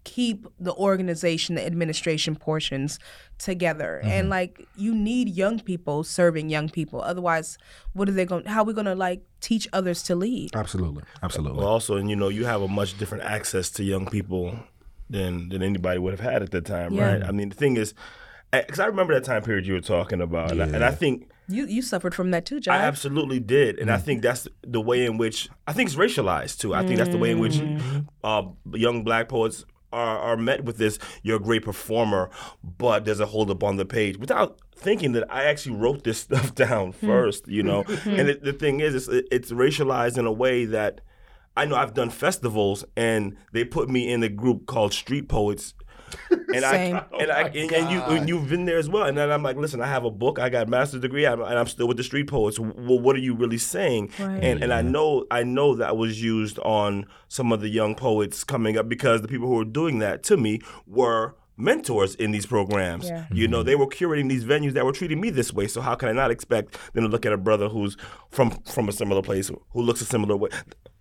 keep 0.05 0.47
the 0.59 0.73
organization, 0.75 1.55
the 1.57 1.65
administration 1.67 2.35
portions 2.37 2.99
together. 3.39 4.01
Mm-hmm. 4.03 4.11
And 4.13 4.31
like, 4.31 4.67
you 4.77 4.95
need 4.95 5.29
young 5.29 5.61
people 5.61 6.05
serving 6.05 6.49
young 6.51 6.69
people. 6.69 7.03
Otherwise, 7.03 7.59
what 7.93 8.09
are 8.09 8.13
they 8.13 8.25
going? 8.25 8.45
How 8.47 8.63
are 8.63 8.65
we 8.65 8.73
going 8.73 8.87
to 8.87 8.95
like 8.95 9.23
teach 9.41 9.69
others 9.73 10.03
to 10.05 10.15
lead? 10.15 10.51
Absolutely, 10.55 11.03
absolutely. 11.23 11.59
Well, 11.59 11.69
also, 11.69 11.97
and 11.97 12.09
you 12.09 12.17
know, 12.17 12.29
you 12.29 12.45
have 12.47 12.63
a 12.63 12.69
much 12.69 12.97
different 12.99 13.25
access 13.25 13.71
to 13.73 13.85
young 13.85 14.07
people 14.07 14.59
than 15.09 15.49
than 15.49 15.63
anybody 15.63 15.99
would 15.99 16.13
have 16.13 16.21
had 16.33 16.43
at 16.43 16.51
the 16.51 16.61
time, 16.61 16.93
Yeah. 16.95 17.13
right? 17.15 17.23
I 17.25 17.33
mean, 17.33 17.49
the 17.51 17.57
thing 17.57 17.77
is, 17.77 17.95
because 18.53 18.81
I 18.81 18.87
remember 18.87 19.13
that 19.15 19.25
time 19.25 19.43
period 19.43 19.67
you 19.67 19.75
were 19.75 19.81
talking 19.81 20.21
about, 20.21 20.51
and, 20.53 20.63
I, 20.63 20.67
and 20.67 20.85
I 20.85 20.91
think 20.93 21.29
You 21.49 21.67
you 21.67 21.83
suffered 21.83 22.15
from 22.15 22.31
that 22.31 22.47
too, 22.47 22.61
John. 22.61 22.75
I 22.77 22.85
absolutely 22.85 23.41
did, 23.41 23.79
and 23.79 23.91
I 23.91 23.97
Mm. 23.97 24.03
think 24.03 24.23
that's 24.23 24.47
the 24.63 24.81
way 24.81 25.05
in 25.05 25.19
which 25.19 25.49
I 25.67 25.73
think 25.73 25.89
it's 25.89 25.97
racialized 25.97 26.59
too. 26.59 26.75
I 26.75 26.87
think 26.87 26.99
that's 26.99 27.11
the 27.11 27.19
way 27.19 27.31
in 27.33 27.39
which 27.41 27.55
Mm-hmm. 27.59 27.99
uh, 28.25 28.43
young 28.73 29.03
black 29.05 29.29
poets 29.29 29.65
are, 29.93 30.19
are 30.19 30.37
met 30.37 30.65
with 30.65 30.77
this. 30.79 30.99
You're 31.23 31.37
a 31.37 31.41
great 31.41 31.65
performer, 31.65 32.31
but 32.63 33.05
there's 33.05 33.21
a 33.21 33.27
hold 33.27 33.51
up 33.51 33.63
on 33.65 33.77
the 33.77 33.85
page 33.85 34.17
without 34.19 34.59
thinking 34.75 35.13
that 35.13 35.31
I 35.33 35.45
actually 35.45 35.77
wrote 35.77 36.05
this 36.05 36.19
stuff 36.27 36.55
down 36.55 36.93
Hmm. 36.93 37.07
first. 37.07 37.49
You 37.49 37.63
know, 37.63 37.85
and 38.05 38.29
it, 38.29 38.43
the 38.43 38.53
thing 38.53 38.81
is, 38.81 38.95
it's, 38.95 39.09
it's 39.31 39.51
racialized 39.53 40.19
in 40.19 40.27
a 40.27 40.33
way 40.33 40.65
that 40.67 41.01
I 41.57 41.65
know 41.65 41.75
I've 41.77 41.95
done 41.95 42.11
festivals, 42.11 42.85
and 42.97 43.37
they 43.53 43.65
put 43.65 43.89
me 43.91 44.11
in 44.13 44.23
a 44.23 44.29
group 44.29 44.67
called 44.67 44.93
Street 44.95 45.29
Poets. 45.29 45.75
And 46.31 46.63
Same. 46.63 46.97
I 46.97 47.05
and 47.21 47.31
I 47.31 47.43
oh 47.43 47.47
and, 47.47 47.73
and 47.73 47.91
you 47.91 48.03
and 48.03 48.29
you've 48.29 48.49
been 48.49 48.65
there 48.65 48.79
as 48.79 48.89
well. 48.89 49.05
And 49.05 49.17
then 49.17 49.31
I'm 49.31 49.43
like, 49.43 49.57
listen, 49.57 49.81
I 49.81 49.87
have 49.87 50.05
a 50.05 50.11
book, 50.11 50.39
I 50.39 50.49
got 50.49 50.67
a 50.67 50.71
master's 50.71 51.01
degree, 51.01 51.27
I'm, 51.27 51.41
and 51.41 51.59
I'm 51.59 51.67
still 51.67 51.87
with 51.87 51.97
the 51.97 52.03
street 52.03 52.29
poets. 52.29 52.59
Well, 52.59 52.99
what 52.99 53.17
are 53.17 53.21
you 53.21 53.35
really 53.35 53.59
saying? 53.59 54.13
Right. 54.19 54.43
And 54.43 54.63
and 54.63 54.73
I 54.73 54.83
mm-hmm. 54.83 54.93
know 54.93 55.27
I 55.31 55.43
know 55.43 55.75
that 55.77 55.97
was 55.97 56.23
used 56.23 56.59
on 56.61 57.07
some 57.29 57.53
of 57.53 57.61
the 57.61 57.69
young 57.69 57.95
poets 57.95 58.45
coming 58.45 58.77
up 58.77 58.89
because 58.89 59.23
the 59.23 59.29
people 59.29 59.49
who 59.49 59.55
were 59.55 59.65
doing 59.65 59.99
that 60.01 60.23
to 60.25 60.37
me 60.37 60.61
were 60.87 61.37
mentors 61.57 62.15
in 62.15 62.31
these 62.31 62.47
programs. 62.47 63.09
Yeah. 63.09 63.27
You 63.31 63.47
know, 63.47 63.59
mm-hmm. 63.59 63.67
they 63.67 63.77
were 63.77 63.87
curating 63.87 64.29
these 64.29 64.45
venues 64.45 64.73
that 64.73 64.85
were 64.85 64.93
treating 64.93 65.21
me 65.21 65.31
this 65.31 65.53
way. 65.53 65.69
So 65.69 65.81
how 65.81 65.95
can 65.95 66.09
I 66.09 66.13
not 66.13 66.31
expect 66.31 66.77
them 66.95 67.05
to 67.05 67.11
look 67.11 67.27
at 67.27 67.33
a 67.33 67.39
brother 67.39 67.69
who's 67.69 67.97
from 68.31 68.51
from 68.63 68.89
a 68.89 68.93
similar 68.93 69.23
place 69.23 69.49
who 69.49 69.83
looks 69.83 70.01
a 70.01 70.07
similar 70.07 70.37
way? 70.37 70.51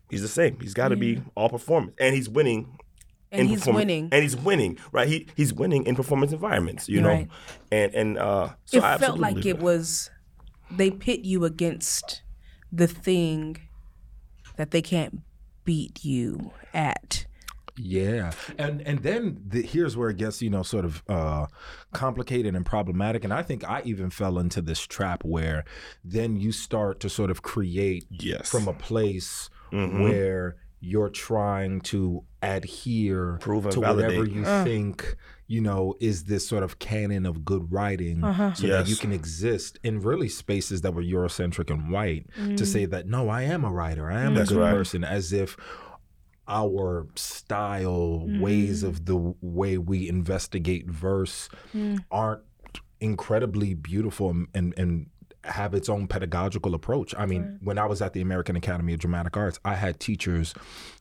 He's 0.10 0.22
the 0.22 0.28
same. 0.28 0.60
He's 0.60 0.74
got 0.74 0.90
to 0.90 0.96
be 0.96 1.22
all 1.36 1.50
performance, 1.50 1.94
and 2.00 2.16
he's 2.16 2.28
winning 2.28 2.80
and 3.32 3.42
in 3.42 3.48
he's 3.48 3.60
performance- 3.60 3.82
winning. 3.86 4.10
and 4.12 4.24
he's 4.24 4.36
winning, 4.38 4.78
right? 4.92 5.08
He 5.08 5.28
he's 5.36 5.54
winning 5.54 5.86
in 5.86 5.96
performance 5.96 6.32
environments, 6.32 6.88
you 6.90 7.02
know, 7.02 7.10
Right. 7.10 7.28
and 7.72 7.94
and 7.94 8.18
uh, 8.18 8.50
so 8.66 8.78
it 8.78 8.84
I 8.84 8.98
felt 8.98 9.20
like 9.20 9.36
absolutely 9.38 9.52
it 9.52 9.60
was 9.60 10.10
they 10.72 10.92
pit 10.92 11.22
you 11.22 11.46
against 11.46 12.22
the 12.72 12.88
thing 12.88 13.58
that 14.58 14.72
they 14.72 14.82
can't 14.82 15.22
beat 15.66 16.04
you 16.04 16.52
at. 16.74 17.26
Yeah, 17.82 18.34
and 18.58 18.82
and 18.82 19.00
then 19.04 19.42
the, 19.48 19.62
here's 19.62 19.96
where 19.96 20.10
it 20.10 20.18
gets 20.18 20.42
you 20.42 20.50
know 20.50 20.64
sort 20.64 20.84
of 20.84 21.02
uh, 21.08 21.46
complicated 21.94 22.54
and 22.56 22.66
problematic, 22.66 23.24
and 23.24 23.34
I 23.34 23.42
think 23.42 23.64
I 23.64 23.82
even 23.86 24.10
fell 24.10 24.38
into 24.38 24.62
this 24.62 24.82
trap 24.86 25.24
where 25.24 25.64
then 26.04 26.36
you 26.36 26.52
start 26.52 27.00
to 27.02 27.10
sort 27.10 27.32
of 27.32 27.42
create 27.42 28.06
Yes. 28.10 28.50
from 28.50 28.68
a 28.68 28.74
place 28.74 29.50
Mhm. 29.72 30.02
where 30.04 30.58
you're 30.82 31.10
trying 31.10 31.82
to 31.82 32.24
adhere 32.42 33.38
Prove 33.42 33.66
and 33.66 33.74
to 33.74 33.82
whatever 33.82 34.24
you 34.26 34.44
Uh. 34.46 34.64
think 34.64 35.16
you 35.52 35.60
know, 35.62 35.96
is 36.00 36.26
this 36.26 36.48
sort 36.48 36.62
of 36.62 36.78
canon 36.78 37.26
of 37.26 37.44
good 37.44 37.72
writing 37.74 38.24
Uh-huh. 38.24 38.54
so 38.54 38.68
that 38.68 38.88
you 38.88 38.96
can 38.96 39.12
exist 39.12 39.80
in 39.84 40.00
really 40.00 40.30
spaces 40.30 40.82
that 40.82 40.94
were 40.94 41.02
Eurocentric 41.02 41.72
and 41.72 41.90
white 41.92 42.28
to 42.56 42.66
say 42.68 42.86
that, 42.86 43.08
no, 43.08 43.30
I 43.30 43.42
am 43.44 43.64
a 43.66 43.72
writer, 43.72 44.12
I 44.12 44.22
am 44.22 44.36
That's 44.36 44.52
a 44.52 44.54
good 44.54 44.60
right. 44.62 44.74
person, 44.76 45.04
as 45.04 45.34
if 45.34 45.58
our 46.48 47.08
style, 47.16 48.28
ways 48.40 48.84
of 48.84 49.06
the 49.06 49.34
way 49.42 49.78
we 49.78 50.08
investigate 50.08 50.88
verse 50.88 51.50
aren't 52.12 52.42
incredibly 53.00 53.74
beautiful 53.74 54.30
and, 54.30 54.48
and, 54.54 54.74
and 54.78 55.08
have 55.46 55.74
its 55.74 55.90
own 55.90 56.08
pedagogical 56.08 56.76
approach. 56.76 57.16
I 57.18 57.26
mean, 57.26 57.60
when 57.64 57.78
I 57.78 57.86
was 57.86 58.02
at 58.02 58.14
the 58.14 58.22
American 58.22 58.56
Academy 58.56 58.94
of 58.94 59.00
Dramatic 59.00 59.38
Arts, 59.38 59.60
I 59.64 59.76
had 59.76 60.00
teachers, 60.00 60.54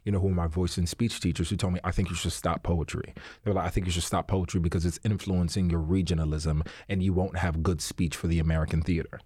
you 0.04 0.12
know, 0.12 0.20
who 0.20 0.28
were 0.28 0.34
my 0.34 0.46
voice 0.46 0.78
and 0.78 0.88
speech 0.88 1.20
teachers 1.20 1.50
who 1.50 1.56
told 1.56 1.72
me, 1.72 1.80
I 1.82 1.90
think 1.90 2.08
you 2.10 2.16
should 2.16 2.32
stop 2.32 2.62
poetry. 2.62 3.14
They 3.42 3.50
were 3.50 3.54
like, 3.54 3.66
I 3.66 3.70
think 3.70 3.86
you 3.86 3.92
should 3.92 4.04
stop 4.04 4.28
poetry 4.28 4.60
because 4.60 4.86
it's 4.86 5.00
influencing 5.04 5.70
your 5.70 5.80
regionalism 5.80 6.66
and 6.88 7.02
you 7.02 7.12
won't 7.12 7.38
have 7.38 7.62
good 7.62 7.80
speech 7.80 8.14
for 8.16 8.28
the 8.28 8.38
American 8.38 8.80
theater. 8.82 9.20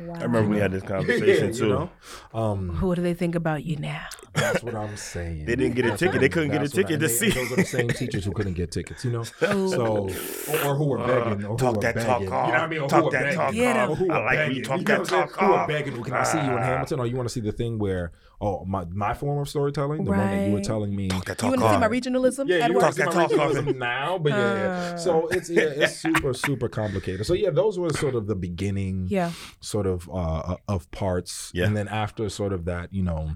I 0.00 0.22
remember 0.22 0.50
we 0.50 0.58
had 0.58 0.72
this 0.72 0.82
conversation 0.94 1.48
you 1.48 1.52
too. 1.54 1.68
know? 1.68 1.90
Um, 2.32 2.80
What 2.80 2.94
do 2.96 3.02
they 3.02 3.14
think 3.14 3.34
about 3.34 3.64
you 3.64 3.76
now? 3.76 4.04
That's 4.34 4.62
what 4.62 4.74
I'm 4.76 4.96
saying. 4.96 5.44
They 5.46 5.56
didn't 5.56 5.74
get 5.74 5.86
a 5.86 5.96
ticket. 5.96 6.20
They 6.20 6.28
couldn't 6.28 6.50
get 6.50 6.58
a 6.62 6.64
that's 6.68 6.74
what 6.76 6.84
I- 6.86 6.88
ticket 6.88 7.00
to 7.00 7.06
and 7.06 7.14
they- 7.14 7.30
see. 7.32 7.40
and 7.40 7.50
Those 7.50 7.52
are 7.52 7.56
the 7.56 7.64
same 7.64 7.88
teachers 8.02 8.24
who 8.24 8.32
couldn't 8.32 8.52
get 8.54 8.70
tickets, 8.70 9.04
you 9.04 9.10
know. 9.10 9.24
So, 9.24 10.08
or, 10.08 10.66
or 10.70 10.74
who 10.76 10.84
were 10.86 10.98
begging, 10.98 11.44
or 11.44 11.48
who 11.50 11.56
talk 11.56 11.74
were 11.76 11.82
that 11.82 11.94
begging. 11.96 12.06
talk 12.08 12.20
you 12.20 12.28
know 12.30 12.36
what 12.38 12.54
I 12.54 12.66
mean? 12.68 12.80
Or 12.80 12.88
Talk 12.88 13.10
that 13.12 13.22
begging. 13.22 13.36
talk 13.38 13.52
Get 13.54 13.76
'em. 13.76 13.90
Or 13.90 13.96
who 13.96 14.10
I 14.12 14.18
were 14.18 14.24
like 14.24 14.38
when 14.38 14.52
you 14.56 14.62
talk 14.64 14.78
know 14.78 14.84
that 14.84 14.98
what 15.00 15.00
I'm 15.00 15.04
saying? 15.06 15.28
talk 15.28 15.40
Who 15.40 15.46
were 15.46 15.58
off. 15.58 15.68
begging? 15.68 16.02
Can 16.04 16.12
I 16.14 16.22
see 16.22 16.38
you 16.38 16.44
in 16.44 16.58
Ah. 16.58 16.62
Hamilton? 16.62 17.00
Or 17.00 17.06
you 17.06 17.16
want 17.16 17.28
to 17.28 17.32
see 17.32 17.40
the 17.40 17.52
thing 17.52 17.78
where, 17.78 18.12
oh, 18.40 18.64
my 18.64 18.84
my 18.86 19.14
form 19.14 19.38
of 19.40 19.48
storytelling, 19.48 20.04
the 20.04 20.10
one 20.10 20.18
that 20.20 20.46
you 20.46 20.52
were 20.52 20.60
telling 20.60 20.94
me. 20.94 21.08
Talk 21.08 21.24
that 21.26 21.42
You 21.42 21.50
talk 21.50 21.60
want 21.60 21.62
to 21.62 21.70
see 21.70 21.78
my 21.80 21.88
regionalism? 21.88 22.48
Yeah, 22.48 22.66
you 22.68 22.74
work? 22.74 22.82
want 22.82 22.94
to 22.94 23.00
see 23.00 23.04
Talk 23.04 23.14
my 23.14 23.26
that 23.26 23.36
talk 23.36 23.50
regionalism 23.52 23.76
now, 23.78 24.18
but 24.18 24.30
yeah, 24.32 24.54
yeah. 24.54 24.96
So 24.96 25.26
it's 25.28 25.50
yeah, 25.50 25.62
it's 25.62 25.96
super 25.96 26.32
super 26.34 26.68
complicated. 26.68 27.26
So 27.26 27.34
yeah, 27.34 27.50
those 27.50 27.78
were 27.78 27.90
sort 27.90 28.14
of 28.14 28.26
the 28.26 28.36
beginning, 28.36 29.06
Yeah. 29.10 29.32
sort 29.60 29.86
of 29.86 30.08
uh, 30.12 30.56
of 30.68 30.90
parts, 30.90 31.50
Yeah. 31.54 31.66
and 31.66 31.76
then 31.76 31.88
after 31.88 32.28
sort 32.28 32.52
of 32.52 32.64
that, 32.66 32.92
you 32.92 33.02
know, 33.02 33.32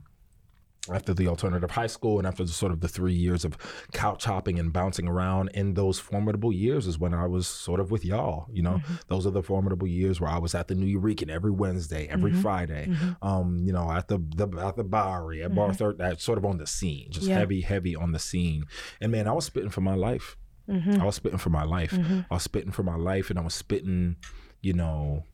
after 0.91 1.15
the 1.15 1.29
alternative 1.29 1.71
high 1.71 1.87
school 1.87 2.19
and 2.19 2.27
after 2.27 2.43
the 2.43 2.51
sort 2.51 2.73
of 2.73 2.81
the 2.81 2.89
three 2.89 3.15
years 3.15 3.45
of 3.45 3.57
couch 3.93 4.25
hopping 4.25 4.59
and 4.59 4.73
bouncing 4.73 5.07
around 5.07 5.49
in 5.55 5.75
those 5.75 6.01
formidable 6.01 6.53
years 6.53 6.89
is 6.89 6.99
when 6.99 7.15
I 7.15 7.27
was 7.27 7.47
sort 7.47 7.79
of 7.79 7.93
with 7.93 8.05
y'all. 8.05 8.49
You 8.53 8.63
know, 8.63 8.75
mm-hmm. 8.75 8.95
those 9.07 9.25
are 9.25 9.31
the 9.31 9.45
formidable 9.45 9.87
years 9.87 10.21
where 10.21 10.31
I 10.31 10.39
was 10.39 10.57
at 10.57 10.67
the 10.67 10.75
Nuyorican 10.75 11.31
every 11.31 11.53
Wednesday, 11.53 12.09
every 12.11 12.33
mm-hmm. 12.33 12.43
Friday. 12.43 12.89
Mm-hmm. 12.89 13.27
Um, 13.27 13.59
you 13.65 13.73
know, 13.73 13.91
at 13.93 14.09
the, 14.09 14.19
the 14.35 14.49
at 14.59 14.77
the 14.77 14.85
Bowery, 14.85 15.45
at 15.45 15.55
Bar 15.55 15.73
Third, 15.73 15.99
that 15.99 16.21
sort 16.21 16.39
of 16.39 16.45
on 16.45 16.59
the 16.59 16.67
scene, 16.67 17.09
just 17.11 17.29
Yeah. 17.29 17.39
heavy, 17.39 17.61
heavy 17.61 17.95
on 17.95 18.11
the 18.11 18.19
scene. 18.19 18.65
And 19.01 19.13
man, 19.13 19.29
I 19.29 19.33
was 19.33 19.45
spitting 19.45 19.71
for 19.71 19.83
my 19.83 19.95
life. 19.95 20.37
I 20.69 21.05
was 21.05 21.17
spitting 21.17 21.39
for 21.39 21.51
my 21.51 21.65
life. 21.65 21.93
I 21.93 22.35
was 22.35 22.43
spitting 22.43 22.73
for 22.73 22.83
my 22.83 22.97
life, 22.97 23.31
and 23.31 23.39
I 23.39 23.43
was 23.43 23.55
spitting. 23.55 24.17
You 24.63 24.73
know, 24.73 25.25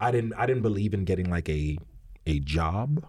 I 0.00 0.10
didn't 0.10 0.34
I 0.34 0.44
didn't 0.46 0.62
believe 0.62 0.92
in 0.92 1.04
getting 1.04 1.30
like 1.30 1.48
a 1.48 1.78
a 2.26 2.40
job 2.40 3.06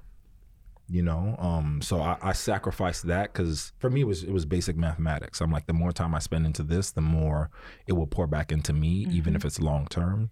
you 0.90 1.02
know 1.02 1.36
um 1.40 1.82
so 1.82 2.02
i, 2.02 2.18
I 2.22 2.34
sacrificed 2.34 3.08
that 3.08 3.32
because 3.32 3.72
for 3.80 3.90
me 3.90 4.02
it 4.02 4.08
was 4.08 4.24
it 4.24 4.32
was 4.32 4.46
basic 4.46 4.76
mathematics 4.76 5.40
i'm 5.40 5.50
like 5.50 5.66
the 5.66 5.74
more 5.74 5.94
time 5.94 6.14
i 6.14 6.20
spend 6.20 6.46
into 6.46 6.62
this 6.62 6.92
the 6.92 7.02
more 7.02 7.50
it 7.88 7.94
will 7.94 8.06
pour 8.06 8.28
back 8.28 8.52
into 8.52 8.74
me 8.74 9.08
even 9.10 9.34
if 9.36 9.46
it's 9.46 9.62
long 9.62 9.88
term 9.88 10.30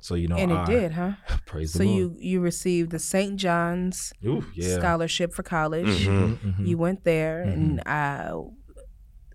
so 0.00 0.14
you 0.16 0.26
know 0.26 0.36
And 0.36 0.50
it 0.50 0.56
I- 0.56 0.64
did, 0.64 0.92
huh? 0.92 1.12
praise 1.46 1.72
So 1.72 1.78
the 1.78 1.84
Lord 1.86 1.96
you 1.98 2.16
you 2.18 2.40
received 2.40 2.90
the 2.90 2.98
St. 2.98 3.36
John's 3.36 4.12
Ooh, 4.26 4.44
yeah 4.54 4.78
scholarship 4.78 5.32
for 5.32 5.44
college. 5.44 6.06
Mhm. 6.06 6.66
You 6.66 6.78
went 6.78 7.04
there, 7.04 7.42
and 7.42 7.80
uh, 7.86 8.42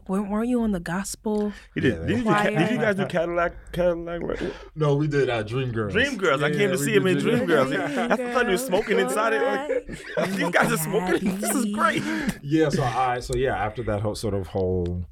weren't 0.07 0.29
weren't 0.29 0.47
you 0.49 0.61
on 0.61 0.71
the 0.71 0.79
gospel? 0.79 1.51
You 1.75 1.81
did, 1.81 1.93
Yeah, 1.93 1.99
did, 1.99 2.09
you, 2.09 2.15
do 2.17 2.23
Choir. 2.23 2.49
Did 2.51 2.71
you 2.71 2.77
guys 2.77 2.95
do 2.95 3.05
Cadillac? 3.05 3.53
Cadillac? 3.71 4.21
right? 4.21 4.53
no 4.75 4.95
we 4.95 5.07
did 5.07 5.29
uh 5.29 5.43
dream 5.43 5.71
girls 5.71 5.93
Dream 5.93 6.17
Girls. 6.17 6.41
I 6.41 6.47
Yeah, 6.47 6.57
came 6.57 6.71
to 6.71 6.77
see 6.77 6.93
him 6.95 7.07
in 7.07 7.17
Dream 7.17 7.45
Girls. 7.45 7.69
Dream 7.69 7.81
That's 7.95 8.17
the 8.21 8.31
fun. 8.31 8.45
He 8.47 8.51
was 8.53 8.65
smoking 8.65 8.99
inside 8.99 9.33
it. 9.33 9.87
These 10.35 10.49
guys 10.49 10.71
are 10.71 10.77
smoking. 10.77 11.39
This 11.39 11.53
is 11.55 11.65
great. 11.73 12.03
yeah 12.41 12.69
so 12.69 12.83
i 12.83 13.19
so 13.19 13.35
yeah 13.35 13.55
after 13.55 13.83
that 13.83 14.01
whole 14.01 14.15
sort 14.15 14.33
of 14.33 14.47
whole 14.47 15.05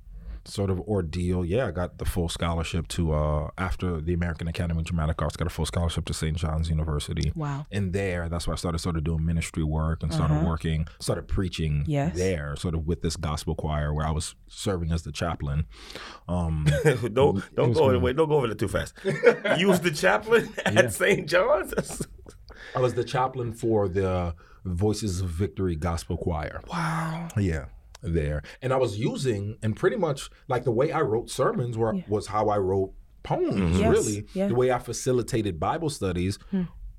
sort 0.48 0.70
of 0.70 0.80
ordeal 0.82 1.44
yeah 1.44 1.68
i 1.68 1.72
got 1.72 1.98
the 1.98 2.06
full 2.06 2.30
scholarship 2.30 2.88
to 2.88 3.12
uh 3.14 3.50
after 3.58 4.00
the 4.00 4.14
american 4.14 4.48
academy 4.48 4.80
of 4.80 4.86
dramatic 4.86 5.20
arts 5.22 5.36
got 5.36 5.48
a 5.48 5.50
full 5.50 5.66
scholarship 5.66 6.06
to 6.06 6.14
st 6.14 6.38
john's 6.38 6.70
university 6.70 7.32
Wow. 7.36 7.66
and 7.72 7.94
there 7.94 8.30
that's 8.30 8.46
where 8.48 8.54
i 8.54 8.58
started 8.58 8.78
sort 8.80 8.96
of 8.96 9.04
doing 9.04 9.26
ministry 9.26 9.64
work 9.64 10.04
and 10.04 10.14
started 10.14 10.46
working 10.46 10.88
started 11.00 11.28
preaching 11.28 11.78
Uh-huh. 11.82 11.92
Yes. 11.92 12.16
there 12.16 12.56
sort 12.58 12.76
of 12.76 12.86
with 12.86 13.02
this 13.02 13.16
gospel 13.16 13.56
choir 13.56 13.94
where 13.94 14.06
i 14.06 14.12
was 14.12 14.36
serving 14.48 14.92
as 14.92 15.02
the 15.04 15.12
chaplain 15.12 15.66
um 16.28 16.66
don't 17.14 17.44
don't 17.56 17.70
was 17.70 17.78
go 17.78 17.90
cool. 17.90 18.00
wait, 18.00 18.16
don't 18.16 18.30
go 18.30 18.36
over 18.38 18.48
that 18.48 18.60
too 18.60 18.68
fast. 18.68 18.94
You 19.58 19.68
was 19.70 19.80
the 19.82 19.92
chaplain 19.92 20.50
at 20.66 20.94
St. 20.94 21.28
John's. 21.30 21.74
I 22.76 22.80
was 22.80 22.94
the 22.94 23.04
chaplain 23.04 23.54
for 23.54 23.88
the 23.88 24.34
voices 24.66 25.22
of 25.22 25.30
victory 25.30 25.76
gospel 25.76 26.18
choir 26.18 26.62
Wow. 26.70 27.28
Yeah, 27.38 27.66
there. 28.06 28.42
And 28.62 28.72
I 28.74 28.78
was 28.78 28.98
using, 29.00 29.58
and 29.64 29.76
pretty 29.76 29.96
much 29.98 30.30
like 30.48 30.64
the 30.64 30.72
way 30.72 30.92
I 30.92 31.02
wrote 31.02 31.30
sermons 31.30 31.78
were, 31.78 31.96
was 32.08 32.28
how 32.28 32.50
I 32.50 32.58
wrote 32.58 32.94
poems, 33.24 33.80
Yes, 33.80 33.90
really. 33.92 34.26
yeah. 34.34 34.48
The 34.48 34.56
way 34.56 34.72
I 34.72 34.80
facilitated 34.80 35.60
Bible 35.60 35.90
studies. 35.90 36.38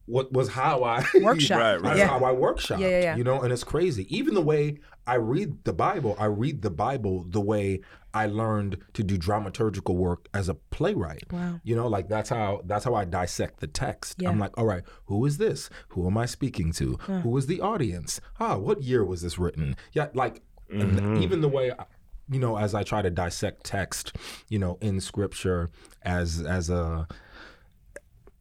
What 0.07 0.33
was 0.33 0.51
how 0.51 0.85
I 0.85 1.05
Workshop. 1.21 1.59
Right, 1.59 1.81
right. 1.81 1.97
Yeah. 1.97 2.07
how 2.07 2.21
I 2.25 2.31
workshop. 2.31 2.79
Yeah, 2.79 2.89
yeah, 2.89 3.01
yeah. 3.01 3.17
You 3.17 3.25
know, 3.25 3.41
and 3.41 3.53
it's 3.53 3.65
crazy. 3.65 4.07
Even 4.17 4.35
the 4.35 4.41
way 4.41 4.79
I 5.05 5.15
read 5.17 5.65
the 5.65 5.73
Bible, 5.73 6.15
I 6.19 6.27
read 6.27 6.63
the 6.63 6.71
Bible 6.71 7.25
the 7.29 7.41
way 7.41 7.81
I 8.15 8.27
learned 8.27 8.79
to 8.95 9.03
do 9.03 9.19
dramaturgical 9.19 9.97
work 9.97 10.29
as 10.33 10.49
a 10.49 10.55
playwright. 10.55 11.25
Wow. 11.33 11.61
You 11.65 11.75
know, 11.75 11.89
like 11.89 12.09
that's 12.09 12.31
how 12.31 12.63
that's 12.67 12.85
how 12.85 12.95
I 12.95 13.05
dissect 13.05 13.59
the 13.59 13.67
text. 13.67 14.23
Yeah. 14.23 14.29
I'm 14.31 14.39
like, 14.39 14.57
all 14.57 14.65
right, 14.65 14.85
who 15.07 15.27
is 15.27 15.39
this? 15.39 15.69
Who 15.89 16.07
am 16.07 16.17
I 16.17 16.27
speaking 16.27 16.71
to? 16.75 16.95
Who 17.25 17.37
is 17.37 17.47
the 17.47 17.61
audience? 17.61 18.21
Ah, 18.39 18.57
what 18.59 18.83
year 18.83 19.05
was 19.05 19.23
this 19.23 19.39
written? 19.41 19.75
Yeah, 19.93 20.07
like 20.15 20.43
and 20.71 21.23
even 21.23 21.41
the 21.41 21.49
way 21.49 21.71
I, 21.73 21.85
you 22.31 22.39
know, 22.41 22.57
as 22.59 22.75
I 22.75 22.83
try 22.83 23.03
to 23.03 23.11
dissect 23.11 23.65
text, 23.65 24.17
you 24.49 24.59
know, 24.59 24.79
in 24.81 25.01
scripture 25.01 25.71
as 26.03 26.41
as 26.43 26.71
a 26.71 27.07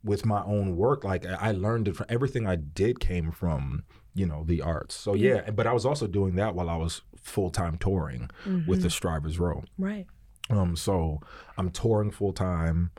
with 0.03 0.25
my 0.25 0.43
own 0.43 0.75
work, 0.75 1.03
like 1.03 1.25
I 1.25 1.51
learned 1.51 1.87
it 1.87 1.95
from 1.95 2.05
everything 2.09 2.45
I 2.45 2.55
did 2.57 2.99
came 2.99 3.31
from, 3.31 3.83
you 4.13 4.25
know, 4.25 4.43
the 4.45 4.61
arts. 4.61 4.95
So 4.95 5.15
yeah, 5.15 5.49
but 5.51 5.65
I 5.65 5.73
was 5.73 5.85
also 5.85 6.05
doing 6.07 6.35
that 6.35 6.53
while 6.55 6.69
I 6.69 6.75
was 6.77 7.01
full 7.17 7.49
time 7.49 7.77
touring 7.77 8.29
with 8.67 8.83
the 8.83 8.89
Strivers 8.89 9.39
Row. 9.39 9.63
Right. 9.77 10.05
Um, 10.51 10.75
so 10.75 11.21
I'm 11.57 11.71
touring 11.71 12.11
full 12.11 12.33
time. 12.33 12.91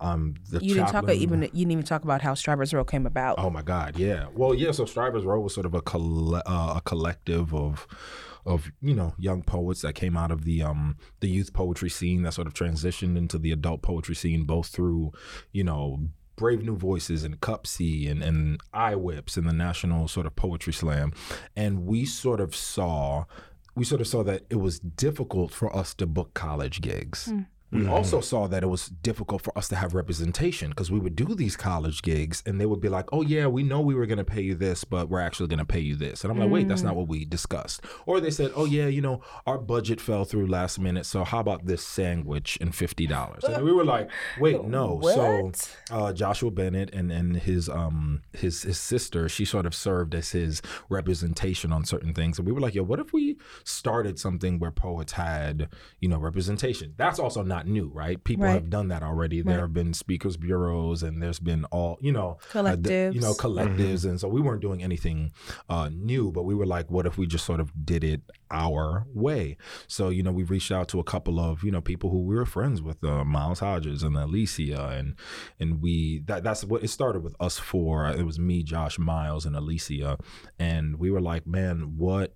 Um, 0.00 0.34
the 0.50 0.60
You 0.62 0.74
didn't 0.74 0.86
talk 0.86 0.92
chaplain- 1.04 1.18
even 1.18 1.42
you 1.42 1.48
didn't 1.48 1.70
even 1.72 1.84
talk 1.84 2.02
about 2.04 2.22
how 2.22 2.34
Strivers 2.34 2.72
Row 2.74 2.84
came 2.84 3.06
about. 3.06 3.36
Oh 3.38 3.50
my 3.50 3.62
God, 3.62 3.96
yeah. 3.98 4.26
Well, 4.34 4.54
yeah. 4.54 4.72
So 4.72 4.84
Strivers 4.84 5.24
Row 5.24 5.40
was 5.40 5.54
sort 5.54 5.66
of 5.66 5.74
a 5.74 5.80
coll- 5.80 6.36
uh, 6.36 6.40
a 6.76 6.82
collective 6.84 7.54
of 7.54 7.86
of 8.46 8.70
you 8.80 8.94
know 8.94 9.14
young 9.18 9.42
poets 9.42 9.82
that 9.82 9.94
came 9.94 10.16
out 10.16 10.30
of 10.30 10.44
the 10.44 10.62
um 10.62 10.96
the 11.20 11.28
youth 11.28 11.52
poetry 11.52 11.90
scene 11.90 12.22
that 12.22 12.34
sort 12.34 12.46
of 12.46 12.54
transitioned 12.54 13.16
into 13.16 13.38
the 13.38 13.52
adult 13.52 13.82
poetry 13.82 14.14
scene, 14.14 14.44
both 14.44 14.68
through 14.68 15.12
you 15.52 15.64
know. 15.64 16.08
Brave 16.36 16.62
New 16.62 16.76
Voices 16.76 17.24
and 17.24 17.40
CUPSI 17.40 18.08
and, 18.08 18.22
and 18.22 18.60
IWPS 18.72 19.38
and 19.38 19.48
the 19.48 19.52
National 19.52 20.06
sort 20.06 20.24
of 20.24 20.36
Poetry 20.36 20.72
Slam. 20.72 21.12
And 21.56 21.84
we 21.84 22.04
sort 22.04 22.40
of 22.40 22.54
saw 22.54 23.24
we 23.74 23.84
sort 23.84 24.00
of 24.00 24.06
saw 24.06 24.22
that 24.22 24.42
it 24.48 24.56
was 24.56 24.78
difficult 24.78 25.52
for 25.52 25.74
us 25.74 25.94
to 25.94 26.06
book 26.06 26.34
college 26.34 26.80
gigs. 26.80 27.32
We 27.70 27.86
also 27.86 28.20
saw 28.20 28.46
that 28.46 28.62
it 28.62 28.66
was 28.68 28.86
difficult 28.86 29.42
for 29.42 29.56
us 29.56 29.68
to 29.68 29.76
have 29.76 29.94
representation 29.94 30.70
because 30.70 30.90
we 30.90 30.98
would 30.98 31.14
do 31.14 31.34
these 31.34 31.54
college 31.56 32.00
gigs 32.02 32.42
and 32.46 32.58
they 32.58 32.64
would 32.66 32.80
be 32.80 32.88
like, 32.88 33.06
oh, 33.12 33.22
yeah, 33.22 33.46
we 33.46 33.62
know 33.62 33.80
we 33.80 33.94
were 33.94 34.06
going 34.06 34.18
to 34.18 34.24
pay 34.24 34.40
you 34.40 34.54
this, 34.54 34.84
but 34.84 35.10
we're 35.10 35.20
actually 35.20 35.48
going 35.48 35.58
to 35.58 35.66
pay 35.66 35.80
you 35.80 35.94
this. 35.94 36.24
And 36.24 36.32
I'm 36.32 36.38
like, 36.38 36.50
wait, 36.50 36.66
that's 36.68 36.82
not 36.82 36.96
what 36.96 37.08
we 37.08 37.24
discussed. 37.26 37.82
Or 38.06 38.20
they 38.20 38.30
said, 38.30 38.52
oh, 38.56 38.64
yeah, 38.64 38.86
you 38.86 39.02
know, 39.02 39.20
our 39.46 39.58
budget 39.58 40.00
fell 40.00 40.24
through 40.24 40.46
last 40.46 40.78
minute. 40.78 41.04
So 41.04 41.24
how 41.24 41.40
about 41.40 41.66
this 41.66 41.84
sandwich 41.84 42.56
and 42.60 42.72
$50? 42.72 43.44
And 43.44 43.64
we 43.64 43.72
were 43.72 43.84
like, 43.84 44.10
wait, 44.40 44.64
no. 44.64 45.00
So 45.02 45.52
uh, 45.90 46.12
Joshua 46.14 46.50
Bennett 46.50 46.94
and, 46.94 47.12
and 47.12 47.36
his 47.36 47.68
um 47.68 48.22
his 48.32 48.62
his 48.62 48.78
sister, 48.78 49.28
she 49.28 49.44
sort 49.44 49.66
of 49.66 49.74
served 49.74 50.14
as 50.14 50.30
his 50.30 50.62
representation 50.88 51.72
on 51.72 51.84
certain 51.84 52.14
things. 52.14 52.38
And 52.38 52.46
we 52.46 52.52
were 52.52 52.60
like, 52.60 52.74
yo, 52.74 52.82
what 52.82 52.98
if 52.98 53.12
we 53.12 53.36
started 53.64 54.18
something 54.18 54.58
where 54.58 54.70
poets 54.70 55.12
had, 55.12 55.68
you 56.00 56.08
know, 56.08 56.18
representation? 56.18 56.94
That's 56.96 57.18
also 57.18 57.42
not 57.42 57.57
new, 57.66 57.90
right? 57.94 58.22
People 58.22 58.44
Right. 58.44 58.52
have 58.54 58.70
done 58.70 58.88
that 58.88 59.02
already. 59.02 59.42
There 59.42 59.60
have 59.60 59.72
been 59.72 59.94
speakers 59.94 60.36
bureaus 60.36 61.02
and 61.02 61.22
there's 61.22 61.38
been 61.38 61.64
all, 61.66 61.98
you 62.00 62.12
know, 62.12 62.38
uh, 62.54 62.76
the- 62.76 63.10
you 63.14 63.20
know, 63.20 63.34
Collectives. 63.34 63.76
collectives. 63.76 64.04
And 64.04 64.20
so 64.20 64.28
we 64.28 64.40
weren't 64.40 64.60
doing 64.62 64.82
anything 64.82 65.32
uh, 65.68 65.90
new, 65.92 66.30
but 66.32 66.44
we 66.44 66.54
were 66.54 66.66
like, 66.66 66.90
what 66.90 67.06
if 67.06 67.18
we 67.18 67.26
just 67.26 67.44
sort 67.44 67.60
of 67.60 67.72
did 67.84 68.04
it 68.04 68.22
our 68.50 69.06
way? 69.12 69.56
So, 69.86 70.08
you 70.10 70.22
know, 70.22 70.32
we 70.32 70.42
reached 70.44 70.70
out 70.72 70.88
to 70.88 71.00
a 71.00 71.04
couple 71.04 71.38
of, 71.40 71.62
you 71.64 71.70
know, 71.70 71.80
people 71.80 72.10
who 72.10 72.20
we 72.22 72.34
were 72.34 72.46
friends 72.46 72.80
with, 72.82 73.02
uh, 73.04 73.24
Miles 73.24 73.60
Hodges 73.60 74.02
and 74.02 74.16
Alicia. 74.16 74.88
And, 74.96 75.14
and 75.58 75.80
we, 75.82 76.20
that, 76.26 76.42
that's 76.44 76.64
what 76.64 76.82
it 76.84 76.88
started 76.88 77.22
with 77.22 77.34
us 77.40 77.58
four. 77.58 78.06
It 78.08 78.24
was 78.24 78.38
me, 78.38 78.62
Josh, 78.62 78.98
Miles, 78.98 79.44
and 79.46 79.56
Alicia. 79.56 80.18
And 80.58 80.98
we 80.98 81.10
were 81.10 81.20
like, 81.20 81.46
man, 81.46 81.94
what, 81.96 82.34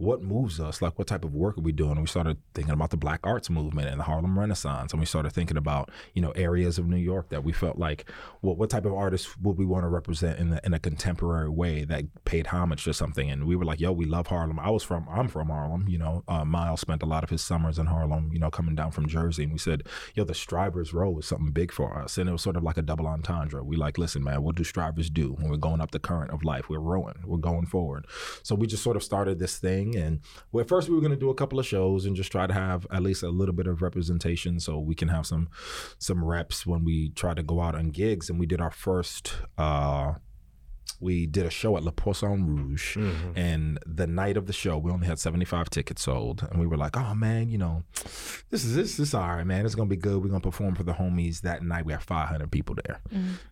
what 0.00 0.22
moves 0.22 0.58
us? 0.58 0.80
Like, 0.80 0.98
what 0.98 1.08
type 1.08 1.24
of 1.24 1.34
work 1.34 1.58
are 1.58 1.60
we 1.60 1.72
doing? 1.72 1.92
And 1.92 2.00
we 2.00 2.06
started 2.06 2.38
thinking 2.54 2.72
about 2.72 2.90
the 2.90 2.96
Black 2.96 3.20
Arts 3.22 3.50
movement 3.50 3.88
and 3.88 4.00
the 4.00 4.04
Harlem 4.04 4.38
Renaissance, 4.38 4.92
and 4.92 5.00
we 5.00 5.06
started 5.06 5.32
thinking 5.32 5.58
about 5.58 5.90
you 6.14 6.22
know 6.22 6.30
areas 6.30 6.78
of 6.78 6.88
New 6.88 6.96
York 6.96 7.28
that 7.28 7.44
we 7.44 7.52
felt 7.52 7.78
like, 7.78 8.10
well, 8.40 8.56
what 8.56 8.70
type 8.70 8.86
of 8.86 8.94
artists 8.94 9.36
would 9.38 9.58
we 9.58 9.66
want 9.66 9.84
to 9.84 9.88
represent 9.88 10.38
in 10.38 10.50
the, 10.50 10.60
in 10.64 10.72
a 10.72 10.78
contemporary 10.78 11.50
way 11.50 11.84
that 11.84 12.04
paid 12.24 12.46
homage 12.46 12.84
to 12.84 12.94
something? 12.94 13.30
And 13.30 13.44
we 13.46 13.56
were 13.56 13.64
like, 13.64 13.78
yo, 13.78 13.92
we 13.92 14.06
love 14.06 14.28
Harlem. 14.28 14.58
I 14.58 14.70
was 14.70 14.82
from, 14.82 15.06
I'm 15.10 15.28
from 15.28 15.48
Harlem. 15.48 15.86
You 15.86 15.98
know, 15.98 16.24
uh, 16.28 16.46
Miles 16.46 16.80
spent 16.80 17.02
a 17.02 17.06
lot 17.06 17.22
of 17.22 17.30
his 17.30 17.42
summers 17.42 17.78
in 17.78 17.86
Harlem. 17.86 18.30
You 18.32 18.38
know, 18.38 18.50
coming 18.50 18.74
down 18.74 18.92
from 18.92 19.06
Jersey, 19.06 19.42
and 19.42 19.52
we 19.52 19.58
said, 19.58 19.82
yo, 20.14 20.24
the 20.24 20.34
Strivers 20.34 20.94
Row 20.94 21.18
is 21.18 21.26
something 21.26 21.52
big 21.52 21.72
for 21.72 21.98
us, 21.98 22.16
and 22.16 22.28
it 22.28 22.32
was 22.32 22.42
sort 22.42 22.56
of 22.56 22.62
like 22.62 22.78
a 22.78 22.82
double 22.82 23.06
entendre. 23.06 23.62
We 23.62 23.76
like, 23.76 23.98
listen, 23.98 24.24
man, 24.24 24.42
what 24.42 24.56
do 24.56 24.64
Strivers 24.64 25.10
do 25.10 25.32
when 25.32 25.50
we're 25.50 25.58
going 25.58 25.82
up 25.82 25.90
the 25.90 25.98
current 25.98 26.30
of 26.30 26.42
life? 26.42 26.70
We're 26.70 26.78
rowing, 26.78 27.16
we're 27.26 27.36
going 27.36 27.66
forward. 27.66 28.06
So 28.42 28.54
we 28.54 28.66
just 28.66 28.82
sort 28.82 28.96
of 28.96 29.02
started 29.02 29.38
this 29.38 29.58
thing, 29.58 29.89
and 29.96 30.20
well, 30.52 30.62
at 30.62 30.68
first 30.68 30.88
we 30.88 30.94
were 30.94 31.00
going 31.00 31.12
to 31.12 31.18
do 31.18 31.30
a 31.30 31.34
couple 31.34 31.58
of 31.58 31.66
shows 31.66 32.06
and 32.06 32.16
just 32.16 32.32
try 32.32 32.46
to 32.46 32.54
have 32.54 32.86
at 32.90 33.02
least 33.02 33.22
a 33.22 33.30
little 33.30 33.54
bit 33.54 33.66
of 33.66 33.82
representation, 33.82 34.60
so 34.60 34.78
we 34.78 34.94
can 34.94 35.08
have 35.08 35.26
some 35.26 35.48
some 35.98 36.24
reps 36.24 36.66
when 36.66 36.84
we 36.84 37.10
try 37.10 37.34
to 37.34 37.42
go 37.42 37.60
out 37.60 37.74
on 37.74 37.90
gigs. 37.90 38.30
And 38.30 38.38
we 38.38 38.46
did 38.46 38.60
our 38.60 38.70
first. 38.70 39.34
Uh, 39.58 40.14
we 41.00 41.26
did 41.26 41.46
a 41.46 41.50
show 41.50 41.76
at 41.76 41.84
Le 41.84 41.92
Poisson 41.92 42.46
Rouge, 42.46 42.96
Mm-hmm. 42.96 43.32
and 43.36 43.78
the 43.86 44.06
night 44.06 44.36
of 44.36 44.46
the 44.46 44.52
show, 44.52 44.76
we 44.78 44.90
only 44.90 45.06
had 45.06 45.18
seventy 45.18 45.44
five 45.44 45.70
tickets 45.70 46.02
sold, 46.02 46.46
and 46.50 46.58
we 46.60 46.66
were 46.66 46.76
like, 46.76 46.96
"Oh 46.96 47.14
man, 47.14 47.48
you 47.50 47.58
know, 47.58 47.84
this 48.50 48.64
is 48.64 48.74
this 48.74 48.98
is 48.98 49.14
all 49.14 49.28
right, 49.28 49.46
man. 49.46 49.64
It's 49.66 49.74
gonna 49.74 49.88
be 49.88 49.96
good. 49.96 50.22
We're 50.22 50.28
gonna 50.30 50.40
perform 50.40 50.74
for 50.74 50.82
the 50.82 50.92
homies 50.94 51.42
that 51.42 51.62
night. 51.62 51.84
We 51.86 51.92
had 51.92 52.02
five 52.02 52.28
hundred 52.28 52.50
people 52.50 52.76
there. 52.84 53.00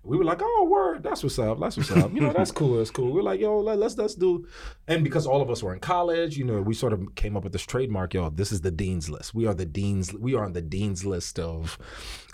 We 0.03 0.17
were 0.17 0.25
like, 0.25 0.41
"Oh, 0.43 0.69
word, 0.71 1.03
that's 1.03 1.23
what's 1.23 1.39
up. 1.39 1.61
That's 1.61 1.77
what's 1.77 1.91
up. 1.91 2.13
You 2.13 2.21
know, 2.21 2.33
that's 2.33 2.51
cool. 2.51 2.79
That's 2.79 2.91
cool." 2.91 3.13
We're 3.13 3.23
like, 3.23 3.41
"Yo, 3.41 3.59
let, 3.61 3.79
let's 3.79 3.97
let's 3.99 4.15
do," 4.15 4.47
and 4.87 5.05
because 5.05 5.27
all 5.27 5.41
of 5.43 5.51
us 5.51 5.63
were 5.63 5.73
in 5.75 5.81
college, 5.81 6.37
you 6.37 6.45
know, 6.45 6.61
we 6.63 6.75
sort 6.75 6.93
of 6.93 7.15
came 7.15 7.37
up 7.37 7.45
with 7.45 7.53
this 7.53 7.63
trademark. 7.67 8.15
Yo, 8.15 8.31
this 8.31 8.53
is 8.53 8.61
the 8.63 8.71
dean's 8.71 9.09
list. 9.11 9.35
We 9.35 9.47
are 9.47 9.55
the 9.55 9.67
dean's. 9.67 10.13
We 10.15 10.35
are 10.35 10.45
on 10.45 10.53
the 10.53 10.63
dean's 10.63 11.05
list 11.05 11.39
of 11.39 11.79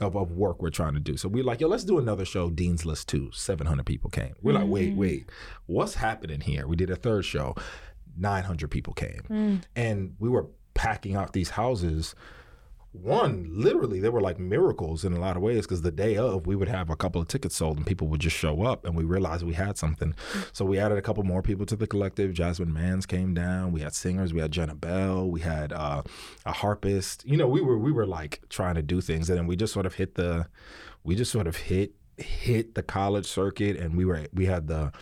of, 0.00 0.16
of 0.16 0.32
work 0.32 0.62
we're 0.62 0.70
trying 0.70 0.94
to 0.94 1.00
do. 1.00 1.16
So 1.16 1.28
we're 1.28 1.44
like, 1.44 1.60
"Yo, 1.60 1.68
let's 1.68 1.84
do 1.84 1.98
another 1.98 2.24
show. 2.24 2.50
Dean's 2.50 2.84
list 2.86 3.08
two. 3.08 3.30
Seven 3.32 3.66
hundred 3.66 3.86
people 3.86 4.10
came. 4.10 4.34
We're 4.42 4.52
like, 4.54 4.68
"Wait, 4.68 4.93
wait, 4.96 5.30
what's 5.66 5.94
happening 5.94 6.40
here?" 6.40 6.66
We 6.66 6.76
did 6.76 6.90
a 6.90 6.96
third 6.96 7.24
show. 7.24 7.54
900 8.16 8.70
people 8.70 8.92
came. 8.94 9.60
And 9.74 10.14
we 10.18 10.28
were 10.28 10.46
packing 10.74 11.16
out 11.16 11.32
these 11.32 11.50
houses. 11.50 12.14
One 12.92 13.48
literally 13.50 13.98
they 13.98 14.08
were 14.08 14.20
like 14.20 14.38
miracles 14.38 15.04
in 15.04 15.14
a 15.14 15.18
lot 15.18 15.36
of 15.36 15.42
ways 15.42 15.62
because 15.62 15.82
the 15.82 15.90
day 15.90 16.16
of 16.16 16.46
we 16.46 16.54
would 16.54 16.68
have 16.68 16.90
a 16.90 16.96
couple 16.96 17.20
of 17.20 17.26
tickets 17.26 17.56
sold 17.56 17.76
and 17.76 17.84
people 17.84 18.06
would 18.06 18.20
just 18.20 18.36
show 18.36 18.62
up 18.62 18.84
and 18.84 18.94
we 18.94 19.02
realized 19.02 19.44
we 19.44 19.54
had 19.54 19.76
something. 19.76 20.14
So 20.52 20.64
we 20.64 20.78
added 20.78 20.96
a 20.96 21.02
couple 21.02 21.24
more 21.24 21.42
people 21.42 21.66
to 21.66 21.74
the 21.74 21.88
collective. 21.88 22.32
Jasmine 22.32 22.72
Mans 22.72 23.04
came 23.04 23.34
down. 23.34 23.72
We 23.72 23.80
had 23.80 23.94
singers. 23.94 24.32
We 24.32 24.40
had 24.40 24.52
jenna 24.52 24.76
bell. 24.76 25.28
We 25.28 25.40
had 25.40 25.72
uh, 25.72 26.02
a 26.46 26.52
harpist. 26.52 27.26
You 27.26 27.36
know 27.36 27.48
we 27.48 27.60
were 27.60 27.78
we 27.78 27.90
were 27.90 28.06
like 28.06 28.42
trying 28.48 28.76
to 28.76 28.82
do 28.82 29.00
things 29.00 29.28
and 29.28 29.36
then 29.36 29.48
we 29.48 29.56
just 29.56 29.72
sort 29.72 29.86
of 29.86 29.94
hit 29.94 30.14
the 30.14 30.46
we 31.02 31.16
just 31.16 31.32
sort 31.32 31.48
of 31.48 31.56
hit 31.56 31.94
hit 32.18 32.74
the 32.74 32.82
college 32.82 33.26
circuit 33.26 33.76
and 33.76 33.96
we 33.96 34.04
were 34.04 34.26
we 34.32 34.46
had 34.46 34.68
the 34.68 34.92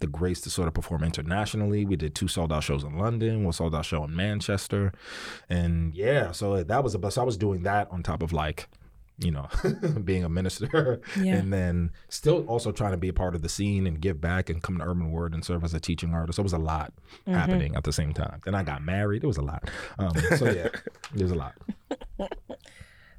the 0.00 0.06
grace 0.06 0.40
to 0.42 0.50
sort 0.50 0.68
of 0.68 0.74
perform 0.74 1.04
internationally. 1.04 1.84
We 1.84 1.96
did 1.96 2.14
two 2.14 2.28
sold 2.28 2.52
out 2.52 2.64
shows 2.64 2.84
in 2.84 2.98
london 2.98 3.44
one 3.44 3.52
sold 3.52 3.74
out 3.74 3.84
show 3.84 4.04
in 4.04 4.14
manchester. 4.14 4.92
And 5.48 5.94
yeah 5.94 6.32
so 6.32 6.62
that 6.62 6.84
was 6.84 6.94
a 6.94 6.98
bus 6.98 7.18
i 7.18 7.22
was 7.22 7.36
doing 7.36 7.62
that 7.64 7.88
on 7.90 8.02
top 8.02 8.22
of 8.22 8.32
like 8.32 8.68
you 9.18 9.30
know 9.30 9.48
being 10.04 10.24
a 10.24 10.28
minister. 10.28 11.00
Yeah. 11.20 11.36
and 11.36 11.52
then 11.52 11.90
still 12.08 12.44
also 12.46 12.72
trying 12.72 12.92
to 12.92 12.96
be 12.96 13.08
a 13.08 13.12
part 13.12 13.34
of 13.34 13.42
the 13.42 13.48
scene 13.48 13.86
and 13.86 14.00
give 14.00 14.20
back 14.20 14.50
and 14.50 14.62
come 14.62 14.78
to 14.78 14.84
urban 14.84 15.10
word 15.10 15.34
and 15.34 15.44
serve 15.44 15.64
as 15.64 15.74
a 15.74 15.80
teaching 15.80 16.14
artist. 16.14 16.36
So 16.36 16.40
it 16.40 16.44
was 16.44 16.52
a 16.52 16.58
lot 16.58 16.92
happening 17.26 17.76
at 17.76 17.84
the 17.84 17.92
same 17.92 18.12
time. 18.12 18.40
Then 18.44 18.54
i 18.54 18.62
got 18.62 18.82
married. 18.82 19.22
It 19.24 19.26
was 19.26 19.36
a 19.36 19.42
lot. 19.42 19.70
Um, 19.98 20.12
so 20.36 20.50
yeah 20.50 20.68
there's 21.14 21.30
a 21.30 21.36
lot 21.36 21.54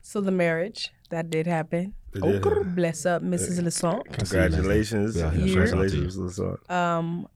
So 0.07 0.21
the 0.21 0.31
marriage 0.31 0.91
that 1.09 1.31
did 1.31 1.47
happen. 1.47 1.95
It 2.13 2.21
did 2.21 2.43
happen. 2.45 2.75
Bless 2.75 3.07
up, 3.07 3.23
Mrs. 3.23 3.59
Lissaint. 3.59 4.05
Congratulations. 4.13 5.17
Yeah, 5.17 5.33
yeah, 5.33 5.47
shouts 5.47 5.71
Congratulations, 5.71 6.17
Lissaint. 6.17 6.69
Um, 6.69 7.27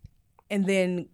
and 0.52 0.68
then 0.68 1.10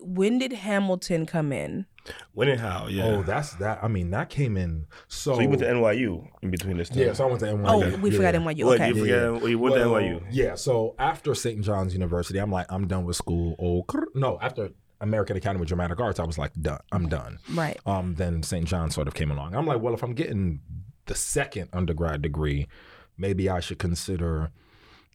when 0.00 0.38
did 0.38 0.54
Hamilton 0.54 1.26
come 1.26 1.52
in? 1.52 1.84
When 2.32 2.48
and 2.48 2.58
how? 2.58 2.86
Yeah. 2.86 3.04
oh 3.04 3.22
that's 3.22 3.52
that 3.56 3.78
i 3.84 3.86
mean 3.86 4.10
that 4.12 4.30
came 4.30 4.56
in 4.56 4.86
so, 5.08 5.34
so 5.34 5.40
you 5.42 5.50
went 5.50 5.60
to 5.60 5.66
NYU 5.68 6.26
in 6.40 6.50
between 6.50 6.78
this 6.78 6.88
time. 6.88 6.98
yeah 7.00 7.12
so 7.12 7.24
i 7.24 7.26
went 7.28 7.40
to 7.40 7.46
NYU. 7.46 7.66
Oh, 7.66 7.96
we 7.98 8.08
Yeah, 8.10 8.16
forgot 8.16 8.34
yeah. 8.34 8.40
NYU. 8.40 8.64
What, 8.64 8.80
Okay. 8.80 8.88
you 8.88 8.94
forget? 8.94 9.50
You 9.50 9.58
went 9.58 9.74
Well, 9.74 10.00
to 10.00 10.00
NYU. 10.00 10.26
Yeah, 10.30 10.54
so 10.54 10.94
after 10.98 11.34
St. 11.34 11.60
John's 11.62 11.92
University, 11.92 12.38
I'm 12.38 12.50
like, 12.50 12.64
I'm 12.70 12.86
done 12.88 13.04
with 13.04 13.16
school. 13.16 13.54
Oh, 13.60 13.84
no, 14.14 14.38
after 14.40 14.70
American 15.00 15.36
Academy 15.36 15.62
of 15.62 15.68
Dramatic 15.68 16.00
Arts, 16.00 16.20
I 16.20 16.24
was 16.24 16.38
like, 16.38 16.52
done. 16.60 16.80
I'm 16.92 17.08
done. 17.08 17.38
Right. 17.52 17.78
Um, 17.86 18.14
then 18.16 18.42
St. 18.42 18.66
John 18.66 18.90
sort 18.90 19.08
of 19.08 19.14
came 19.14 19.30
along. 19.30 19.54
I'm 19.54 19.66
like, 19.66 19.80
well, 19.80 19.94
if 19.94 20.02
I'm 20.02 20.14
getting 20.14 20.60
the 21.06 21.14
second 21.14 21.70
undergrad 21.72 22.22
degree, 22.22 22.68
maybe 23.16 23.48
I 23.48 23.60
should 23.60 23.78
consider 23.78 24.50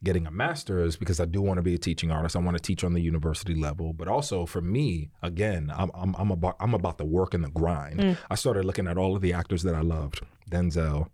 getting 0.04 0.26
a 0.26 0.30
master's 0.30 0.96
because 0.96 1.20
I 1.20 1.24
do 1.24 1.40
want 1.40 1.58
to 1.58 1.62
be 1.62 1.74
a 1.74 1.78
teaching 1.78 2.10
artist. 2.10 2.36
I 2.36 2.40
want 2.40 2.56
to 2.56 2.62
teach 2.62 2.84
on 2.84 2.92
the 2.92 3.00
university 3.00 3.54
level, 3.54 3.92
but 3.92 4.08
also 4.08 4.44
for 4.44 4.60
me, 4.60 5.10
again, 5.22 5.72
I'm 5.74 5.90
I'm, 5.94 6.14
I'm 6.18 6.30
about 6.30 6.56
I'm 6.60 6.74
about 6.74 6.98
the 6.98 7.04
work 7.04 7.34
and 7.34 7.44
the 7.44 7.50
grind. 7.50 8.00
Mm. 8.00 8.16
I 8.30 8.34
started 8.34 8.64
looking 8.64 8.86
at 8.86 8.98
all 8.98 9.16
of 9.16 9.22
the 9.22 9.32
actors 9.32 9.62
that 9.62 9.74
I 9.74 9.80
loved, 9.80 10.20
Denzel, 10.50 11.08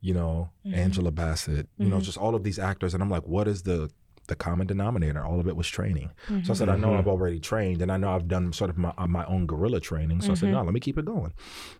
you 0.00 0.14
know, 0.14 0.50
mm-hmm. 0.66 0.78
Angela 0.78 1.10
Bassett, 1.10 1.68
you 1.78 1.86
know, 1.86 1.96
mm-hmm. 1.96 2.04
just 2.04 2.18
all 2.18 2.34
of 2.34 2.44
these 2.44 2.58
actors, 2.58 2.94
and 2.94 3.02
I'm 3.02 3.10
like, 3.10 3.26
what 3.26 3.48
is 3.48 3.62
the 3.62 3.90
the 4.28 4.36
common 4.36 4.66
denominator? 4.66 5.24
All 5.24 5.40
of 5.40 5.48
it 5.48 5.56
was 5.56 5.66
training. 5.68 6.10
So 6.44 6.52
I 6.52 6.56
said, 6.56 6.68
I 6.68 6.76
know 6.76 6.94
I've 6.94 7.08
already 7.08 7.40
trained, 7.40 7.82
and 7.82 7.90
I 7.90 7.96
know 7.96 8.14
I've 8.14 8.28
done 8.28 8.52
sort 8.52 8.70
of 8.70 8.78
my, 8.78 8.92
uh, 8.96 9.06
my 9.06 9.24
own 9.26 9.46
guerrilla 9.46 9.80
training. 9.80 10.20
So 10.20 10.32
I 10.32 10.34
said, 10.34 10.50
no, 10.50 10.62
let 10.62 10.72
me 10.72 10.80
keep 10.80 10.96
it 10.98 11.04
going. 11.04 11.32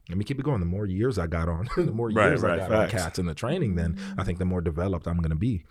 Let 0.08 0.18
me 0.18 0.24
keep 0.24 0.38
it 0.40 0.42
going. 0.44 0.60
The 0.60 0.66
more 0.66 0.86
years 0.86 1.18
I 1.18 1.26
got 1.28 1.48
on, 1.48 1.68
the 1.76 1.92
more 1.92 2.08
Right, 2.10 2.28
years 2.30 2.42
I 2.44 2.48
right, 2.48 2.56
got 2.58 2.70
on 2.72 2.88
cats 2.90 3.18
in 3.18 3.26
the 3.26 3.34
training, 3.34 3.76
then 3.76 3.96
I 4.16 4.24
think 4.24 4.38
the 4.38 4.44
more 4.44 4.60
developed 4.60 5.06
I'm 5.06 5.18
going 5.18 5.30
to 5.30 5.36
be. 5.36 5.64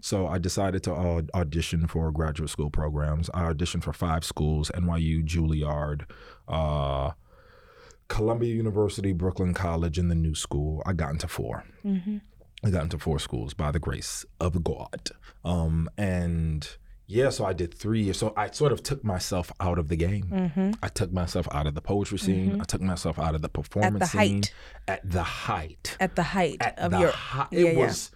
So 0.00 0.26
I 0.26 0.38
decided 0.38 0.82
to 0.84 0.92
au- 0.92 1.26
audition 1.34 1.86
for 1.86 2.10
graduate 2.12 2.50
school 2.50 2.70
programs. 2.70 3.30
I 3.32 3.42
auditioned 3.52 3.82
for 3.84 3.92
five 3.92 4.24
schools: 4.24 4.70
NYU, 4.74 5.24
Juilliard, 5.24 6.02
uh, 6.48 7.12
Columbia 8.08 8.54
University, 8.54 9.12
Brooklyn 9.12 9.54
College, 9.54 9.98
and 9.98 10.10
the 10.10 10.14
New 10.14 10.34
School. 10.34 10.82
I 10.84 10.92
got 10.92 11.10
into 11.12 11.28
4 11.28 11.64
I 12.64 12.70
got 12.70 12.82
into 12.84 12.98
four 12.98 13.18
schools 13.18 13.54
by 13.54 13.70
the 13.70 13.78
grace 13.78 14.24
of 14.40 14.64
God. 14.64 15.10
Um, 15.44 15.90
and 15.98 16.66
yeah, 17.06 17.28
so 17.28 17.44
I 17.44 17.52
did 17.52 17.74
three 17.74 18.02
years. 18.02 18.16
So 18.18 18.32
I 18.36 18.50
sort 18.50 18.72
of 18.72 18.82
took 18.82 19.04
myself 19.04 19.52
out 19.60 19.78
of 19.78 19.88
the 19.88 19.96
game. 19.96 20.74
I 20.82 20.88
took 20.88 21.12
myself 21.12 21.46
out 21.52 21.66
of 21.66 21.74
the 21.74 21.82
poetry 21.82 22.18
scene. 22.18 22.60
I 22.60 22.64
took 22.64 22.80
myself 22.80 23.18
out 23.18 23.34
of 23.34 23.42
the 23.42 23.48
performance 23.50 24.04
at 24.04 24.08
scene. 24.08 24.42
height. 24.42 24.52
At 24.88 25.10
the 25.10 25.22
height 25.22 25.96
At 26.00 26.16
the 26.16 26.22
height 26.22 26.56
at 26.60 26.78
of 26.78 26.92
the 26.92 26.98
your 27.00 27.10
hi- 27.10 27.46
yeah, 27.50 27.60
it 27.60 27.76
yeah. 27.76 27.86
was 27.86 28.10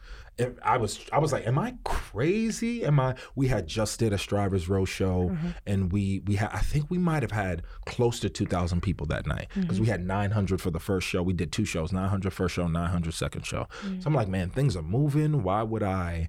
I 0.63 0.77
was 0.77 1.01
I 1.13 1.19
was 1.19 1.33
like, 1.33 1.47
am 1.47 1.59
I 1.59 1.75
crazy? 1.85 2.85
Am 2.85 3.01
I? 3.01 3.17
We 3.35 3.49
had 3.49 3.67
just 3.67 3.99
did 3.99 4.13
a 4.13 4.19
Strivers 4.19 4.69
Row 4.69 4.85
show, 4.85 5.31
Mm-hmm. 5.31 5.49
and 5.67 5.93
we 5.93 6.21
we 6.27 6.37
had 6.37 6.51
I 6.53 6.61
think 6.61 6.91
we 6.91 6.99
might 6.99 7.23
have 7.23 7.33
had 7.33 7.63
close 7.87 8.21
to 8.21 8.29
two 8.31 8.47
thousand 8.47 8.83
people 8.83 9.07
that 9.07 9.27
night 9.27 9.49
because 9.55 9.77
Mm-hmm. 9.77 9.83
we 9.83 9.89
had 9.89 10.07
nine 10.07 10.31
hundred 10.31 10.61
for 10.61 10.71
the 10.71 10.79
first 10.81 11.09
show. 11.09 11.23
We 11.23 11.33
did 11.33 11.51
two 11.53 11.65
shows, 11.65 11.93
900 11.93 12.33
first 12.33 12.55
show, 12.55 12.67
900 12.69 13.13
second 13.15 13.45
show. 13.47 13.67
Mm-hmm. 13.83 14.01
So 14.01 14.07
I'm 14.07 14.15
like, 14.15 14.29
man, 14.29 14.51
things 14.51 14.77
are 14.77 14.83
moving. 14.83 15.43
Why 15.43 15.63
would 15.63 15.83
I? 15.83 16.29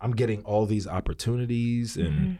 I'm 0.00 0.12
getting 0.12 0.42
all 0.44 0.66
these 0.66 0.86
opportunities 0.86 1.96
and. 1.96 2.38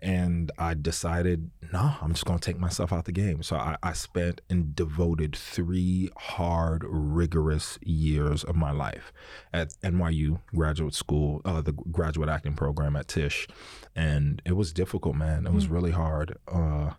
And 0.00 0.50
I 0.58 0.74
decided, 0.74 1.50
no, 1.72 1.94
I'm 2.00 2.12
just 2.12 2.26
going 2.26 2.38
to 2.38 2.44
take 2.44 2.58
myself 2.60 2.92
out 2.92 3.06
the 3.06 3.12
game. 3.12 3.42
So 3.42 3.56
I, 3.56 3.76
I 3.82 3.92
spent 3.92 4.40
and 4.50 4.74
devoted 4.76 5.34
three 5.34 6.10
hard, 6.16 6.84
rigorous 6.86 7.78
years 7.82 8.44
of 8.44 8.56
my 8.56 8.70
life 8.70 9.12
at 9.52 9.70
NYU 9.82 10.40
graduate 10.54 10.94
school, 10.94 11.40
uh, 11.44 11.62
the 11.62 11.72
graduate 11.72 12.28
acting 12.28 12.54
program 12.54 12.94
at 12.94 13.08
Tisch. 13.08 13.48
And 13.94 14.42
it 14.44 14.52
was 14.52 14.72
difficult, 14.72 15.16
man. 15.16 15.46
It 15.46 15.52
was 15.52 15.68
really 15.68 15.92
hard. 15.92 16.36
Uh, 16.46 16.90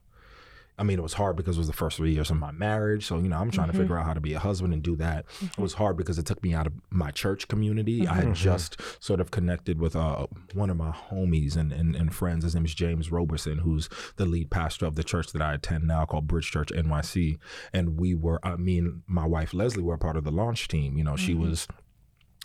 I 0.80 0.84
mean, 0.84 1.00
it 1.00 1.02
was 1.02 1.14
hard 1.14 1.36
because 1.36 1.58
it 1.58 1.60
was 1.60 1.68
the 1.68 1.74
first 1.74 1.98
three 1.98 2.14
years 2.14 2.30
of 2.30 2.38
my 2.38 2.52
marriage. 2.52 3.06
So, 3.08 3.18
you 3.18 3.30
know, 3.30 3.38
I'm 3.38 3.50
trying 3.50 3.68
to 3.68 3.74
figure 3.74 3.96
mm-hmm. 3.96 4.02
out 4.02 4.06
how 4.06 4.14
to 4.14 4.22
be 4.22 4.34
a 4.34 4.40
husband 4.40 4.74
and 4.74 4.84
do 4.84 4.96
that. 4.98 5.26
It 5.42 5.58
was 5.58 5.74
hard 5.74 5.98
because 5.98 6.20
it 6.20 6.26
took 6.28 6.44
me 6.44 6.54
out 6.54 6.68
of 6.68 6.74
my 6.92 7.10
church 7.10 7.48
community. 7.48 8.08
I 8.08 8.14
had 8.14 8.24
mm-hmm. 8.26 8.34
just 8.34 8.80
sort 9.04 9.20
of 9.20 9.32
connected 9.32 9.80
with 9.80 9.96
uh, 9.96 10.28
one 10.54 10.70
of 10.70 10.78
my 10.78 10.92
homies 10.92 11.58
and, 11.58 11.72
and, 11.72 11.96
and 11.96 12.14
friends. 12.14 12.44
His 12.44 12.54
name 12.54 12.66
is 12.66 12.76
James 12.76 13.12
Roberson, 13.12 13.60
who's 13.60 13.90
the 14.18 14.26
lead 14.26 14.52
pastor 14.52 14.86
of 14.86 14.96
the 14.96 15.04
church 15.04 15.32
that 15.32 15.42
I 15.42 15.56
attend 15.56 15.88
now 15.88 16.06
called 16.06 16.28
Bridge 16.28 16.52
Church 16.52 16.70
NYC. 16.70 17.40
And 17.74 17.98
we 18.00 18.14
were, 18.14 18.40
I 18.46 18.56
mean, 18.56 19.02
my 19.08 19.26
wife 19.26 19.56
Leslie 19.56 19.84
were 19.84 19.98
part 19.98 20.16
of 20.16 20.26
the 20.26 20.32
launch 20.32 20.68
team. 20.68 20.98
You 20.98 21.04
know, 21.04 21.16
she 21.16 21.34
mm-hmm. 21.34 21.50
was 21.50 21.68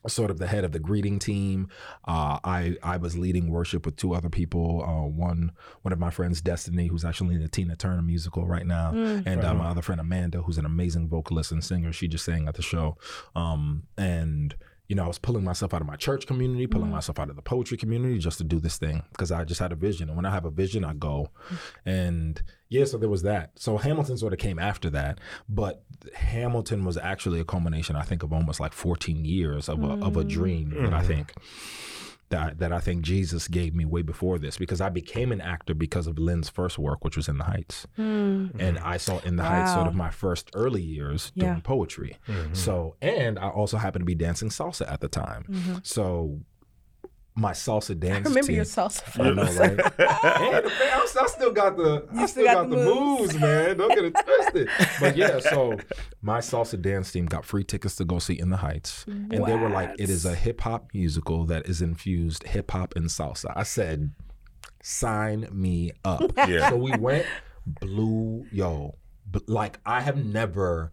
sort 0.08 0.30
of 0.30 0.38
the 0.38 0.46
head 0.46 0.64
of 0.64 0.72
the 0.72 0.78
greeting 0.78 1.18
team. 1.18 1.68
Uh, 2.06 2.38
I 2.44 2.76
I 2.82 2.96
was 2.96 3.16
leading 3.16 3.50
worship 3.50 3.86
with 3.86 3.96
two 3.96 4.14
other 4.14 4.28
people. 4.28 4.82
Uh, 4.82 5.06
one 5.08 5.52
one 5.82 5.92
of 5.92 5.98
my 5.98 6.10
friends, 6.10 6.40
Destiny, 6.40 6.88
who's 6.88 7.04
actually 7.04 7.34
in 7.36 7.42
the 7.42 7.48
Tina 7.48 7.76
Turner 7.76 8.02
musical 8.02 8.46
right 8.46 8.66
now, 8.66 8.90
and 8.92 9.44
uh, 9.44 9.54
my 9.54 9.66
other 9.68 9.82
friend 9.82 10.00
Amanda, 10.00 10.42
who's 10.42 10.58
an 10.58 10.66
amazing 10.66 11.08
vocalist 11.08 11.52
and 11.52 11.62
singer. 11.64 11.92
She 11.92 12.08
just 12.08 12.24
sang 12.24 12.48
at 12.48 12.54
the 12.54 12.62
show, 12.62 12.96
um, 13.34 13.84
and 13.96 14.54
you 14.88 14.96
know, 14.96 15.04
I 15.04 15.08
was 15.08 15.18
pulling 15.18 15.44
myself 15.44 15.72
out 15.72 15.80
of 15.80 15.86
my 15.86 15.96
church 15.96 16.26
community, 16.26 16.66
pulling 16.66 16.88
mm. 16.88 16.92
myself 16.92 17.18
out 17.18 17.30
of 17.30 17.36
the 17.36 17.42
poetry 17.42 17.76
community 17.78 18.18
just 18.18 18.38
to 18.38 18.44
do 18.44 18.58
this 18.58 18.76
thing 18.76 19.02
because 19.10 19.32
I 19.32 19.44
just 19.44 19.60
had 19.60 19.72
a 19.72 19.76
vision. 19.76 20.08
And 20.08 20.16
when 20.16 20.26
I 20.26 20.30
have 20.30 20.44
a 20.44 20.50
vision, 20.50 20.84
I 20.84 20.92
go. 20.92 21.30
And 21.86 22.42
yeah, 22.68 22.84
so 22.84 22.98
there 22.98 23.08
was 23.08 23.22
that. 23.22 23.52
So 23.58 23.78
Hamilton 23.78 24.18
sort 24.18 24.32
of 24.32 24.38
came 24.38 24.58
after 24.58 24.90
that. 24.90 25.18
But 25.48 25.84
Hamilton 26.14 26.84
was 26.84 26.96
actually 26.96 27.40
a 27.40 27.44
culmination, 27.44 27.96
I 27.96 28.02
think, 28.02 28.22
of 28.22 28.32
almost 28.32 28.60
like 28.60 28.72
14 28.72 29.24
years 29.24 29.68
of 29.68 29.82
a, 29.82 29.92
of 30.04 30.16
a 30.16 30.24
mm. 30.24 30.28
dream 30.28 30.70
that 30.70 30.92
I 30.92 30.98
mm-hmm. 30.98 31.06
think 31.06 31.32
that 32.32 32.58
that 32.58 32.72
I 32.72 32.80
think 32.80 33.02
Jesus 33.02 33.46
gave 33.46 33.74
me 33.74 33.84
way 33.84 34.02
before 34.02 34.38
this 34.38 34.56
because 34.58 34.80
I 34.80 34.88
became 34.88 35.30
an 35.30 35.40
actor 35.40 35.74
because 35.74 36.06
of 36.08 36.18
Lin's 36.18 36.48
first 36.48 36.78
work, 36.78 37.04
which 37.04 37.16
was 37.16 37.28
In 37.28 37.38
the 37.38 37.44
Heights, 37.44 37.86
hmm. 37.96 38.48
and 38.58 38.78
I 38.78 38.96
saw 38.96 39.20
In 39.20 39.36
the 39.36 39.44
Heights 39.44 39.72
sort 39.74 39.86
of 39.86 39.94
my 39.94 40.10
first 40.10 40.50
early 40.54 40.82
years 40.82 41.30
doing 41.36 41.52
Yeah. 41.54 41.60
poetry. 41.62 42.18
Mm-hmm. 42.26 42.54
So, 42.54 42.96
and 43.00 43.38
I 43.38 43.48
also 43.48 43.76
happened 43.76 44.02
to 44.02 44.06
be 44.06 44.14
dancing 44.16 44.48
salsa 44.48 44.90
at 44.90 45.00
the 45.00 45.08
time. 45.08 45.44
Mm-hmm. 45.48 45.74
So, 45.84 46.40
my 47.34 47.52
salsa 47.52 47.98
dance. 47.98 48.26
I 48.26 48.28
remember 48.28 48.48
team, 48.48 48.56
your 48.56 48.64
salsa. 48.64 49.02
I 49.18 49.30
know, 49.30 49.46
photos. 49.46 49.58
right? 49.58 49.70
and 49.70 49.78
man, 49.78 50.64
I, 50.66 51.06
I 51.20 51.26
still 51.26 51.52
got 51.52 51.76
the, 51.76 52.06
I 52.14 52.26
still 52.26 52.44
got, 52.44 52.68
the 52.68 52.76
moves. 52.76 53.38
man. 53.38 53.78
Don't 53.78 53.88
get 53.88 54.04
it 54.04 54.14
twisted. 54.22 54.68
But 55.00 55.16
yeah, 55.16 55.38
so 55.38 55.78
my 56.22 56.38
salsa 56.38 56.80
dance 56.80 57.10
team 57.10 57.26
got 57.26 57.44
free 57.44 57.64
tickets 57.64 57.96
to 57.96 58.04
go 58.04 58.18
see 58.18 58.38
In 58.38 58.50
the 58.50 58.58
Heights, 58.58 59.04
and 59.06 59.30
they 59.30 59.56
were 59.56 59.70
like, 59.70 59.94
"It 59.98 60.10
is 60.10 60.26
a 60.26 60.34
hip 60.34 60.60
hop 60.60 60.90
musical 60.92 61.44
that 61.46 61.66
is 61.66 61.80
infused 61.80 62.44
hip 62.44 62.70
hop 62.70 62.94
and 62.96 63.06
salsa." 63.06 63.52
I 63.56 63.62
said, 63.62 64.10
"Sign 64.82 65.48
me 65.50 65.92
up." 66.04 66.32
Yeah. 66.48 66.70
So 66.70 66.76
we 66.76 66.94
went, 66.96 67.24
blew 67.66 68.46
yo, 68.50 68.96
but 69.30 69.48
like 69.48 69.78
I 69.86 70.00
have 70.00 70.22
never 70.22 70.92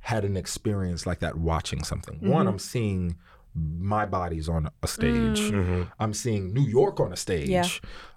had 0.00 0.24
an 0.24 0.36
experience 0.36 1.06
like 1.06 1.20
that 1.20 1.36
watching 1.36 1.84
something. 1.84 2.16
Mm-hmm. 2.16 2.28
One, 2.30 2.46
I'm 2.46 2.58
seeing 2.58 3.16
my 3.56 4.04
body's 4.04 4.48
on 4.48 4.68
a 4.82 4.86
stage. 4.86 5.52
I'm 5.98 6.12
seeing 6.12 6.52
New 6.52 6.62
York 6.66 7.00
on 7.00 7.12
a 7.12 7.16
stage. 7.16 7.48
Mm. 7.48 7.50
Yeah. 7.50 7.68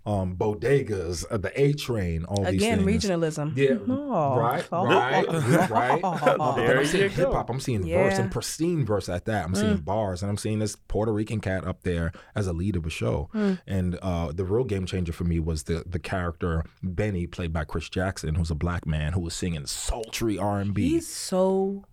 Um, 0.06 0.36
bodegas, 0.38 1.24
uh, 1.30 1.38
the 1.38 1.52
A 1.62 1.74
train, 1.74 2.26
all 2.26 2.46
Again, 2.46 2.84
these 2.86 3.04
things. 3.04 3.36
regionalism. 3.36 3.56
Yeah, 3.56 3.78
Oh. 3.88 4.38
right, 4.40 4.68
Oh. 4.72 4.86
right, 4.86 5.26
right. 5.70 6.02
Uh, 6.04 6.56
but 6.56 6.78
I'm 6.78 6.86
seeing 6.86 7.10
hip 7.10 7.32
hop. 7.32 7.50
I'm 7.50 7.60
seeing 7.60 7.82
verse 7.82 7.88
Yeah. 7.90 8.18
Mm. 8.18 8.20
and 8.22 8.32
pristine 8.32 8.86
verse 8.86 9.08
at 9.08 9.26
that. 9.26 9.46
I'm 9.46 9.54
seeing 9.56 9.78
bars, 9.78 10.22
and 10.24 10.30
I'm 10.32 10.38
seeing 10.38 10.60
this 10.60 10.76
Puerto 10.76 11.14
Rican 11.14 11.40
cat 11.42 11.66
up 11.68 11.84
there 11.84 12.12
as 12.36 12.48
a 12.48 12.54
lead 12.54 12.76
of 12.76 12.86
a 12.86 12.90
show. 12.90 13.30
Mm. 13.36 13.60
And 13.68 13.96
uh, 14.02 14.32
the 14.32 14.46
real 14.46 14.64
game 14.64 14.86
changer 14.86 15.14
for 15.14 15.26
me 15.26 15.40
was 15.40 15.64
the 15.64 15.84
the 15.86 16.00
character 16.00 16.64
Benny, 16.82 17.28
played 17.28 17.54
by 17.54 17.66
Chris 17.66 17.88
Jackson, 17.90 18.36
who's 18.36 18.50
a 18.52 18.56
black 18.56 18.86
man 18.88 19.14
who 19.14 19.20
was 19.22 19.36
singing 19.36 19.66
sultry 19.68 20.38
R 20.40 20.60
and 20.60 20.74
B 20.74 20.90
He's 20.90 21.08
so 21.08 21.84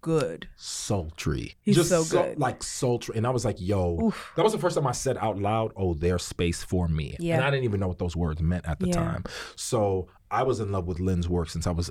good. 0.00 0.48
sultry. 0.56 1.54
He's 1.62 1.76
Just 1.76 1.88
so 1.88 2.02
su- 2.02 2.16
good. 2.16 2.38
like 2.38 2.62
sultry. 2.62 3.16
And 3.16 3.26
I 3.26 3.30
was 3.30 3.44
like, 3.44 3.56
yo, 3.60 4.12
that 4.36 4.42
was 4.42 4.52
the 4.52 4.58
first 4.58 4.76
time 4.76 4.86
I 4.86 4.92
said 4.92 5.16
out 5.18 5.38
loud, 5.38 5.72
oh, 5.76 5.94
there's 5.94 6.22
space 6.22 6.62
for 6.62 6.88
me. 6.88 7.16
Yeah. 7.18 7.36
And 7.36 7.44
I 7.44 7.50
didn't 7.50 7.64
even 7.64 7.80
know 7.80 7.88
what 7.88 7.98
those 7.98 8.16
words 8.16 8.40
meant 8.42 8.66
at 8.66 8.80
the 8.80 8.88
Yeah. 8.88 8.94
time. 8.94 9.24
So 9.56 10.08
I 10.30 10.42
was 10.42 10.60
in 10.60 10.72
love 10.72 10.86
with 10.86 11.00
Lin's 11.00 11.28
work 11.28 11.50
since 11.50 11.66
I 11.66 11.70
was 11.70 11.90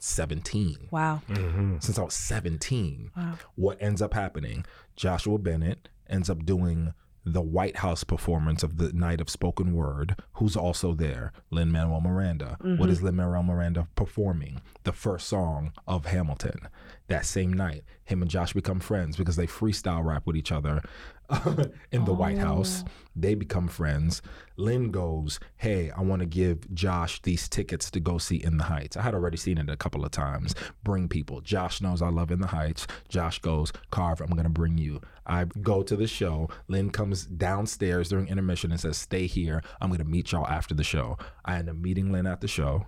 17. 0.00 0.88
Wow. 0.90 1.22
Mm-hmm. 1.28 1.76
Since 1.80 1.98
I 1.98 2.02
was 2.02 2.14
17. 2.14 3.10
Wow. 3.16 3.38
What 3.54 3.78
ends 3.80 4.02
up 4.02 4.14
happening? 4.14 4.64
Joshua 4.96 5.38
Bennett 5.38 5.88
ends 6.08 6.28
up 6.28 6.44
doing 6.44 6.92
the 7.26 7.40
White 7.40 7.78
House 7.78 8.04
performance 8.04 8.62
of 8.62 8.76
the 8.76 8.92
Night 8.92 9.20
of 9.20 9.30
Spoken 9.30 9.72
Word, 9.72 10.16
who's 10.34 10.56
also 10.56 10.92
there, 10.92 11.32
Lin 11.50 11.72
Manuel 11.72 12.02
Miranda. 12.02 12.58
What 12.60 12.68
mm-hmm. 12.68 12.88
is 12.90 13.02
Lin 13.02 13.16
Manuel 13.16 13.42
Miranda 13.42 13.88
performing? 13.96 14.60
The 14.84 14.92
first 14.92 15.26
song 15.26 15.72
of 15.88 16.04
Hamilton. 16.06 16.68
That 17.08 17.26
same 17.26 17.52
night, 17.52 17.84
him 18.04 18.22
and 18.22 18.30
Josh 18.30 18.54
become 18.54 18.80
friends 18.80 19.16
because 19.16 19.36
they 19.36 19.46
freestyle 19.46 20.02
rap 20.02 20.26
with 20.26 20.36
each 20.36 20.50
other 20.50 20.80
in 21.92 22.04
the 22.06 22.14
White 22.14 22.38
oh. 22.38 22.40
House. 22.40 22.82
They 23.14 23.34
become 23.34 23.68
friends. 23.68 24.22
Lin 24.56 24.90
goes, 24.90 25.38
Hey, 25.56 25.90
I 25.90 26.00
want 26.00 26.20
to 26.20 26.26
give 26.26 26.72
Josh 26.74 27.20
these 27.20 27.46
tickets 27.46 27.90
to 27.90 28.00
go 28.00 28.16
see 28.16 28.36
In 28.36 28.56
the 28.56 28.64
Heights. 28.64 28.96
I 28.96 29.02
had 29.02 29.14
already 29.14 29.36
seen 29.36 29.58
it 29.58 29.68
a 29.68 29.76
couple 29.76 30.04
of 30.04 30.12
times. 30.12 30.54
Bring 30.82 31.08
people. 31.08 31.42
Josh 31.42 31.82
knows 31.82 32.00
I 32.00 32.08
love 32.08 32.30
In 32.30 32.40
the 32.40 32.46
Heights. 32.46 32.86
Josh 33.08 33.38
goes, 33.38 33.70
Carve, 33.90 34.22
I'm 34.22 34.30
going 34.30 34.44
to 34.44 34.48
bring 34.48 34.78
you. 34.78 35.02
I 35.26 35.44
go 35.44 35.82
to 35.82 35.96
the 35.96 36.06
show. 36.06 36.48
Lin 36.68 36.90
comes 36.90 37.26
downstairs 37.26 38.08
during 38.08 38.28
intermission 38.28 38.70
and 38.70 38.80
says, 38.80 38.96
Stay 38.96 39.26
here. 39.26 39.62
I'm 39.80 39.90
going 39.90 39.98
to 39.98 40.04
meet 40.04 40.32
y'all 40.32 40.46
after 40.46 40.74
the 40.74 40.84
show. 40.84 41.18
I 41.44 41.56
end 41.56 41.68
up 41.68 41.76
meeting 41.76 42.12
Lin 42.12 42.26
at 42.26 42.40
the 42.40 42.48
show. 42.48 42.86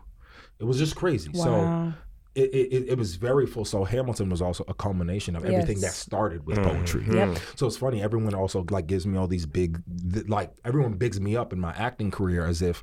It 0.58 0.64
was 0.64 0.78
just 0.78 0.96
crazy. 0.96 1.30
So 1.34 1.52
Wow. 1.52 1.92
It, 2.36 2.72
it, 2.72 2.88
it 2.90 2.98
was 2.98 3.16
very 3.16 3.46
full. 3.46 3.64
So 3.64 3.84
Hamilton 3.84 4.28
was 4.28 4.42
also 4.42 4.64
a 4.68 4.74
culmination 4.74 5.34
of 5.36 5.44
everything 5.44 5.80
that 5.80 5.92
started 5.92 6.46
with 6.46 6.62
poetry. 6.62 7.02
Mm-hmm. 7.02 7.16
Yep. 7.32 7.38
So 7.56 7.66
it's 7.66 7.76
funny. 7.76 8.02
Everyone 8.02 8.34
also 8.34 8.64
like 8.70 8.86
gives 8.86 9.06
me 9.06 9.16
all 9.18 9.26
these 9.26 9.46
big, 9.46 9.82
th- 10.12 10.28
like 10.28 10.52
everyone 10.64 10.94
bigs 10.94 11.20
me 11.20 11.36
up 11.36 11.52
in 11.52 11.60
my 11.60 11.72
acting 11.72 12.10
career 12.10 12.46
as 12.46 12.62
if 12.62 12.82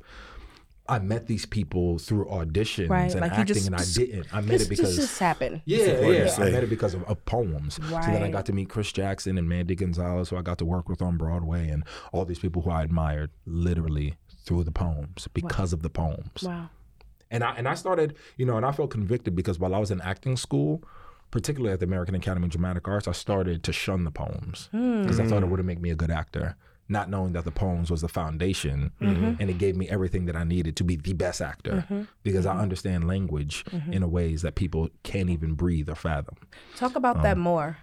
I 0.86 0.98
met 0.98 1.26
these 1.28 1.46
people 1.46 1.98
through 1.98 2.26
auditions 2.26 2.90
Right, 2.90 3.10
and 3.10 3.20
like 3.22 3.32
acting, 3.32 3.46
just- 3.46 3.66
and 3.66 3.74
I 3.76 3.84
didn't. 3.94 4.26
I 4.34 4.40
met 4.42 4.48
This 4.50 4.62
it 4.62 4.68
because 4.68 4.96
this 4.96 5.06
just 5.06 5.18
happened. 5.18 5.62
yeah, 5.64 5.78
important 5.86 6.30
to 6.34 6.40
yeah. 6.42 6.46
I 6.46 6.50
met 6.50 6.64
it 6.64 6.68
because 6.70 6.92
of, 6.92 7.04
of 7.04 7.24
poems. 7.24 7.76
So 7.76 7.82
then 7.90 8.22
I 8.22 8.30
got 8.30 8.44
to 8.46 8.52
meet 8.52 8.68
Chris 8.68 8.92
Jackson 8.92 9.38
and 9.38 9.48
Mandy 9.48 9.74
Gonzalez, 9.76 10.28
who 10.28 10.36
I 10.36 10.42
got 10.42 10.58
to 10.58 10.66
work 10.66 10.88
with 10.90 11.00
on 11.00 11.16
Broadway, 11.16 11.68
and 11.68 11.84
all 12.12 12.26
these 12.26 12.38
people 12.38 12.60
who 12.62 12.70
I 12.70 12.82
admired 12.82 13.30
literally 13.46 14.16
through 14.44 14.64
the 14.64 14.72
poems 14.72 15.26
because 15.32 15.72
of 15.72 15.80
the 15.82 15.88
poems. 15.88 16.42
Wow. 16.42 16.68
And 17.30 17.42
I 17.42 17.54
and 17.56 17.68
I 17.68 17.74
started, 17.74 18.16
you 18.36 18.46
know, 18.46 18.56
and 18.56 18.66
I 18.66 18.72
felt 18.72 18.90
convicted 18.90 19.34
because 19.34 19.58
while 19.58 19.74
I 19.74 19.78
was 19.78 19.90
in 19.90 20.00
acting 20.00 20.36
school, 20.36 20.82
particularly 21.30 21.72
at 21.72 21.80
the 21.80 21.86
American 21.86 22.14
Academy 22.14 22.46
of 22.46 22.52
Dramatic 22.52 22.86
Arts, 22.86 23.08
I 23.08 23.12
started 23.12 23.64
to 23.64 23.72
shun 23.72 24.04
the 24.04 24.12
poems 24.12 24.68
hmm. 24.70 25.02
because 25.02 25.18
I 25.18 25.26
thought 25.26 25.38
it 25.38 25.46
hmm. 25.46 25.50
wouldn't 25.50 25.66
make 25.66 25.80
me 25.80 25.90
a 25.90 25.96
good 25.96 26.10
actor. 26.10 26.56
Not 26.86 27.08
knowing 27.08 27.32
that 27.32 27.44
the 27.44 27.50
poems 27.50 27.90
was 27.90 28.02
the 28.02 28.08
foundation, 28.08 28.92
mm-hmm. 29.00 29.40
and 29.40 29.48
it 29.48 29.56
gave 29.56 29.74
me 29.74 29.88
everything 29.88 30.26
that 30.26 30.36
I 30.36 30.44
needed 30.44 30.76
to 30.76 30.84
be 30.84 30.96
the 30.96 31.14
best 31.14 31.40
actor 31.40 31.86
mm-hmm. 31.90 32.02
because 32.22 32.44
I 32.44 32.52
mm-hmm. 32.52 32.60
understand 32.60 33.08
language 33.08 33.64
in 33.90 34.02
a 34.02 34.06
ways 34.06 34.42
that 34.42 34.54
people 34.54 34.90
can't 35.02 35.30
even 35.30 35.54
breathe 35.54 35.88
or 35.88 35.94
fathom. 35.94 36.36
Talk 36.76 36.94
about 36.94 37.22
that 37.22 37.38
um, 37.38 37.40
more. 37.40 37.78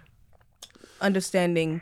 Understanding 1.00 1.80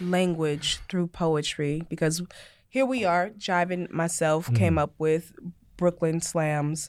language 0.00 0.80
through 0.88 1.08
poetry, 1.08 1.84
because 1.90 2.22
here 2.70 2.86
we 2.86 3.04
are. 3.04 3.28
Jive 3.28 3.70
and 3.70 3.90
myself 3.90 4.52
came 4.54 4.72
hmm. 4.72 4.78
up 4.78 4.94
with 4.96 5.34
Brooklyn 5.76 6.22
Slams 6.22 6.88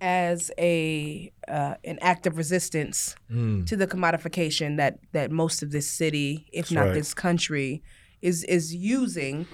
as 0.00 0.50
a 0.58 1.32
uh, 1.48 1.74
an 1.84 1.98
act 2.00 2.26
of 2.26 2.36
resistance 2.36 3.14
to 3.66 3.76
the 3.76 3.86
commodification 3.86 4.76
that 4.76 4.98
that 5.12 5.30
most 5.30 5.62
of 5.62 5.70
this 5.70 5.88
city, 5.88 6.46
if 6.52 6.70
not 6.70 6.86
right. 6.86 6.94
this 6.94 7.14
country, 7.14 7.82
is 8.22 8.44
is 8.44 8.74
using 8.74 9.46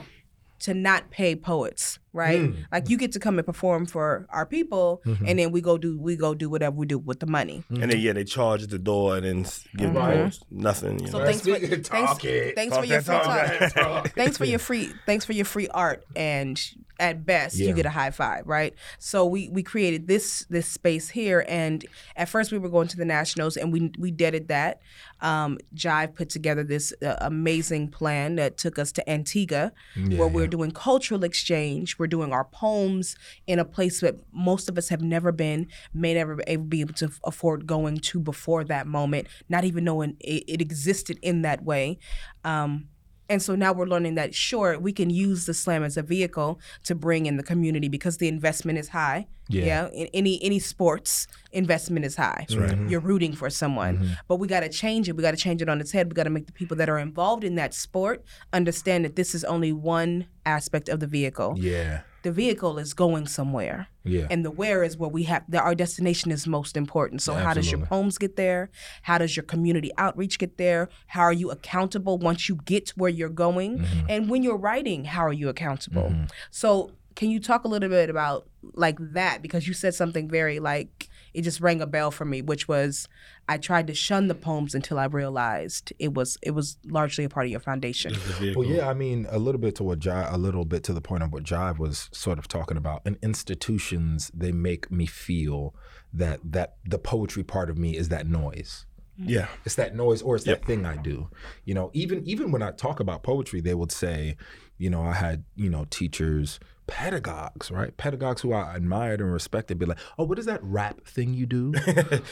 to 0.61 0.75
not 0.75 1.11
pay 1.11 1.35
poets, 1.35 1.99
right? 2.13 2.53
Like 2.73 2.89
you 2.91 2.97
get 2.99 3.13
to 3.13 3.19
come 3.21 3.39
and 3.39 3.47
perform 3.47 3.87
for 3.87 4.27
our 4.31 4.47
people, 4.47 5.03
and 5.27 5.39
then 5.39 5.53
we 5.53 5.61
go 5.61 5.79
do 5.79 5.99
we 5.99 6.17
go 6.17 6.35
do 6.35 6.49
whatever 6.51 6.77
we 6.77 6.87
do 6.87 6.99
with 6.99 7.21
the 7.21 7.27
money. 7.27 7.63
And 7.69 7.91
then 7.91 7.99
yeah, 8.01 8.13
they 8.13 8.25
charge 8.25 8.63
at 8.63 8.71
the 8.71 8.79
door 8.79 9.17
and 9.17 9.25
then 9.25 9.41
s- 9.45 9.65
give 9.77 9.95
Right. 9.95 10.17
posts 10.25 10.45
nothing. 10.51 11.01
You 11.01 11.09
So 11.09 11.19
know? 11.19 11.25
thanks 11.25 11.41
for 11.43 11.51
Speaking- 11.57 11.71
thanks, 11.71 11.89
talk 11.89 12.23
thanks 12.23 12.75
Talk 12.75 12.81
for 12.85 12.87
your 12.87 13.03
free 13.03 13.15
talk. 13.19 13.75
time. 13.75 14.13
thanks 14.17 14.37
for 14.37 14.45
your 14.45 14.59
free 14.59 14.91
thanks 15.07 15.25
for 15.25 15.33
your 15.33 15.45
free 15.45 15.69
art 15.69 16.05
and 16.17 16.61
at 16.99 17.25
best 17.25 17.57
Yeah. 17.57 17.69
you 17.69 17.75
get 17.75 17.87
a 17.87 17.91
high 17.91 18.11
five, 18.11 18.47
right? 18.47 18.75
So 18.99 19.25
we 19.25 19.49
we 19.49 19.63
created 19.63 20.07
this 20.07 20.45
this 20.51 20.67
space 20.67 21.09
here 21.09 21.45
and 21.49 21.85
at 22.17 22.29
first 22.29 22.53
we 22.53 22.59
were 22.59 22.69
going 22.69 22.89
to 22.89 22.97
the 22.97 23.07
nationals 23.07 23.57
and 23.57 23.73
we 23.73 23.91
we 23.99 24.11
did 24.11 24.49
that. 24.49 24.81
Um, 25.23 25.59
Jive 25.75 26.15
put 26.15 26.29
together 26.31 26.63
this 26.65 26.93
uh, 27.05 27.15
amazing 27.21 27.89
plan 27.89 28.37
that 28.37 28.57
took 28.57 28.79
us 28.79 28.91
to 28.93 29.11
Antigua 29.11 29.73
where 30.17 30.29
we're 30.29 30.47
doing 30.47 30.71
cultural 30.71 31.25
exchange. 31.25 31.99
We're 32.01 32.07
doing 32.07 32.33
our 32.33 32.45
poems 32.45 33.15
in 33.47 33.59
a 33.59 33.65
place 33.65 34.01
that 34.01 34.17
most 34.33 34.69
of 34.69 34.79
us 34.79 34.89
have 34.89 35.03
never 35.03 35.31
been, 35.31 35.69
may 35.95 36.15
never 36.15 36.37
be 36.37 36.81
able 36.81 36.95
to 36.95 37.11
afford 37.25 37.67
going 37.67 37.99
to 37.99 38.19
before 38.19 38.65
that 38.65 38.87
moment, 38.87 39.29
not 39.49 39.65
even 39.65 39.85
knowing 39.85 40.17
it, 40.19 40.45
it 40.49 40.61
existed 40.61 41.19
in 41.23 41.43
that 41.43 41.63
way. 41.63 41.99
Um, 42.43 42.89
and 43.31 43.41
so 43.41 43.55
now 43.55 43.73
we're 43.73 43.87
learning 43.87 44.17
that 44.17 44.35
sure 44.35 44.79
we 44.79 44.93
can 44.93 45.09
use 45.09 45.47
the 45.47 45.55
slam 45.55 45.83
as 45.85 45.97
a 45.97 46.03
vehicle 46.03 46.61
to 46.85 46.95
bring 46.95 47.25
in 47.27 47.37
the 47.39 47.43
community 47.43 47.89
because 47.89 48.19
the 48.19 48.29
investment 48.29 48.77
is 48.79 48.89
high. 48.89 49.27
Yeah. 49.49 49.89
In 49.89 50.09
any 50.13 50.35
any 50.43 50.59
sports 50.59 51.27
investment 51.53 52.05
is 52.05 52.17
high. 52.17 52.47
You're 52.89 53.01
rooting 53.01 53.33
for 53.35 53.49
someone, 53.51 53.95
Mm-hmm. 53.99 54.13
but 54.29 54.37
we 54.37 54.47
got 54.47 54.61
to 54.61 54.69
change 54.69 55.09
it. 55.09 55.17
We 55.17 55.23
got 55.23 55.33
to 55.33 55.37
change 55.37 55.61
it 55.63 55.69
on 55.69 55.81
its 55.81 55.91
head. 55.93 56.09
We 56.11 56.15
got 56.15 56.25
to 56.25 56.31
make 56.31 56.47
the 56.47 56.53
people 56.53 56.77
that 56.77 56.89
are 56.89 56.99
involved 56.99 57.43
in 57.45 57.55
that 57.57 57.73
sport 57.75 58.23
understand 58.53 59.05
that 59.05 59.17
this 59.17 59.35
is 59.35 59.43
only 59.45 59.73
one 59.73 60.27
aspect 60.47 60.89
of 60.89 61.01
the 61.01 61.07
vehicle. 61.07 61.55
Yeah, 61.57 62.03
The 62.23 62.33
vehicle 62.33 62.79
is 62.79 62.95
going 62.95 63.27
somewhere. 63.27 63.89
yeah. 64.05 64.27
And 64.31 64.45
the 64.45 64.51
where 64.51 64.83
is 64.83 64.97
where 64.97 65.09
we 65.09 65.25
have 65.25 65.45
that 65.49 65.63
our 65.63 65.75
destination 65.75 66.31
is 66.31 66.47
most 66.47 66.77
important. 66.77 67.23
So 67.23 67.35
how 67.35 67.55
does 67.55 67.71
your 67.71 67.81
poems 67.81 68.19
get 68.19 68.37
there? 68.37 68.71
How 69.03 69.19
does 69.19 69.37
your 69.37 69.45
community 69.45 69.91
outreach 69.97 70.39
get 70.39 70.59
there? 70.59 70.89
How 71.09 71.23
are 71.23 71.33
you 71.33 71.51
accountable 71.51 72.19
once 72.19 72.49
you 72.49 72.57
get 72.65 72.87
to 72.87 72.95
where 72.97 73.11
you're 73.11 73.29
going? 73.29 73.79
Mm-hmm. 73.79 74.07
And 74.09 74.29
when 74.31 74.43
you're 74.43 74.57
writing, 74.57 75.05
how 75.05 75.23
are 75.23 75.33
you 75.33 75.49
accountable? 75.49 76.15
So 76.51 76.93
can 77.17 77.31
you 77.31 77.41
talk 77.41 77.65
a 77.65 77.69
little 77.69 77.89
bit 77.91 78.09
about 78.09 78.49
like 78.75 78.97
that 79.13 79.43
because 79.43 79.67
you 79.69 79.75
said 79.75 79.95
something 79.95 80.29
very 80.29 80.59
like 80.59 81.10
it 81.35 81.43
just 81.43 81.61
rang 81.61 81.81
a 81.81 81.87
bell 81.87 82.11
for 82.11 82.25
me, 82.25 82.43
which 82.43 82.69
was 82.69 83.09
I 83.49 83.59
tried 83.59 83.87
to 83.89 83.95
shun 83.95 84.29
the 84.29 84.35
poems 84.35 84.75
until 84.75 84.99
I 84.99 85.07
realized 85.07 85.93
it 85.99 86.15
was 86.15 86.39
it 86.43 86.53
was 86.53 86.77
largely 86.87 87.25
a 87.25 87.29
part 87.29 87.47
of 87.47 87.51
your 87.51 87.61
foundation. 87.61 88.15
Well, 88.55 88.67
yeah, 88.67 88.89
I 88.89 88.95
mean, 88.95 89.27
a 89.31 89.39
little 89.39 89.61
bit 89.61 89.75
to 89.77 89.85
what 89.85 89.99
Jive, 89.99 90.33
a 90.33 90.39
little 90.39 90.65
bit 90.65 90.83
to 90.85 90.93
the 90.93 91.01
point 91.01 91.23
of 91.23 91.33
what 91.33 91.43
Jive 91.43 91.79
was 91.79 92.09
sort 92.13 92.39
of 92.39 92.49
talking 92.49 92.77
about. 92.77 93.03
In 93.05 93.19
institutions, 93.23 94.31
they 94.35 94.53
make 94.53 94.91
me 94.91 95.07
feel 95.07 95.75
that 96.13 96.41
that 96.45 96.77
the 96.85 96.99
poetry 96.99 97.43
part 97.43 97.71
of 97.71 97.79
me 97.79 97.97
is 97.97 98.09
that 98.09 98.27
noise. 98.27 98.87
Yeah. 99.23 99.49
It's 99.65 99.75
that 99.75 99.95
noise 99.95 100.23
or 100.23 100.37
it's 100.37 100.45
that 100.47 100.65
thing 100.65 100.87
I 100.87 100.97
do. 100.97 101.29
You 101.65 101.75
know, 101.75 101.91
even 101.93 102.27
even 102.27 102.53
when 102.53 102.63
I 102.63 102.71
talk 102.71 103.01
about 103.01 103.23
poetry, 103.23 103.61
they 103.61 103.75
would 103.75 103.93
say, 103.93 104.37
you 104.79 104.91
know, 104.91 105.03
I 105.03 105.13
had, 105.13 105.45
you 105.57 105.69
know, 105.69 105.87
teachers, 105.91 106.59
pedagogues, 106.91 107.71
right? 107.71 107.97
Pedagogues 107.97 108.43
who 108.43 108.53
I 108.53 108.75
admired 108.75 109.21
and 109.21 109.33
respected 109.33 109.79
be 109.79 109.87
like, 109.87 109.99
"Oh, 110.19 110.25
what 110.25 110.39
is 110.39 110.47
that 110.47 110.63
rap 110.63 111.05
thing 111.07 111.33
you 111.33 111.47
do?" 111.47 111.73
that 111.73 112.23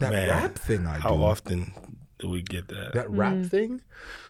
Man, 0.00 0.28
rap 0.28 0.54
thing 0.54 0.86
I 0.86 0.98
How 0.98 1.10
do. 1.10 1.16
How 1.16 1.24
often 1.24 1.72
do 2.18 2.28
we 2.28 2.42
get 2.42 2.68
that? 2.68 2.92
that 2.92 3.10
rap 3.10 3.34
mm. 3.34 3.50
thing. 3.50 3.80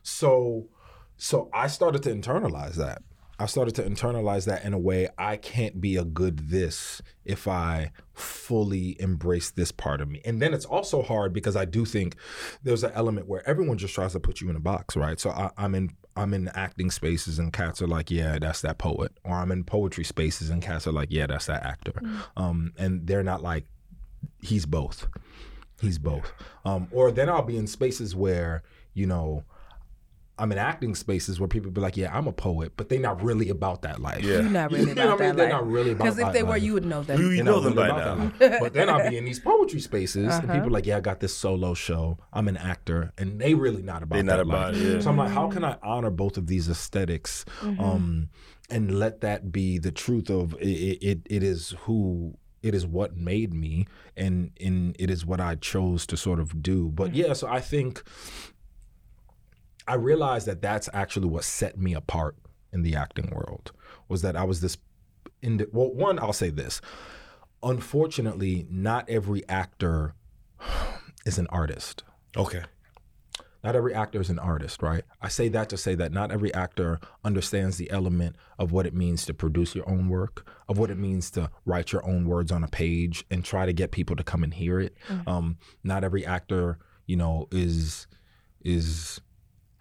So 0.02 0.68
so 1.16 1.50
I 1.52 1.66
started 1.66 2.02
to 2.04 2.14
internalize 2.14 2.76
that. 2.76 3.02
I 3.38 3.46
started 3.46 3.74
to 3.76 3.82
internalize 3.82 4.44
that 4.46 4.64
in 4.64 4.72
a 4.72 4.78
way 4.78 5.08
I 5.18 5.36
can't 5.36 5.80
be 5.80 5.96
a 5.96 6.04
good 6.04 6.50
this 6.50 7.02
if 7.24 7.48
I 7.48 7.90
fully 8.14 9.00
embrace 9.00 9.50
this 9.50 9.72
part 9.72 10.00
of 10.00 10.08
me. 10.08 10.20
And 10.24 10.40
then 10.40 10.54
it's 10.54 10.64
also 10.64 11.02
hard 11.02 11.32
because 11.32 11.56
I 11.56 11.64
do 11.64 11.84
think 11.84 12.14
there's 12.62 12.84
an 12.84 12.92
element 12.94 13.26
where 13.26 13.46
everyone 13.48 13.78
just 13.78 13.94
tries 13.94 14.12
to 14.12 14.20
put 14.20 14.40
you 14.40 14.48
in 14.48 14.54
a 14.54 14.60
box, 14.60 14.96
right? 14.96 15.18
So 15.18 15.30
I, 15.30 15.50
I'm 15.56 15.74
in 15.74 15.90
I'm 16.16 16.34
in 16.34 16.48
acting 16.48 16.90
spaces 16.90 17.38
and 17.38 17.52
cats 17.52 17.80
are 17.80 17.86
like, 17.86 18.10
yeah, 18.10 18.38
that's 18.38 18.60
that 18.62 18.78
poet. 18.78 19.12
Or 19.24 19.34
I'm 19.34 19.50
in 19.50 19.64
poetry 19.64 20.04
spaces 20.04 20.50
and 20.50 20.62
cats 20.62 20.86
are 20.86 20.92
like, 20.92 21.08
yeah, 21.10 21.26
that's 21.26 21.46
that 21.46 21.64
actor. 21.64 22.00
Um, 22.36 22.72
and 22.78 23.06
they're 23.06 23.22
not 23.22 23.42
like, 23.42 23.64
he's 24.40 24.66
both. 24.66 25.08
He's 25.80 25.98
both. 25.98 26.32
Um, 26.64 26.88
or 26.92 27.10
then 27.10 27.28
I'll 27.28 27.42
be 27.42 27.56
in 27.56 27.66
spaces 27.66 28.14
where, 28.14 28.62
you 28.94 29.06
know, 29.06 29.44
I'm 30.38 30.50
in 30.50 30.58
acting 30.58 30.94
spaces 30.94 31.38
where 31.38 31.46
people 31.46 31.70
be 31.70 31.80
like, 31.82 31.96
yeah, 31.96 32.16
I'm 32.16 32.26
a 32.26 32.32
poet, 32.32 32.72
but 32.76 32.88
they're 32.88 32.98
not 32.98 33.22
really 33.22 33.50
about 33.50 33.82
that 33.82 34.00
life. 34.00 34.24
Yeah. 34.24 34.40
You're 34.40 34.42
not 34.44 34.72
really 34.72 34.88
You 34.88 34.94
know 34.94 35.02
about 35.14 35.18
what 35.18 35.22
I 35.22 35.26
mean? 35.26 35.28
that 35.28 35.36
They're 35.36 35.52
life. 35.52 35.62
not 35.62 35.70
really 35.70 35.90
about 35.92 36.04
Because 36.04 36.18
if 36.18 36.24
that 36.24 36.32
they 36.32 36.42
were, 36.42 36.48
life. 36.50 36.62
you 36.62 36.72
would 36.72 36.84
know 36.86 37.02
them. 37.02 37.20
You, 37.20 37.28
you 37.30 37.42
know 37.42 37.60
them 37.60 37.74
really 37.74 37.90
by 37.90 38.00
about 38.00 38.18
now. 38.18 38.32
that. 38.38 38.60
But 38.60 38.72
then 38.72 38.88
I'll 38.88 39.08
be 39.10 39.18
in 39.18 39.24
these 39.26 39.38
poetry 39.40 39.80
spaces 39.80 40.34
and 40.34 40.44
Uh-huh. 40.44 40.54
people 40.54 40.68
are 40.68 40.70
like, 40.72 40.86
yeah, 40.86 40.96
I 40.96 41.00
got 41.00 41.20
this 41.20 41.36
solo 41.36 41.74
show. 41.74 42.18
I'm 42.32 42.48
an 42.48 42.56
actor. 42.56 43.12
And 43.18 43.38
they 43.40 43.52
really 43.54 43.82
not 43.82 44.02
about 44.02 44.16
They 44.16 44.22
not 44.22 44.36
that 44.36 44.40
about 44.40 44.72
life. 44.74 44.82
it, 44.82 44.94
yeah. 44.94 45.00
So 45.00 45.10
I'm 45.10 45.18
like, 45.18 45.30
how 45.30 45.48
can 45.50 45.64
I 45.64 45.76
honor 45.82 46.10
both 46.10 46.38
of 46.38 46.46
these 46.46 46.68
esthetics 46.68 47.44
um, 47.62 48.30
and 48.70 48.98
let 48.98 49.20
that 49.20 49.52
be 49.52 49.78
the 49.78 49.92
truth 49.92 50.30
of 50.30 50.54
it, 50.54 50.66
it, 50.66 51.20
it 51.26 51.42
is 51.42 51.74
who 51.80 52.38
it 52.62 52.74
is 52.74 52.86
what 52.86 53.16
made 53.16 53.52
me 53.52 53.86
and 54.16 54.52
and 54.60 54.94
it 54.98 55.10
is 55.10 55.26
what 55.26 55.40
I 55.40 55.56
chose 55.56 56.06
to 56.06 56.16
sort 56.16 56.38
of 56.40 56.62
do. 56.62 56.88
But 56.88 57.14
yeah, 57.14 57.32
so 57.34 57.48
I 57.48 57.60
think 57.60 58.02
I 59.86 59.94
realized 59.94 60.46
that 60.46 60.62
that's 60.62 60.88
actually 60.92 61.26
what 61.28 61.44
set 61.44 61.78
me 61.78 61.94
apart 61.94 62.36
in 62.72 62.82
the 62.82 62.96
acting 62.96 63.30
world 63.30 63.72
was 64.08 64.22
that 64.22 64.36
I 64.36 64.44
was 64.44 64.60
this. 64.60 64.76
In 65.40 65.56
the, 65.56 65.68
well, 65.72 65.92
one, 65.92 66.18
I'll 66.18 66.32
say 66.32 66.50
this. 66.50 66.80
Unfortunately, 67.62 68.66
not 68.70 69.08
every 69.08 69.46
actor 69.48 70.14
is 71.26 71.38
an 71.38 71.46
artist. 71.48 72.04
Okay. 72.36 72.62
Not 73.64 73.76
every 73.76 73.94
actor 73.94 74.20
is 74.20 74.30
an 74.30 74.40
artist, 74.40 74.82
right? 74.82 75.04
I 75.20 75.28
say 75.28 75.48
that 75.50 75.68
to 75.68 75.76
say 75.76 75.94
that 75.94 76.12
not 76.12 76.32
every 76.32 76.52
actor 76.52 76.98
understands 77.24 77.76
the 77.76 77.90
element 77.92 78.34
of 78.58 78.72
what 78.72 78.86
it 78.86 78.94
means 78.94 79.24
to 79.26 79.34
produce 79.34 79.74
your 79.74 79.88
own 79.88 80.08
work, 80.08 80.48
of 80.68 80.78
what 80.78 80.90
it 80.90 80.98
means 80.98 81.30
to 81.32 81.48
write 81.64 81.92
your 81.92 82.04
own 82.04 82.26
words 82.26 82.50
on 82.50 82.64
a 82.64 82.68
page 82.68 83.24
and 83.30 83.44
try 83.44 83.64
to 83.64 83.72
get 83.72 83.92
people 83.92 84.16
to 84.16 84.24
come 84.24 84.42
and 84.42 84.54
hear 84.54 84.80
it. 84.80 84.96
Um, 85.28 85.58
not 85.84 86.02
every 86.02 86.26
actor, 86.26 86.78
you 87.06 87.16
know, 87.16 87.46
is 87.52 88.08
is 88.64 89.20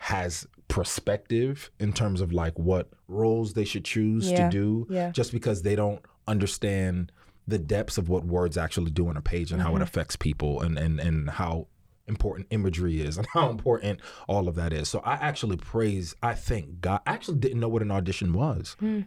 has 0.02 0.47
perspective 0.68 1.70
in 1.80 1.93
terms 1.93 2.22
of 2.22 2.34
like 2.34 2.58
what 2.58 2.89
roles 3.08 3.54
they 3.54 3.64
should 3.64 3.86
choose 3.86 4.32
Yeah, 4.32 4.45
to 4.45 4.49
do 4.49 4.88
yeah. 4.89 5.12
just 5.12 5.32
because 5.32 5.62
they 5.62 5.76
don't 5.76 6.04
understand 6.28 7.12
the 7.47 7.60
depths 7.60 7.99
of 7.99 8.10
what 8.10 8.26
words 8.26 8.58
actually 8.58 8.89
do 8.89 9.08
on 9.10 9.16
a 9.16 9.22
page 9.22 9.52
and 9.52 9.62
how 9.62 9.70
it 9.70 9.74
mm-hmm. 9.74 9.84
affects 9.84 10.16
people 10.16 10.62
and, 10.62 10.80
and, 10.80 10.99
and 10.99 11.30
how 11.30 11.68
important 12.08 12.47
imagery 12.49 12.99
is 12.99 13.18
and 13.18 13.28
how 13.34 13.49
important 13.49 13.99
all 14.28 14.47
of 14.47 14.56
that 14.56 14.74
is. 14.74 14.89
So 14.89 15.02
I 15.02 15.14
actually 15.14 15.58
praise, 15.58 16.16
I 16.24 16.34
thank 16.34 16.82
God. 16.82 17.02
I 17.06 17.14
actually 17.14 17.38
didn't 17.38 17.60
know 17.60 17.70
what 17.70 17.84
an 17.84 17.91
audition 17.91 18.34
was. 18.34 18.76
Hmm. 18.80 19.02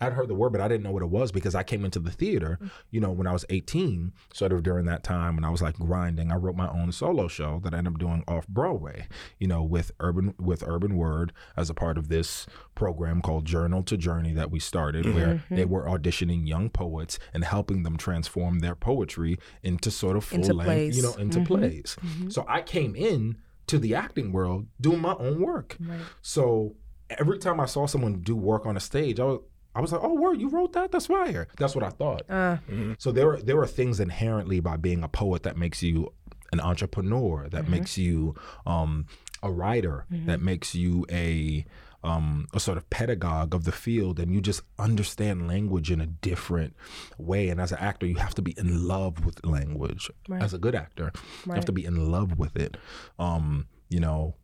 I'd 0.00 0.12
heard 0.12 0.28
the 0.28 0.34
word, 0.34 0.52
but 0.52 0.60
I 0.60 0.68
didn't 0.68 0.82
know 0.82 0.92
what 0.92 1.02
it 1.02 1.10
was 1.10 1.32
because 1.32 1.54
I 1.54 1.62
came 1.62 1.84
into 1.84 1.98
the 1.98 2.10
theater, 2.10 2.58
mm. 2.60 2.70
you 2.90 3.00
know, 3.00 3.10
when 3.10 3.26
I 3.26 3.32
was 3.32 3.44
18, 3.50 4.12
sort 4.32 4.52
of 4.52 4.62
during 4.62 4.86
that 4.86 5.02
time 5.02 5.36
when 5.36 5.44
I 5.44 5.50
was 5.50 5.62
like 5.62 5.76
grinding. 5.78 6.32
I 6.32 6.36
wrote 6.36 6.56
my 6.56 6.68
own 6.68 6.92
solo 6.92 7.28
show 7.28 7.60
that 7.64 7.74
I 7.74 7.78
ended 7.78 7.94
up 7.94 7.98
doing 7.98 8.24
off 8.26 8.46
Broadway, 8.48 9.08
you 9.38 9.48
know, 9.48 9.62
with 9.62 9.92
Urban 10.00 10.34
with 10.38 10.62
Urban 10.66 10.96
Word 10.96 11.32
as 11.56 11.70
a 11.70 11.74
part 11.74 11.98
of 11.98 12.08
this 12.08 12.46
program 12.74 13.22
called 13.22 13.44
Journal 13.44 13.82
to 13.84 13.96
Journey 13.96 14.32
that 14.32 14.50
we 14.50 14.60
started, 14.60 15.12
where 15.14 15.34
mm-hmm. 15.34 15.54
they 15.54 15.64
were 15.64 15.84
auditioning 15.84 16.46
young 16.46 16.70
poets 16.70 17.18
and 17.32 17.44
helping 17.44 17.82
them 17.82 17.96
transform 17.96 18.60
their 18.60 18.74
poetry 18.74 19.38
into 19.62 19.90
sort 19.90 20.16
of 20.16 20.24
full 20.24 20.38
Into 20.38 20.54
length, 20.54 20.66
plays. 20.66 20.96
you 20.96 21.02
know, 21.02 21.14
into 21.14 21.38
mm-hmm. 21.38 21.46
plays. 21.46 21.96
Mm-hmm. 22.00 22.30
So 22.30 22.44
I 22.48 22.62
came 22.62 22.94
in 22.96 23.38
to 23.66 23.78
the 23.78 23.94
acting 23.94 24.32
world 24.32 24.66
doing 24.80 25.00
my 25.00 25.14
own 25.14 25.40
work. 25.40 25.78
So 26.20 26.76
every 27.10 27.38
time 27.38 27.60
I 27.60 27.66
saw 27.66 27.86
someone 27.86 28.20
do 28.20 28.36
work 28.36 28.66
on 28.66 28.76
a 28.76 28.80
stage, 28.80 29.20
I 29.20 29.24
was 29.24 29.40
I 29.74 29.80
was 29.80 29.92
like, 29.92 30.00
"Oh, 30.04 30.14
word, 30.14 30.40
you 30.40 30.48
wrote 30.48 30.72
that? 30.74 30.92
That's 30.92 31.06
fire." 31.06 31.48
That's 31.58 31.74
what 31.74 31.84
I 31.84 31.90
thought. 31.90 32.22
Uh, 32.30 32.58
So 32.98 33.12
there 33.12 33.30
are 33.30 33.42
there 33.42 33.58
are 33.60 33.66
things 33.66 34.00
inherently 34.00 34.60
by 34.60 34.76
being 34.76 35.02
a 35.02 35.08
poet 35.08 35.42
that 35.42 35.56
makes 35.56 35.82
you 35.82 36.12
an 36.52 36.60
entrepreneur, 36.60 37.48
that 37.48 37.68
makes 37.68 37.98
you 37.98 38.34
um, 38.66 39.06
a 39.42 39.50
writer, 39.50 40.06
that 40.26 40.40
makes 40.40 40.74
you 40.74 41.04
a 41.10 41.64
um, 42.04 42.46
a 42.52 42.60
sort 42.60 42.76
of 42.76 42.88
pedagogue 42.90 43.54
of 43.54 43.64
the 43.64 43.72
field, 43.72 44.20
and 44.20 44.30
you 44.32 44.40
just 44.42 44.60
understand 44.78 45.48
language 45.48 45.90
in 45.90 46.00
a 46.02 46.06
different 46.06 46.76
way. 47.16 47.48
And 47.48 47.58
as 47.60 47.72
an 47.72 47.78
actor, 47.78 48.04
you 48.06 48.16
have 48.16 48.34
to 48.34 48.42
be 48.42 48.54
in 48.58 48.86
love 48.86 49.24
with 49.24 49.44
language. 49.44 50.10
As 50.42 50.52
a 50.52 50.58
good 50.58 50.74
actor, 50.74 51.12
you 51.46 51.52
have 51.54 51.64
to 51.64 51.72
be 51.72 51.84
in 51.84 52.10
love 52.12 52.38
with 52.38 52.56
it. 52.56 52.76
Um, 53.18 53.66
you 53.88 54.00
know, 54.00 54.34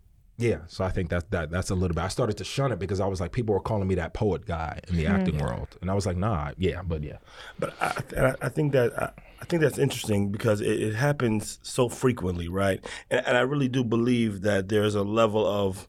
yeah, 0.40 0.60
so 0.68 0.84
I 0.84 0.90
think 0.90 1.10
that 1.10 1.30
that 1.32 1.50
that's 1.50 1.68
a 1.68 1.74
little 1.74 1.94
bit. 1.94 2.02
I 2.02 2.08
started 2.08 2.38
to 2.38 2.44
shun 2.44 2.72
it 2.72 2.78
because 2.78 2.98
I 2.98 3.06
was 3.06 3.20
like, 3.20 3.30
people 3.30 3.54
were 3.54 3.60
calling 3.60 3.86
me 3.86 3.94
that 3.96 4.14
poet 4.14 4.46
guy 4.46 4.80
in 4.88 4.96
the 4.96 5.04
mm-hmm. 5.04 5.14
acting 5.14 5.38
world, 5.38 5.76
and 5.82 5.90
I 5.90 5.94
was 5.94 6.06
like, 6.06 6.16
nah, 6.16 6.52
yeah, 6.56 6.82
but 6.82 7.02
yeah, 7.02 7.18
But 7.58 7.74
I, 7.80 8.02
I, 8.16 8.34
I 8.40 8.48
think 8.48 8.72
that 8.72 8.98
I, 8.98 9.10
I 9.42 9.44
think 9.44 9.60
that's 9.60 9.76
interesting 9.78 10.32
because 10.32 10.62
it, 10.62 10.80
it 10.80 10.94
happens 10.94 11.58
so 11.62 11.90
frequently, 11.90 12.48
right? 12.48 12.82
And, 13.10 13.26
and 13.26 13.36
I 13.36 13.40
really 13.40 13.68
do 13.68 13.84
believe 13.84 14.40
that 14.42 14.70
there's 14.70 14.94
a 14.94 15.02
level 15.02 15.46
of 15.46 15.88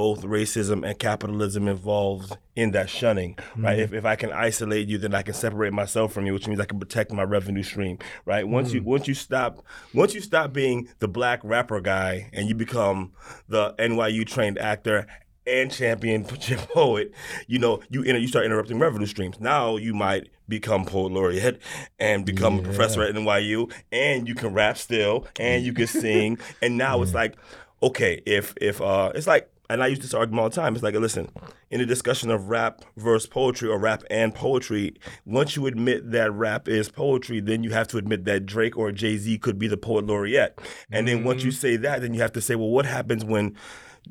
both 0.00 0.22
racism 0.22 0.82
and 0.82 0.98
capitalism 0.98 1.68
involved 1.68 2.34
in 2.56 2.70
that 2.70 2.88
shunning, 2.88 3.36
right? 3.54 3.76
Mm-hmm. 3.76 3.80
If, 3.82 3.92
if 3.92 4.04
I 4.06 4.16
can 4.16 4.32
isolate 4.32 4.88
you, 4.88 4.96
then 4.96 5.14
I 5.14 5.20
can 5.20 5.34
separate 5.34 5.74
myself 5.74 6.14
from 6.14 6.24
you, 6.24 6.32
which 6.32 6.48
means 6.48 6.58
I 6.58 6.64
can 6.64 6.80
protect 6.80 7.12
my 7.12 7.22
revenue 7.22 7.62
stream, 7.62 7.98
right? 8.24 8.48
Once 8.48 8.72
you 8.72 8.80
mm. 8.80 8.86
once 8.86 9.06
you 9.06 9.12
stop 9.12 9.62
once 9.92 10.14
you 10.14 10.22
stop 10.22 10.54
being 10.54 10.88
the 11.00 11.06
black 11.06 11.40
rapper 11.44 11.82
guy 11.82 12.30
and 12.32 12.48
you 12.48 12.54
become 12.54 13.12
the 13.46 13.74
NYU 13.74 14.26
trained 14.26 14.58
actor 14.58 15.06
and 15.46 15.70
champion 15.70 16.24
poet, 16.72 17.12
you 17.46 17.58
know, 17.58 17.82
you 17.90 18.00
inter- 18.00 18.20
you 18.20 18.28
start 18.28 18.46
interrupting 18.46 18.78
revenue 18.78 19.06
streams. 19.06 19.38
Now 19.38 19.76
you 19.76 19.92
might 19.92 20.30
become 20.48 20.86
poet 20.86 21.12
laureate 21.12 21.60
and 21.98 22.24
become 22.24 22.60
a 22.60 22.62
professor 22.62 23.02
at 23.02 23.14
NYU, 23.14 23.70
and 23.92 24.26
you 24.26 24.34
can 24.34 24.54
rap 24.54 24.78
still, 24.78 25.26
and 25.38 25.62
you 25.62 25.74
can 25.74 25.88
sing, 25.88 26.38
and 26.62 26.78
now 26.78 27.02
it's 27.02 27.10
mm. 27.10 27.16
like, 27.16 27.36
okay, 27.82 28.22
if 28.24 28.54
if 28.62 28.80
uh, 28.80 29.12
it's 29.14 29.26
like. 29.26 29.50
And 29.70 29.84
I 29.84 29.86
use 29.86 30.00
this 30.00 30.14
argument 30.14 30.42
all 30.42 30.48
the 30.48 30.56
time. 30.56 30.74
It's 30.74 30.82
like, 30.82 30.96
listen, 30.96 31.30
in 31.70 31.80
a 31.80 31.86
discussion 31.86 32.30
of 32.30 32.48
rap 32.48 32.84
versus 32.96 33.28
poetry 33.28 33.68
or 33.68 33.78
rap 33.78 34.02
and 34.10 34.34
poetry, 34.34 34.96
once 35.24 35.54
you 35.54 35.66
admit 35.66 36.10
that 36.10 36.32
rap 36.32 36.66
is 36.66 36.88
poetry, 36.88 37.38
then 37.38 37.62
you 37.62 37.70
have 37.70 37.86
to 37.88 37.96
admit 37.96 38.24
that 38.24 38.46
Drake 38.46 38.76
or 38.76 38.90
Jay 38.90 39.16
Z 39.16 39.38
could 39.38 39.60
be 39.60 39.68
the 39.68 39.76
poet 39.76 40.06
laureate. 40.06 40.60
And 40.90 41.06
then 41.06 41.22
once 41.22 41.44
you 41.44 41.52
mm-hmm. 41.52 41.60
say 41.60 41.76
that, 41.76 42.02
then 42.02 42.14
you 42.14 42.20
have 42.20 42.32
to 42.32 42.40
say, 42.40 42.56
well, 42.56 42.70
what 42.70 42.84
happens 42.84 43.24
when 43.24 43.56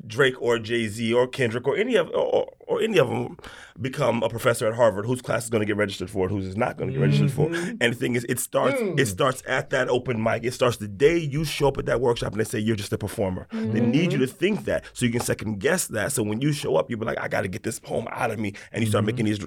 Drake 0.06 0.40
or 0.40 0.58
Jay 0.58 0.88
Z 0.88 1.12
or 1.12 1.26
Kendrick 1.26 1.66
or 1.66 1.76
any 1.76 1.96
of 1.96 2.08
or, 2.10 2.48
or 2.66 2.80
any 2.80 2.98
of 2.98 3.08
them 3.08 3.36
become 3.80 4.22
a 4.22 4.28
professor 4.28 4.66
at 4.66 4.74
Harvard, 4.74 5.06
whose 5.06 5.22
class 5.22 5.44
is 5.44 5.50
going 5.50 5.60
to 5.60 5.66
get 5.66 5.76
registered 5.76 6.10
for 6.10 6.26
it, 6.26 6.30
whose 6.30 6.46
is 6.46 6.56
not 6.56 6.76
going 6.76 6.88
to 6.88 6.92
get 6.98 7.02
registered 7.02 7.30
for. 7.30 7.48
Mm-hmm. 7.48 7.76
And 7.80 7.92
the 7.92 7.96
thing 7.96 8.14
is, 8.14 8.24
it 8.28 8.38
starts 8.38 8.80
it 8.80 8.96
mm. 8.96 9.06
starts 9.06 9.42
at 9.46 9.70
that 9.70 9.88
open 9.88 10.22
mic. 10.22 10.44
It 10.44 10.52
starts 10.52 10.76
the 10.78 10.88
day 10.88 11.18
you 11.18 11.44
show 11.44 11.68
up 11.68 11.78
at 11.78 11.86
that 11.86 12.00
workshop 12.00 12.32
and 12.32 12.40
they 12.40 12.44
say 12.44 12.58
you're 12.58 12.76
just 12.76 12.92
a 12.92 12.98
performer. 12.98 13.46
They 13.52 13.80
need 13.80 14.12
you 14.12 14.18
mm-hmm. 14.18 14.20
to 14.20 14.26
think 14.26 14.64
that 14.64 14.84
so 14.92 15.06
you 15.06 15.12
can 15.12 15.20
second 15.20 15.60
guess 15.60 15.86
that. 15.88 16.12
So 16.12 16.22
when 16.22 16.40
you 16.40 16.52
show 16.52 16.76
up, 16.76 16.90
you'll 16.90 17.00
be 17.00 17.06
like, 17.06 17.18
I 17.18 17.28
got 17.28 17.42
to 17.42 17.48
get 17.48 17.62
this 17.62 17.78
poem 17.78 18.06
out 18.10 18.30
of 18.30 18.38
me, 18.38 18.54
and 18.72 18.82
you 18.82 18.88
start 18.88 19.02
mm-hmm. 19.02 19.06
making 19.06 19.26
these 19.26 19.40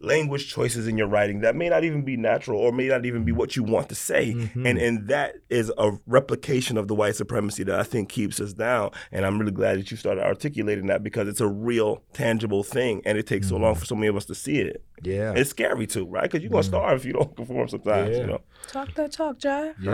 language 0.00 0.52
choices 0.52 0.86
in 0.86 0.96
your 0.98 1.06
writing 1.06 1.40
that 1.40 1.54
may 1.56 1.68
not 1.68 1.84
even 1.84 2.02
be 2.02 2.16
natural 2.16 2.60
or 2.60 2.72
may 2.72 2.88
not 2.88 3.04
even 3.06 3.24
be 3.24 3.32
what 3.32 3.56
you 3.56 3.62
want 3.62 3.88
to 3.88 3.94
say. 3.94 4.32
Mm-hmm. 4.34 4.66
And 4.66 4.78
and 4.78 5.08
that 5.08 5.36
is 5.50 5.72
a 5.78 5.92
replication 6.06 6.76
of 6.76 6.88
the 6.88 6.94
white 6.94 7.16
supremacy 7.16 7.64
that 7.64 7.78
I 7.78 7.82
think 7.82 8.08
keeps 8.08 8.40
us 8.40 8.52
down. 8.52 8.90
And 9.12 9.24
I'm 9.24 9.38
really 9.38 9.52
glad 9.52 9.78
that 9.78 9.90
you 9.90 9.96
started 9.96 10.24
articulating 10.24 10.86
that 10.86 11.02
because 11.02 11.28
it's 11.28 11.40
a 11.40 11.48
real 11.48 12.02
tangible 12.12 12.62
thing 12.62 13.02
and 13.04 13.18
it 13.18 13.26
takes 13.26 13.48
so 13.48 13.56
long 13.56 13.74
for 13.74 13.84
so 13.84 13.94
many 13.94 14.08
of 14.08 14.16
us 14.16 14.24
to 14.26 14.34
see 14.34 14.58
it. 14.58 14.82
Mm-hmm. 15.02 15.10
Yeah. 15.10 15.32
It's 15.36 15.50
scary 15.50 15.86
too, 15.86 16.06
right? 16.06 16.22
Because 16.22 16.42
you're 16.42 16.50
gonna 16.50 16.62
starve 16.62 17.00
if 17.00 17.04
you 17.04 17.12
don't 17.14 17.34
conform 17.36 17.68
sometimes, 17.68 18.10
Yeah. 18.10 18.20
you 18.22 18.26
know. 18.26 18.40
Talk 18.68 18.94
that 18.94 19.12
talk, 19.12 19.38
Jive. 19.38 19.74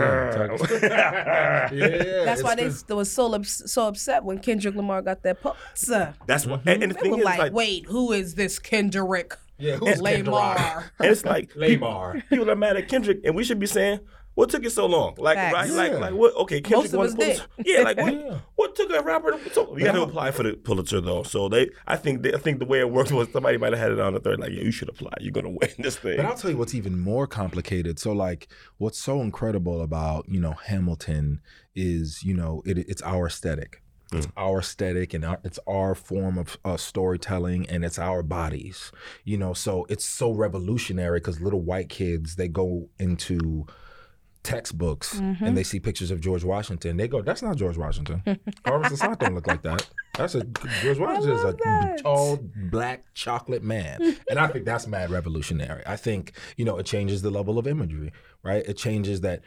Yeah. 0.81 1.69
yeah. 1.73 2.25
That's 2.25 2.43
why 2.43 2.55
it's 2.57 2.83
they 2.83 2.93
was 2.93 3.11
so 3.11 3.41
so 3.43 3.87
upset 3.87 4.23
when 4.23 4.39
Kendrick 4.39 4.75
Lamar 4.75 5.01
got 5.01 5.23
that 5.23 5.41
pulitzer. 5.41 6.13
That's 6.25 6.45
what 6.45 6.61
and, 6.65 6.83
and 6.83 6.91
the 6.91 6.95
They 6.95 7.01
thing 7.01 7.11
were 7.11 7.19
is 7.19 7.25
like, 7.25 7.39
like 7.39 7.53
wait, 7.53 7.85
who 7.87 8.11
is 8.11 8.35
this 8.35 8.59
Kendrick 8.59 9.33
Yeah, 9.61 9.75
who's 9.77 10.01
Lamar? 10.01 10.91
and 10.99 11.07
it's 11.11 11.23
like 11.25 11.51
Lamar. 11.55 12.21
people 12.29 12.49
are 12.49 12.55
mad 12.55 12.77
at 12.77 12.87
Kendrick, 12.87 13.19
and 13.23 13.35
we 13.35 13.43
should 13.43 13.59
be 13.59 13.67
saying, 13.67 13.99
"What 14.33 14.49
took 14.49 14.65
it 14.65 14.71
so 14.71 14.85
long?" 14.87 15.15
Like, 15.17 15.37
Facts. 15.37 15.53
right? 15.53 15.69
Like, 15.71 15.91
Yeah. 15.91 15.97
like 15.99 16.13
what? 16.13 16.35
Okay, 16.35 16.61
Kendrick 16.61 16.91
of 16.93 16.97
won 16.97 17.07
us 17.07 17.13
the 17.13 17.17
Pulitzer. 17.19 17.45
Yeah, 17.65 17.81
like 17.83 17.97
what? 18.03 18.13
Yeah. 18.13 18.37
What 18.55 18.75
took 18.75 18.91
a 18.91 19.01
rapper? 19.01 19.31
To, 19.31 19.53
so 19.53 19.71
we 19.73 19.83
had 19.83 19.93
to 19.93 20.01
apply 20.03 20.31
for 20.31 20.43
the 20.43 20.53
Pulitzer 20.53 21.01
though. 21.01 21.23
So 21.23 21.49
they, 21.49 21.69
I 21.87 21.95
think, 21.97 22.21
they, 22.23 22.33
I 22.33 22.37
think 22.37 22.59
the 22.59 22.65
way 22.65 22.79
it 22.79 22.89
worked 22.89 23.11
was 23.11 23.27
somebody 23.31 23.57
might 23.57 23.73
have 23.73 23.79
had 23.81 23.91
it 23.91 23.99
on 23.99 24.13
the 24.13 24.19
third. 24.19 24.39
Like, 24.39 24.51
yeah, 24.51 24.61
you 24.63 24.71
should 24.71 24.89
apply. 24.89 25.13
You're 25.19 25.31
gonna 25.31 25.49
win 25.49 25.69
this 25.79 25.97
thing. 25.97 26.17
But 26.17 26.25
I'll 26.25 26.35
tell 26.35 26.51
you 26.51 26.57
what's 26.57 26.73
even 26.75 26.99
more 26.99 27.27
complicated. 27.27 27.99
So, 27.99 28.11
like, 28.13 28.47
what's 28.77 28.97
so 28.99 29.21
incredible 29.21 29.81
about 29.81 30.25
you 30.29 30.39
know 30.39 30.53
Hamilton 30.53 31.41
is 31.75 32.23
you 32.23 32.33
know 32.33 32.61
it, 32.65 32.77
it's 32.77 33.01
our 33.01 33.27
aesthetic. 33.27 33.81
It's 34.11 34.27
our 34.35 34.59
aesthetic 34.59 35.13
and 35.13 35.23
our, 35.23 35.39
it's 35.43 35.59
our 35.65 35.95
form 35.95 36.37
of 36.37 36.57
uh, 36.65 36.77
storytelling 36.77 37.69
and 37.69 37.85
it's 37.85 37.97
our 37.97 38.21
bodies, 38.21 38.91
you 39.23 39.37
know. 39.37 39.53
So 39.53 39.85
it's 39.89 40.05
so 40.05 40.31
revolutionary 40.33 41.19
because 41.19 41.39
little 41.39 41.61
white 41.61 41.89
kids 41.89 42.35
they 42.35 42.49
go 42.49 42.89
into 42.99 43.65
textbooks 44.43 45.19
and 45.19 45.55
they 45.55 45.63
see 45.63 45.79
pictures 45.79 46.09
of 46.11 46.19
George 46.19 46.43
Washington. 46.43 46.97
They 46.97 47.07
go, 47.07 47.21
"That's 47.21 47.41
not 47.41 47.55
George 47.57 47.77
Washington. 47.77 48.23
Carlos 48.63 48.91
Assad 48.91 49.19
don't 49.19 49.35
look 49.35 49.47
like 49.47 49.61
that. 49.61 49.87
That's 50.17 50.35
a 50.35 50.43
George 50.81 50.97
Washington 50.99 51.31
is 51.31 51.43
a 51.43 51.53
that. 51.63 51.99
tall 52.01 52.39
black 52.55 53.05
chocolate 53.13 53.63
man." 53.63 54.17
and 54.29 54.39
I 54.39 54.47
think 54.47 54.65
that's 54.65 54.87
mad 54.87 55.09
revolutionary. 55.09 55.83
I 55.85 55.95
think 55.95 56.33
you 56.57 56.65
know 56.65 56.77
it 56.77 56.85
changes 56.85 57.21
the 57.21 57.31
level 57.31 57.57
of 57.57 57.67
imagery, 57.67 58.11
right? 58.43 58.65
It 58.65 58.77
changes 58.77 59.21
that 59.21 59.41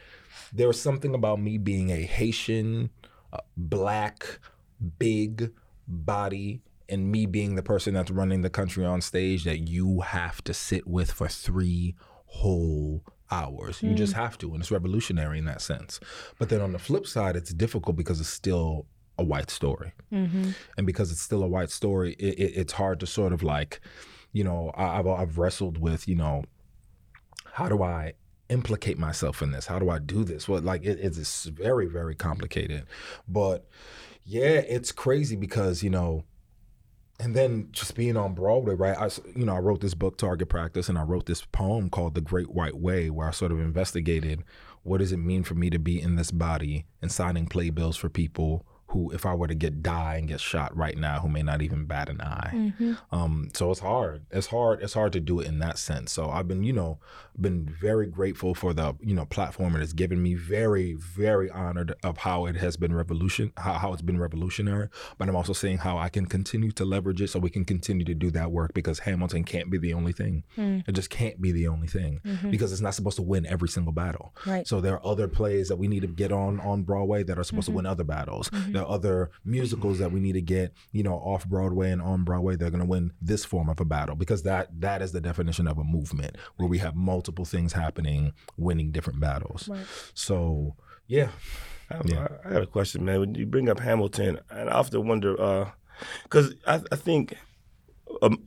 there 0.53 0.67
was 0.67 0.81
something 0.81 1.13
about 1.13 1.39
me 1.39 1.57
being 1.57 1.91
a 1.91 2.01
Haitian, 2.01 2.89
uh, 3.33 3.39
black, 3.57 4.39
big 4.99 5.51
body. 5.87 6.61
And 6.87 7.11
me 7.11 7.25
being 7.25 7.55
the 7.55 7.63
person 7.63 7.95
that's 7.95 8.11
running 8.11 8.41
the 8.41 8.49
country 8.49 8.85
on 8.85 9.01
stage 9.01 9.43
that 9.45 9.67
you 9.67 10.01
have 10.01 10.43
to 10.43 10.53
sit 10.53 10.85
with 10.85 11.11
for 11.11 11.27
three 11.27 11.95
whole 12.27 13.03
hours. 13.31 13.81
You 13.81 13.95
just 13.95 14.13
hmm. 14.13 14.19
have 14.19 14.37
to, 14.39 14.51
and 14.53 14.61
it's 14.61 14.69
revolutionary 14.69 15.39
in 15.39 15.45
that 15.45 15.61
sense. 15.61 15.99
But 16.37 16.49
then 16.49 16.61
on 16.61 16.73
the 16.73 16.79
flip 16.79 17.07
side, 17.07 17.35
it's 17.35 17.51
difficult 17.53 17.95
because 17.95 18.19
it's 18.19 18.29
still 18.29 18.85
a 19.17 19.23
white 19.23 19.49
story, 19.49 19.93
mm-hmm. 20.11 20.51
and 20.77 20.85
because 20.85 21.11
it's 21.11 21.21
still 21.21 21.41
a 21.41 21.47
white 21.47 21.71
story, 21.71 22.13
it, 22.19 22.37
it, 22.37 22.51
it's 22.55 22.73
hard 22.73 22.99
to 22.99 23.07
sort 23.07 23.33
of 23.33 23.41
like, 23.41 23.79
you 24.31 24.43
know, 24.43 24.71
I, 24.75 24.99
I've 24.99 25.07
I've 25.07 25.37
wrestled 25.37 25.79
with, 25.79 26.07
you 26.07 26.15
know, 26.15 26.43
how 27.53 27.69
do 27.69 27.81
I 27.81 28.13
implicate 28.49 28.97
myself 28.97 29.41
in 29.41 29.51
this? 29.51 29.67
How 29.67 29.79
do 29.79 29.89
I 29.89 29.99
do 29.99 30.23
this? 30.23 30.47
Well, 30.47 30.61
like 30.61 30.83
it, 30.83 30.99
it's 31.01 31.45
very 31.45 31.87
very 31.87 32.15
complicated, 32.15 32.85
but 33.27 33.67
yeah, 34.23 34.61
it's 34.67 34.91
crazy 34.91 35.35
because 35.35 35.83
you 35.83 35.89
know 35.89 36.23
and 37.19 37.33
then 37.33 37.69
just 37.71 37.95
being 37.95 38.17
on 38.17 38.33
Broadway, 38.33 38.75
right? 38.75 38.97
I, 38.97 39.09
you 39.37 39.45
know, 39.45 39.55
I 39.55 39.59
wrote 39.59 39.79
this 39.79 39.93
book, 39.93 40.17
Target 40.17 40.49
Practice, 40.49 40.89
and 40.89 40.97
I 40.97 41.03
wrote 41.03 41.27
this 41.27 41.45
poem 41.45 41.89
called 41.89 42.13
"The 42.13 42.21
Great 42.21 42.51
White 42.51 42.75
Way," 42.75 43.09
where 43.09 43.27
I 43.27 43.31
sort 43.31 43.51
of 43.51 43.59
investigated 43.59 44.43
what 44.85 44.99
does 44.99 45.11
it 45.11 45.17
mean 45.17 45.43
for 45.43 45.55
me 45.55 45.71
to 45.71 45.79
be 45.79 45.99
in 45.99 46.15
this 46.15 46.29
body 46.29 46.85
and 47.01 47.11
signing 47.11 47.47
playbills 47.47 47.97
for 47.97 48.07
people 48.07 48.63
who, 48.95 49.11
if 49.11 49.25
I 49.25 49.33
were 49.33 49.47
to 49.47 49.55
get 49.55 49.83
die 49.83 50.15
and 50.15 50.25
get 50.25 50.39
shot 50.39 50.75
right 50.75 50.97
now, 50.97 51.19
who 51.19 51.27
may 51.27 51.43
not 51.43 51.61
even 51.61 51.85
bat 51.85 52.07
an 52.07 52.21
eye. 52.21 52.51
Mm-hmm. 52.53 52.93
Um, 53.11 53.49
so 53.53 53.69
it's 53.69 53.81
hard. 53.81 54.25
It's 54.31 54.47
hard. 54.47 54.81
It's 54.81 54.93
hard 54.93 55.11
to 55.13 55.19
do 55.19 55.41
it 55.41 55.47
in 55.47 55.59
that 55.59 55.77
sense. 55.77 56.13
So 56.13 56.29
I've 56.29 56.47
been, 56.47 56.63
you 56.63 56.71
know, 56.71 56.99
been 57.39 57.65
very 57.65 58.07
grateful 58.07 58.55
for 58.55 58.73
the, 58.73 58.95
you 59.01 59.13
know, 59.13 59.25
platform 59.25 59.75
it 59.75 59.79
has 59.79 59.91
given 59.91 60.23
me. 60.23 60.33
Very, 60.35 60.93
very 60.93 61.49
honored 61.51 61.93
of 62.05 62.19
how 62.19 62.45
it 62.45 62.55
has 62.55 62.77
been 62.77 62.95
revolution, 62.95 63.51
how, 63.57 63.73
how 63.73 63.91
it's 63.91 64.01
been 64.01 64.17
revolutionary. 64.17 64.87
But 65.17 65.27
I'm 65.27 65.35
also 65.35 65.51
seeing 65.51 65.79
how 65.79 65.97
I 65.97 66.07
can 66.07 66.25
continue 66.25 66.71
to 66.71 66.85
leverage 66.85 67.21
it 67.21 67.27
so 67.27 67.39
we 67.39 67.49
can 67.49 67.65
continue 67.65 68.05
to 68.05 68.15
do 68.15 68.31
that 68.31 68.49
work 68.49 68.73
because 68.73 68.99
Hamilton 68.99 69.43
can't 69.43 69.69
be 69.69 69.77
the 69.77 69.93
only 69.93 70.13
thing. 70.13 70.45
Mm. 70.57 70.87
It 70.87 70.93
just 70.93 71.09
can't 71.09 71.41
be 71.41 71.51
the 71.51 71.67
only 71.67 71.87
thing 71.87 72.21
mm-hmm. 72.25 72.49
because 72.49 72.71
it's 72.71 72.81
not 72.81 72.95
supposed 72.95 73.17
to 73.17 73.23
win 73.23 73.45
every 73.45 73.67
single 73.67 73.91
battle. 73.91 74.33
Right. 74.45 74.65
So 74.65 74.79
there 74.79 74.93
are 74.93 75.05
other 75.05 75.27
plays 75.27 75.67
that 75.67 75.75
we 75.75 75.89
need 75.89 76.03
to 76.03 76.07
get 76.07 76.31
on 76.31 76.61
on 76.61 76.83
Broadway 76.83 77.23
that 77.23 77.37
are 77.37 77.43
supposed 77.43 77.65
to 77.65 77.71
mm-hmm. 77.71 77.77
win 77.77 77.85
other 77.85 78.05
battles. 78.05 78.49
There 78.69 78.84
are 78.85 78.91
other 78.91 79.31
musicals 79.43 79.99
that 79.99 80.11
we 80.11 80.19
need 80.19 80.33
to 80.33 80.41
get, 80.41 80.73
you 80.91 81.03
know, 81.03 81.15
off 81.15 81.45
Broadway 81.45 81.91
and 81.91 82.01
on 82.01 82.23
Broadway. 82.23 82.55
They're 82.55 82.69
going 82.69 82.79
to 82.79 82.85
win 82.85 83.11
this 83.21 83.45
form 83.45 83.69
of 83.69 83.79
a 83.79 83.85
battle 83.85 84.15
because 84.15 84.43
that 84.43 84.69
that 84.81 85.01
is 85.01 85.11
the 85.11 85.21
definition 85.21 85.67
of 85.67 85.77
a 85.77 85.83
movement 85.83 86.37
where 86.57 86.67
we 86.67 86.77
have 86.79 86.95
multiple 86.95 87.45
things 87.45 87.73
happening, 87.73 88.33
winning 88.57 88.91
different 88.91 89.19
battles. 89.19 89.67
So 90.13 90.75
yeah, 91.07 91.29
I, 91.89 92.01
I 92.45 92.53
got 92.53 92.63
a 92.63 92.67
question, 92.67 93.05
man. 93.05 93.19
When 93.19 93.35
you 93.35 93.45
bring 93.45 93.69
up 93.69 93.79
Hamilton, 93.79 94.39
and 94.49 94.69
I 94.69 94.73
often 94.73 95.07
wonder, 95.07 95.71
because 96.23 96.53
I, 96.65 96.81
I 96.91 96.95
think 96.95 97.35
um, 98.21 98.45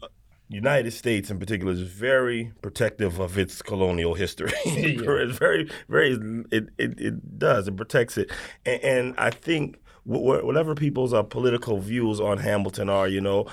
United 0.48 0.92
States 0.92 1.30
in 1.30 1.38
particular 1.38 1.72
is 1.72 1.82
very 1.82 2.52
protective 2.62 3.18
of 3.20 3.38
its 3.38 3.62
colonial 3.62 4.14
history. 4.14 4.52
it's 4.64 5.38
very, 5.38 5.70
very. 5.88 6.12
It, 6.50 6.68
it 6.78 7.00
it 7.00 7.38
does. 7.38 7.68
It 7.68 7.76
protects 7.76 8.16
it, 8.18 8.30
and, 8.64 8.82
and 8.82 9.14
I 9.18 9.30
think 9.30 9.76
wh- 9.76 9.76
wh- 9.76 9.87
whatever 10.04 10.74
people's 10.74 11.12
uh, 11.12 11.22
political 11.22 11.78
views 11.78 12.20
on 12.20 12.38
Hamilton 12.38 12.88
are, 12.88 13.08
you 13.08 13.20
know, 13.20 13.46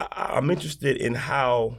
I, 0.00 0.32
I'm 0.36 0.50
interested 0.50 0.96
in 0.96 1.14
how 1.14 1.76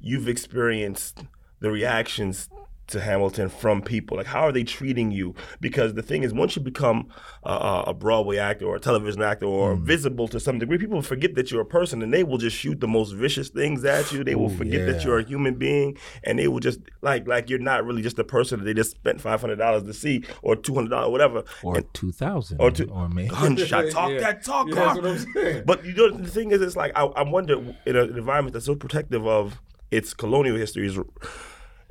you've 0.00 0.28
experienced 0.28 1.24
the 1.60 1.70
reactions 1.70 2.48
to 2.90 3.00
Hamilton 3.00 3.48
from 3.48 3.82
people? 3.82 4.16
Like, 4.16 4.26
how 4.26 4.42
are 4.42 4.52
they 4.52 4.64
treating 4.64 5.10
you? 5.10 5.34
Because 5.60 5.94
the 5.94 6.02
thing 6.02 6.22
is, 6.22 6.32
once 6.32 6.56
you 6.56 6.62
become 6.62 7.08
uh, 7.44 7.84
a 7.86 7.94
Broadway 7.94 8.36
actor 8.38 8.66
or 8.66 8.76
a 8.76 8.80
television 8.80 9.22
actor 9.22 9.46
or 9.46 9.76
Mm. 9.76 9.82
visible 9.82 10.28
to 10.28 10.38
some 10.40 10.58
degree, 10.58 10.78
people 10.78 11.00
forget 11.02 11.34
that 11.34 11.50
you're 11.50 11.60
a 11.62 11.66
person 11.66 12.02
and 12.02 12.12
they 12.12 12.24
will 12.24 12.38
just 12.38 12.56
shoot 12.56 12.80
the 12.80 12.88
most 12.88 13.12
vicious 13.12 13.48
things 13.48 13.84
at 13.84 14.10
you. 14.12 14.22
They 14.24 14.34
will 14.34 14.50
Ooh, 14.50 14.56
forget 14.56 14.86
that 14.86 15.04
you're 15.04 15.18
a 15.18 15.24
human 15.24 15.54
being 15.54 15.96
and 16.24 16.38
they 16.38 16.48
will 16.48 16.60
just 16.60 16.80
like 17.02 17.26
like 17.28 17.48
you're 17.50 17.58
not 17.58 17.84
really 17.84 18.02
just 18.02 18.18
a 18.18 18.24
person 18.24 18.58
that 18.58 18.64
they 18.64 18.74
just 18.74 18.90
spent 18.92 19.20
five 19.20 19.40
hundred 19.40 19.56
dollars 19.56 19.84
to 19.84 19.94
see 19.94 20.24
or 20.42 20.56
two 20.56 20.74
hundred 20.74 20.90
dollars, 20.90 21.10
whatever. 21.10 21.44
or 21.62 21.80
two 21.92 22.12
thousand, 22.12 22.60
Or 22.60 22.70
two- 22.70 22.88
or 22.90 23.08
maybe 23.08 23.28
Gunshot, 23.30 23.90
talk 23.92 24.10
Yeah. 24.10 24.20
that 24.20 24.44
talk, 24.44 24.68
Yeah, 24.68 24.74
Carl. 24.74 25.00
that's 25.02 25.26
what 25.26 25.46
I'm. 25.46 25.64
But 25.64 25.84
you 25.84 25.94
know, 25.94 26.10
the 26.10 26.28
thing 26.28 26.50
is, 26.50 26.60
it's 26.60 26.76
like 26.76 26.92
I, 26.96 27.04
I 27.04 27.22
wonder 27.22 27.54
in 27.86 27.96
a- 27.96 28.02
an 28.04 28.18
environment 28.18 28.52
that's 28.54 28.66
so 28.66 28.74
protective 28.74 29.26
of 29.26 29.60
its 29.90 30.14
colonial 30.14 30.56
history, 30.56 30.86
its, 30.88 30.98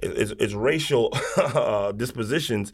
its, 0.02 0.32
its 0.32 0.54
racial 0.54 1.10
uh, 1.38 1.92
dispositions. 1.92 2.74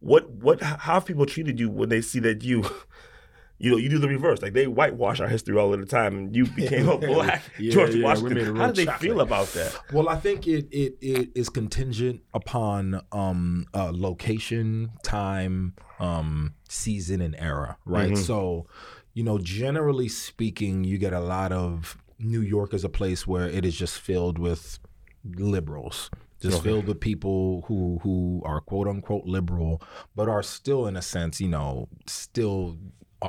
What 0.00 0.30
what 0.30 0.62
how 0.62 0.94
have 0.94 1.06
people 1.06 1.26
treated 1.26 1.58
you 1.58 1.70
when 1.70 1.88
they 1.88 2.00
see 2.00 2.20
that 2.20 2.44
you, 2.44 2.64
you 3.58 3.70
know, 3.70 3.76
you 3.76 3.88
do 3.88 3.98
the 3.98 4.06
reverse? 4.08 4.40
Like 4.40 4.52
they 4.52 4.68
whitewash 4.68 5.18
our 5.20 5.26
history 5.26 5.56
all 5.56 5.74
of 5.74 5.80
the 5.80 5.86
time, 5.86 6.16
and 6.16 6.36
you 6.36 6.46
became 6.46 6.88
a 6.88 6.96
black 7.12 7.42
Yeah, 7.58 7.72
George 7.72 7.94
yeah, 7.96 8.04
Washington. 8.04 8.54
How 8.56 8.68
do 8.68 8.72
they 8.74 8.84
chocolate. 8.84 9.00
feel 9.00 9.20
about 9.20 9.48
that? 9.54 9.76
Well, 9.92 10.08
I 10.08 10.16
think 10.16 10.46
it 10.46 10.68
it, 10.70 10.98
it 11.00 11.30
is 11.34 11.48
contingent 11.48 12.22
upon 12.32 13.00
um, 13.10 13.66
uh, 13.74 13.90
location, 13.92 14.92
time, 15.02 15.74
um, 15.98 16.54
season, 16.68 17.20
and 17.20 17.34
era, 17.36 17.76
right? 17.84 18.16
So, 18.16 18.66
you 19.14 19.24
know, 19.24 19.38
generally 19.38 20.08
speaking, 20.08 20.84
you 20.84 20.96
get 20.96 21.12
a 21.12 21.20
lot 21.20 21.50
of 21.50 21.98
New 22.20 22.40
York 22.40 22.72
as 22.72 22.84
a 22.84 22.88
place 22.88 23.26
where 23.26 23.48
it 23.48 23.64
is 23.64 23.74
just 23.76 23.98
filled 23.98 24.38
with 24.38 24.78
liberals. 25.24 26.08
Just 26.40 26.62
filled 26.62 26.86
with 26.86 27.00
people 27.00 27.64
who 27.66 27.98
who 28.02 28.42
are 28.44 28.60
quote 28.60 28.86
unquote 28.86 29.24
liberal, 29.24 29.82
but 30.14 30.28
are 30.28 30.42
still 30.42 30.86
in 30.86 30.96
a 30.96 31.02
sense, 31.02 31.40
you 31.40 31.48
know, 31.48 31.88
still 32.06 32.76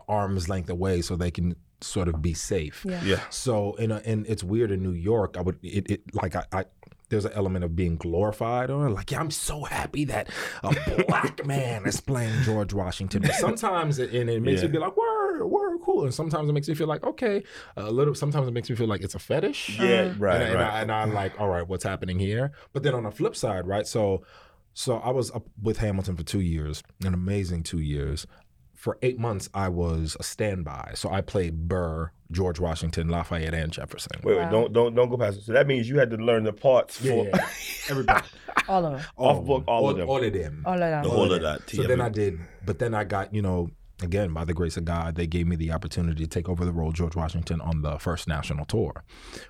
arm's 0.07 0.47
length 0.47 0.69
away, 0.69 1.01
so 1.01 1.15
they 1.15 1.31
can 1.31 1.55
sort 1.81 2.07
of 2.07 2.21
be 2.21 2.33
safe. 2.33 2.85
Yeah. 2.87 3.01
Yeah. 3.03 3.19
So 3.29 3.73
in 3.75 3.91
a, 3.91 4.01
and 4.05 4.27
it's 4.27 4.43
weird 4.43 4.71
in 4.71 4.83
New 4.83 4.91
York. 4.91 5.37
I 5.37 5.41
would 5.41 5.57
it, 5.63 5.89
it 5.89 6.01
like 6.13 6.35
I, 6.35 6.45
I 6.51 6.65
there's 7.09 7.25
an 7.25 7.33
element 7.33 7.65
of 7.65 7.75
being 7.75 7.97
glorified 7.97 8.69
or 8.69 8.89
like 8.89 9.11
yeah, 9.11 9.19
I'm 9.19 9.31
so 9.31 9.63
happy 9.63 10.05
that 10.05 10.29
a 10.63 11.03
black 11.07 11.45
man 11.45 11.85
is 11.85 11.99
playing 11.99 12.41
George 12.43 12.73
Washington. 12.73 13.21
But 13.23 13.33
sometimes 13.35 13.99
it, 13.99 14.13
and 14.13 14.29
it 14.29 14.41
makes 14.41 14.61
Yeah. 14.61 14.67
you 14.67 14.73
be 14.73 14.77
like 14.79 14.95
word 14.95 15.43
word 15.45 15.79
cool, 15.83 16.03
and 16.03 16.13
sometimes 16.13 16.49
it 16.49 16.53
makes 16.53 16.67
me 16.67 16.75
feel 16.75 16.87
like 16.87 17.03
okay 17.03 17.43
a 17.77 17.91
little. 17.91 18.13
Sometimes 18.15 18.47
it 18.47 18.51
makes 18.51 18.69
me 18.69 18.75
feel 18.75 18.87
like 18.87 19.01
it's 19.01 19.15
a 19.15 19.19
fetish. 19.19 19.79
Yeah, 19.79 20.13
right, 20.17 20.35
and, 20.35 20.43
and, 20.43 20.53
right. 20.55 20.73
I, 20.73 20.81
and 20.81 20.91
I'm 20.91 21.13
like 21.13 21.39
all 21.39 21.47
right, 21.49 21.67
what's 21.67 21.83
happening 21.83 22.19
here? 22.19 22.51
But 22.73 22.83
then 22.83 22.93
on 22.93 23.03
the 23.03 23.11
flip 23.11 23.35
side, 23.35 23.65
right? 23.67 23.87
So 23.87 24.23
so 24.73 24.97
I 24.97 25.09
was 25.09 25.31
up 25.31 25.47
with 25.61 25.79
Hamilton 25.79 26.15
for 26.15 26.23
two 26.23 26.41
years, 26.41 26.83
an 27.03 27.13
amazing 27.13 27.63
two 27.63 27.79
years 27.79 28.25
for 28.79 28.97
eight 29.01 29.19
months 29.19 29.49
I 29.53 29.67
was 29.67 30.15
a 30.21 30.23
standby. 30.23 30.93
So 30.95 31.09
I 31.09 31.19
played 31.19 31.67
Burr, 31.67 32.11
George 32.31 32.61
Washington, 32.61 33.09
Lafayette, 33.09 33.53
and 33.53 33.73
Jefferson. 33.73 34.21
Wait, 34.23 34.37
wait, 34.37 34.49
don't 34.49 34.71
don't 34.71 34.95
don't 34.95 35.09
go 35.09 35.17
past 35.17 35.39
it. 35.39 35.43
So 35.43 35.51
that 35.51 35.67
means 35.67 35.89
you 35.89 35.99
had 35.99 36.09
to 36.11 36.17
learn 36.17 36.45
the 36.45 36.53
parts 36.53 36.97
for 36.97 37.03
Yeah, 37.07 37.23
yeah. 37.33 37.49
Everybody. 37.89 38.27
All 38.69 38.85
of 38.85 38.93
them. 38.93 39.01
off 39.17 39.45
book, 39.45 39.63
all, 39.67 39.89
of 39.89 39.97
them. 39.97 40.07
All 40.07 40.23
of 40.23 40.31
them. 40.31 40.63
All 40.65 40.73
of 40.75 40.79
them. 40.79 41.03
The 41.03 41.09
whole 41.09 41.33
of 41.33 41.41
that. 41.41 41.69
So 41.69 41.83
then 41.83 41.99
I 41.99 42.09
did, 42.09 42.39
but 42.63 42.77
then 42.79 42.93
I 42.93 43.03
got, 43.03 43.33
you 43.33 43.41
know, 43.41 43.71
again, 44.03 44.31
by 44.31 44.45
the 44.45 44.53
grace 44.53 44.77
of 44.77 44.85
God, 44.85 45.15
they 45.15 45.25
gave 45.25 45.47
me 45.47 45.55
the 45.55 45.71
opportunity 45.71 46.23
to 46.23 46.29
take 46.29 46.47
over 46.47 46.63
the 46.65 46.71
role 46.71 46.89
of 46.89 46.93
George 46.93 47.15
Washington 47.15 47.61
on 47.61 47.81
the 47.81 47.97
first 47.97 48.27
national 48.27 48.65
tour, 48.65 49.03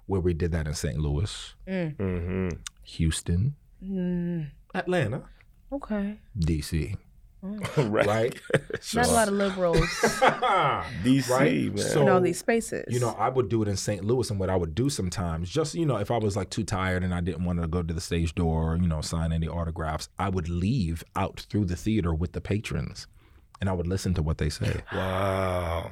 where 0.05 0.21
we 0.21 0.33
did 0.33 0.53
that 0.53 0.67
in 0.67 0.73
St. 0.73 0.97
Louis, 0.97 1.53
hmm 1.67 2.49
Houston, 2.83 3.55
Mm, 3.83 4.51
Atlanta, 4.73 5.23
okay. 5.71 6.19
DC, 6.37 6.97
right. 7.77 8.05
right? 8.07 8.39
Not 8.93 9.07
a 9.07 9.11
lot 9.11 9.27
of 9.29 9.33
liberals 9.33 9.77
DC, 11.03 11.29
Right? 11.29 11.73
man. 11.73 11.77
So- 11.77 12.01
in 12.01 12.09
all 12.09 12.21
these 12.21 12.39
spaces. 12.39 12.85
You 12.89 12.99
know, 12.99 13.15
I 13.17 13.29
would 13.29 13.49
do 13.49 13.61
it 13.61 13.67
in 13.67 13.77
St. 13.77 14.03
Louis, 14.03 14.29
and 14.29 14.39
what 14.39 14.49
I 14.49 14.55
would 14.55 14.75
do 14.75 14.89
sometimes, 14.89 15.49
just 15.49 15.75
you 15.75 15.85
know, 15.85 15.97
if 15.97 16.11
I 16.11 16.17
was 16.17 16.35
like 16.35 16.49
too 16.49 16.63
tired 16.63 17.03
and 17.03 17.13
I 17.13 17.21
didn't 17.21 17.45
want 17.45 17.61
to 17.61 17.67
go 17.67 17.81
to 17.81 17.93
the 17.93 18.01
stage 18.01 18.35
door, 18.35 18.73
or, 18.73 18.77
you 18.77 18.87
know, 18.87 19.01
sign 19.01 19.31
any 19.31 19.47
autographs, 19.47 20.09
I 20.19 20.29
would 20.29 20.49
leave 20.49 21.03
out 21.15 21.45
through 21.49 21.65
the 21.65 21.75
theater 21.75 22.13
with 22.13 22.33
the 22.33 22.41
patrons, 22.41 23.07
and 23.61 23.69
I 23.69 23.73
would 23.73 23.87
listen 23.87 24.13
to 24.15 24.21
what 24.21 24.37
they 24.37 24.49
say. 24.49 24.81
wow. 24.93 25.91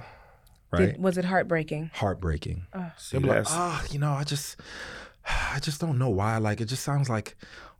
Right? 0.69 0.87
Did, 0.93 1.01
was 1.01 1.17
it 1.17 1.23
heartbreaking? 1.25 1.91
Heartbreaking. 1.93 2.67
See, 2.97 3.15
They'd 3.17 3.23
be 3.23 3.29
like, 3.29 3.37
that's- 3.45 3.55
ah, 3.57 3.85
you 3.89 3.99
know, 3.99 4.11
I 4.11 4.25
just, 4.25 4.57
I 5.53 5.59
just 5.61 5.79
don't 5.79 5.97
know 5.97 6.09
why. 6.09 6.37
Like, 6.39 6.59
it 6.59 6.65
just 6.65 6.83
sounds 6.83 7.09
like 7.09 7.37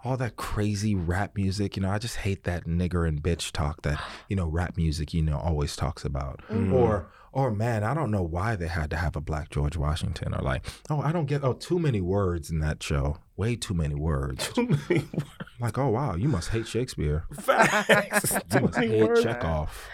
all 0.08 0.18
that 0.18 0.36
crazy 0.38 0.96
rap 0.96 1.36
music. 1.36 1.76
You 1.76 1.84
know, 1.84 1.90
I 1.90 1.98
just 1.98 2.16
hate 2.18 2.44
that 2.46 2.66
nigger 2.66 3.08
and 3.08 3.22
bitch 3.22 3.52
talk 3.52 3.82
that 3.82 4.02
you 4.30 4.36
know 4.36 4.48
rap 4.48 4.78
music, 4.78 5.14
you 5.14 5.22
know, 5.22 5.38
always 5.38 5.76
talks 5.76 6.06
about. 6.06 6.42
Or, 6.50 7.08
or 7.34 7.52
man, 7.52 7.84
I 7.84 7.94
don't 7.94 8.10
know 8.12 8.24
why 8.24 8.56
they 8.56 8.68
had 8.68 8.90
to 8.92 8.96
have 8.96 9.16
a 9.16 9.22
black 9.22 9.50
George 9.50 9.76
Washington. 9.78 10.34
Or 10.34 10.42
like, 10.42 10.66
oh, 10.90 11.02
I 11.02 11.12
don't 11.12 11.26
get 11.26 11.44
oh 11.44 11.54
too 11.54 11.78
many 11.80 12.02
words 12.02 12.50
in 12.50 12.60
that 12.62 12.82
show. 12.82 13.18
Way 13.36 13.56
too 13.56 13.74
many 13.74 13.96
words. 13.96 14.48
Too 14.54 14.68
many 14.90 15.06
like, 15.60 15.78
oh 15.78 15.90
wow, 15.90 16.16
you 16.16 16.30
must 16.30 16.50
hate 16.50 16.68
Shakespeare. 16.68 17.26
facts. 17.34 18.32
You 18.34 18.40
Too 18.50 18.66
must 18.66 18.78
hate 18.80 19.04
words. 19.08 19.24
Chekhov. 19.24 19.88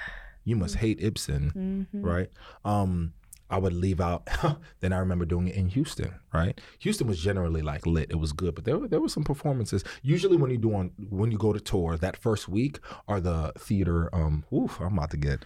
You 0.45 0.55
must 0.57 0.75
hate 0.75 0.99
Ibsen, 1.01 1.89
Mm-hmm. 1.95 2.05
right? 2.05 2.29
Um, 2.65 3.13
I 3.49 3.57
would 3.59 3.73
leave 3.73 4.01
out. 4.01 4.27
then 4.79 4.93
I 4.93 4.97
remember 4.97 5.25
doing 5.25 5.47
it 5.47 5.55
in 5.55 5.67
Houston, 5.69 6.15
right? 6.33 6.59
Houston 6.79 7.07
was 7.07 7.19
generally 7.19 7.61
like 7.61 7.85
lit. 7.85 8.09
It 8.09 8.15
was 8.19 8.31
good, 8.33 8.55
but 8.55 8.63
there 8.65 8.77
were, 8.79 8.87
there 8.87 8.99
were 9.01 9.09
some 9.09 9.23
performances. 9.23 9.83
Usually, 10.01 10.37
when 10.37 10.49
you 10.49 10.57
do 10.57 10.73
on 10.73 10.91
when 11.09 11.31
you 11.31 11.37
go 11.37 11.53
to 11.53 11.59
tour, 11.59 11.97
that 11.97 12.17
first 12.17 12.47
week 12.49 12.79
are 13.07 13.19
the 13.19 13.51
theater. 13.57 14.09
Um, 14.15 14.43
oof, 14.53 14.79
I'm 14.79 14.97
about 14.97 15.11
to 15.11 15.17
get. 15.17 15.45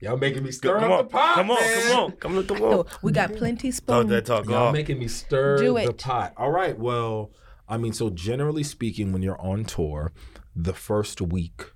Y'all 0.00 0.16
making 0.16 0.42
me 0.42 0.50
stir 0.50 0.80
Come 0.80 0.90
up 0.90 0.98
on, 0.98 1.04
the 1.04 1.10
pot, 1.10 1.34
come 1.36 1.50
on, 1.52 1.60
man. 1.60 1.82
come 1.88 2.00
on, 2.00 2.12
come 2.12 2.38
on, 2.38 2.46
come 2.46 2.62
on. 2.62 2.86
we 3.02 3.12
got 3.12 3.32
plenty 3.36 3.70
Talk 3.70 3.76
spoon. 3.76 4.06
that 4.08 4.26
talk 4.26 4.46
Y'all 4.46 4.54
off. 4.68 4.72
making 4.72 4.98
me 4.98 5.06
stir 5.06 5.58
Do 5.58 5.74
the 5.74 5.90
it. 5.90 5.98
pot. 5.98 6.32
All 6.36 6.50
right. 6.50 6.76
Well, 6.76 7.30
I 7.68 7.76
mean, 7.76 7.92
so 7.92 8.10
generally 8.10 8.64
speaking, 8.64 9.12
when 9.12 9.22
you're 9.22 9.40
on 9.40 9.64
tour, 9.64 10.10
the 10.56 10.72
first 10.74 11.20
week, 11.20 11.66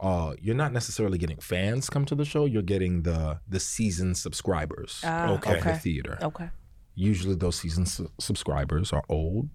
uh, 0.00 0.34
you're 0.40 0.54
not 0.54 0.72
necessarily 0.72 1.18
getting 1.18 1.38
fans 1.38 1.90
come 1.90 2.04
to 2.06 2.14
the 2.14 2.24
show. 2.24 2.44
You're 2.46 2.62
getting 2.62 3.02
the 3.02 3.40
the 3.48 3.60
season 3.60 4.14
subscribers 4.14 5.00
Ah, 5.04 5.30
Okay. 5.34 5.58
of 5.58 5.64
the 5.64 5.74
theater. 5.74 6.18
Okay. 6.22 6.50
Usually, 6.94 7.34
those 7.34 7.56
season 7.56 7.86
su- 7.86 8.10
subscribers 8.18 8.92
are 8.92 9.04
old, 9.08 9.48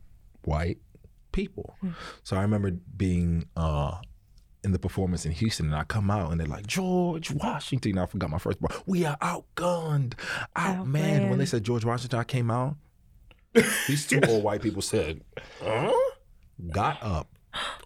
white 0.43 0.77
people. 1.31 1.75
So 2.23 2.37
I 2.37 2.41
remember 2.41 2.71
being 2.71 3.47
uh, 3.57 3.97
in 4.63 4.71
the 4.71 4.79
performance 4.79 5.25
in 5.25 5.31
Houston, 5.33 5.67
and 5.67 5.75
I 5.75 5.83
come 5.83 6.09
out, 6.09 6.31
and 6.31 6.39
they're 6.39 6.47
like, 6.47 6.65
George 6.65 7.31
Washington. 7.31 7.97
I 7.97 8.05
forgot 8.05 8.29
my 8.29 8.37
first 8.39 8.59
part. 8.61 8.81
We 8.87 9.05
are 9.05 9.17
outgunned, 9.17 10.13
outmanned. 10.55 11.29
When 11.29 11.37
they 11.39 11.45
said 11.45 11.63
George 11.63 11.85
Washington, 11.85 12.19
I 12.19 12.23
came 12.23 12.49
out. 12.49 12.77
These 13.87 14.07
two 14.07 14.21
old 14.27 14.43
white 14.43 14.61
people 14.61 14.81
said, 14.81 15.21
huh? 15.61 15.91
Got 16.71 17.01
up, 17.03 17.27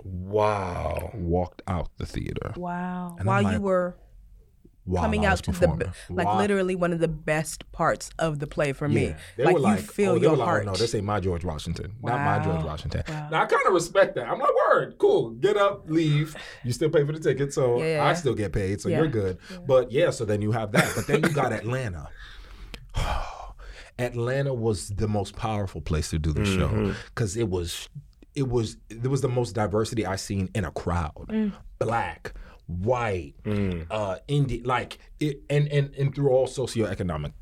Wow. 0.04 1.12
walked 1.14 1.62
out 1.68 1.90
the 1.98 2.06
theater. 2.06 2.54
Wow. 2.56 3.16
And 3.20 3.28
While 3.28 3.44
like, 3.44 3.54
you 3.54 3.62
were 3.62 3.96
While 4.86 5.04
coming 5.04 5.26
out 5.26 5.44
to 5.44 5.52
the 5.52 5.92
like 6.10 6.26
While- 6.28 6.38
literally 6.38 6.76
one 6.76 6.94
of 6.94 7.00
the 7.00 7.08
best 7.08 7.72
parts 7.72 8.10
of 8.18 8.40
the 8.40 8.48
play 8.48 8.74
for 8.74 8.88
me. 8.88 9.08
Yeah. 9.08 9.18
They 9.38 9.46
Like 9.46 9.56
were 9.56 9.62
you 9.62 9.68
oh, 9.68 9.78
feel 9.78 10.12
oh, 10.12 10.16
your 10.16 10.32
were 10.32 10.38
like, 10.38 10.44
oh, 10.44 10.50
heart. 10.50 10.66
no, 10.66 10.74
this 10.74 10.96
ain't 10.96 11.06
my 11.06 11.20
George 11.20 11.46
Washington. 11.46 11.96
Not 12.02 12.20
my 12.22 12.44
George 12.44 12.64
Washington. 12.64 13.04
Wow. 13.08 13.30
Now 13.30 13.44
I 13.44 13.46
kind 13.46 13.68
of 13.68 13.74
respect 13.74 14.16
that. 14.16 14.28
I'm 14.28 14.40
like, 14.40 14.50
word, 14.70 14.96
cool. 14.98 15.32
Get 15.32 15.58
up, 15.58 15.90
leave. 15.90 16.36
You 16.64 16.72
still 16.72 16.90
pay 16.90 17.06
for 17.06 17.12
the 17.12 17.20
ticket, 17.20 17.54
so 17.54 17.82
Yeah. 17.82 18.06
I 18.06 18.14
still 18.14 18.36
get 18.36 18.54
paid, 18.54 18.82
so 18.82 18.90
Yeah. 18.90 19.00
you're 19.00 19.08
good. 19.08 19.38
But 19.68 19.92
yeah, 19.92 20.10
so 20.10 20.26
then 20.26 20.42
you 20.42 20.52
have 20.52 20.72
that. 20.72 20.92
But 20.96 21.08
then 21.08 21.24
you 21.24 21.30
got 21.30 21.54
Atlanta. 21.60 22.10
Atlanta 24.00 24.54
was 24.54 24.90
the 24.90 25.08
most 25.08 25.36
powerful 25.36 25.82
place 25.82 26.10
to 26.12 26.20
do 26.20 26.32
the 26.32 26.42
mm-hmm. 26.42 26.90
show 26.90 26.96
because 27.14 27.36
it 27.36 27.50
was, 27.50 27.90
it 28.40 28.48
was, 28.50 28.78
there 28.90 29.12
was 29.12 29.22
the 29.22 29.30
most 29.30 29.54
diversity 29.54 30.06
I 30.06 30.16
seen 30.16 30.50
in 30.56 30.66
a 30.66 30.72
crowd. 30.72 31.28
Mm. 31.30 31.52
Black, 31.78 32.34
white, 32.68 33.34
uh, 33.92 34.18
Indian, 34.28 34.64
like 34.66 34.98
it, 35.20 35.42
and 35.50 35.68
and 35.68 35.94
and 35.96 36.14
through 36.16 36.30
all 36.30 36.48
socioeconomic 36.48 37.34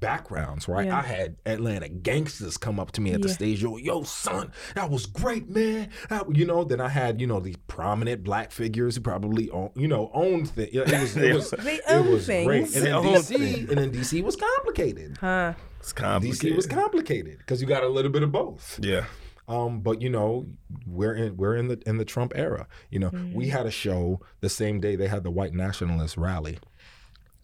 backgrounds, 0.00 0.68
right? 0.68 0.86
Yeah. 0.86 0.98
I 0.98 1.02
had 1.02 1.36
Atlanta 1.44 1.88
gangsters 1.88 2.56
come 2.56 2.78
up 2.78 2.92
to 2.92 3.00
me 3.00 3.12
at 3.12 3.20
the 3.22 3.28
stage, 3.28 3.62
yo, 3.62 3.76
yo, 3.78 4.02
son, 4.04 4.52
that 4.76 4.90
was 4.90 5.06
great, 5.06 5.48
man. 5.48 5.88
That- 6.08 6.34
you 6.36 6.46
know, 6.46 6.62
then 6.62 6.80
I 6.80 6.88
had, 6.88 7.20
you 7.20 7.26
know, 7.26 7.40
these 7.40 7.56
prominent 7.66 8.22
black 8.22 8.52
figures 8.52 8.94
who 8.94 9.00
probably, 9.00 9.50
own, 9.50 9.70
you 9.74 9.88
know, 9.88 10.10
owned 10.14 10.50
things. 10.50 10.70
It 10.72 10.86
was, 10.88 11.16
it 11.16 11.34
was, 11.34 11.50
They 11.50 11.74
it 11.76 11.82
own 11.88 12.10
was 12.12 12.26
great. 12.26 12.46
And 12.46 12.68
They 12.74 12.80
then 12.80 13.02
DC, 13.02 13.68
and 13.70 13.78
then 13.78 13.90
DC 13.92 14.22
was 14.22 14.36
complicated. 14.36 15.16
huh? 15.20 15.54
It's 15.80 15.92
complicated. 15.92 16.52
DC 16.52 16.56
was 16.56 16.66
complicated 16.66 17.38
because 17.38 17.60
you 17.60 17.66
got 17.66 17.82
a 17.82 17.88
little 17.88 18.10
bit 18.12 18.22
of 18.22 18.30
both. 18.30 18.78
Yeah. 18.82 19.04
Um, 19.48 19.80
but 19.80 20.02
you 20.02 20.10
know, 20.10 20.46
we're 20.86 21.14
in 21.14 21.36
we're 21.36 21.56
in 21.56 21.68
the 21.68 21.82
in 21.86 21.96
the 21.96 22.04
Trump 22.04 22.32
era. 22.36 22.66
You 22.90 22.98
know, 22.98 23.10
Mm. 23.10 23.32
we 23.34 23.48
had 23.48 23.64
a 23.66 23.70
show 23.70 24.20
the 24.40 24.48
same 24.48 24.78
day 24.80 24.94
they 24.94 25.08
had 25.08 25.24
the 25.24 25.30
white 25.30 25.54
nationalist 25.54 26.16
rally. 26.18 26.58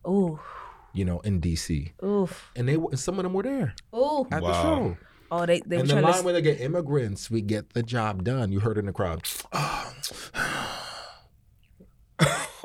Ooh. 0.07 0.39
You 0.93 1.05
know, 1.07 1.21
in 1.21 1.41
DC, 1.41 1.93
Oof. 2.05 2.51
and 2.55 2.69
they 2.69 2.75
and 2.75 2.99
some 2.99 3.19
of 3.19 3.23
them 3.25 3.33
were 3.33 3.43
there 3.43 3.75
Ooh. 3.95 4.27
at 4.31 4.41
the 4.43 4.49
Wow. 4.49 4.63
show. 4.63 4.97
Oh, 5.33 5.47
they 5.47 5.61
they 5.67 5.77
were 5.79 5.81
and 5.81 5.91
the 5.91 6.01
line 6.03 6.15
to. 6.19 6.23
where 6.23 6.35
they 6.35 6.43
get 6.43 6.61
immigrants, 6.61 7.31
we 7.31 7.41
get 7.41 7.73
the 7.73 7.83
job 7.83 8.23
done. 8.23 8.53
You 8.53 8.61
heard 8.61 8.77
in 8.79 8.87
the 8.87 8.93
crowd. 8.93 9.23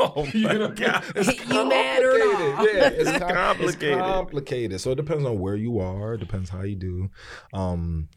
Oh 0.02 0.24
my 0.26 0.32
You 0.34 0.60
know, 0.60 0.70
God. 0.70 1.04
it's 1.16 1.28
You 1.50 1.68
mad 1.68 2.04
or 2.04 2.18
not? 2.20 2.64
Yeah, 2.74 2.88
it's 2.88 3.12
com- 3.20 3.32
complicated. 3.34 3.98
It's 3.98 4.02
complicated. 4.02 4.80
So 4.82 4.92
it 4.92 4.96
depends 4.96 5.26
on 5.26 5.40
where 5.40 5.58
you 5.58 5.80
are. 5.80 6.14
It 6.14 6.20
depends 6.20 6.50
how 6.50 6.62
you 6.62 6.76
do. 6.78 7.10
Um, 7.52 8.08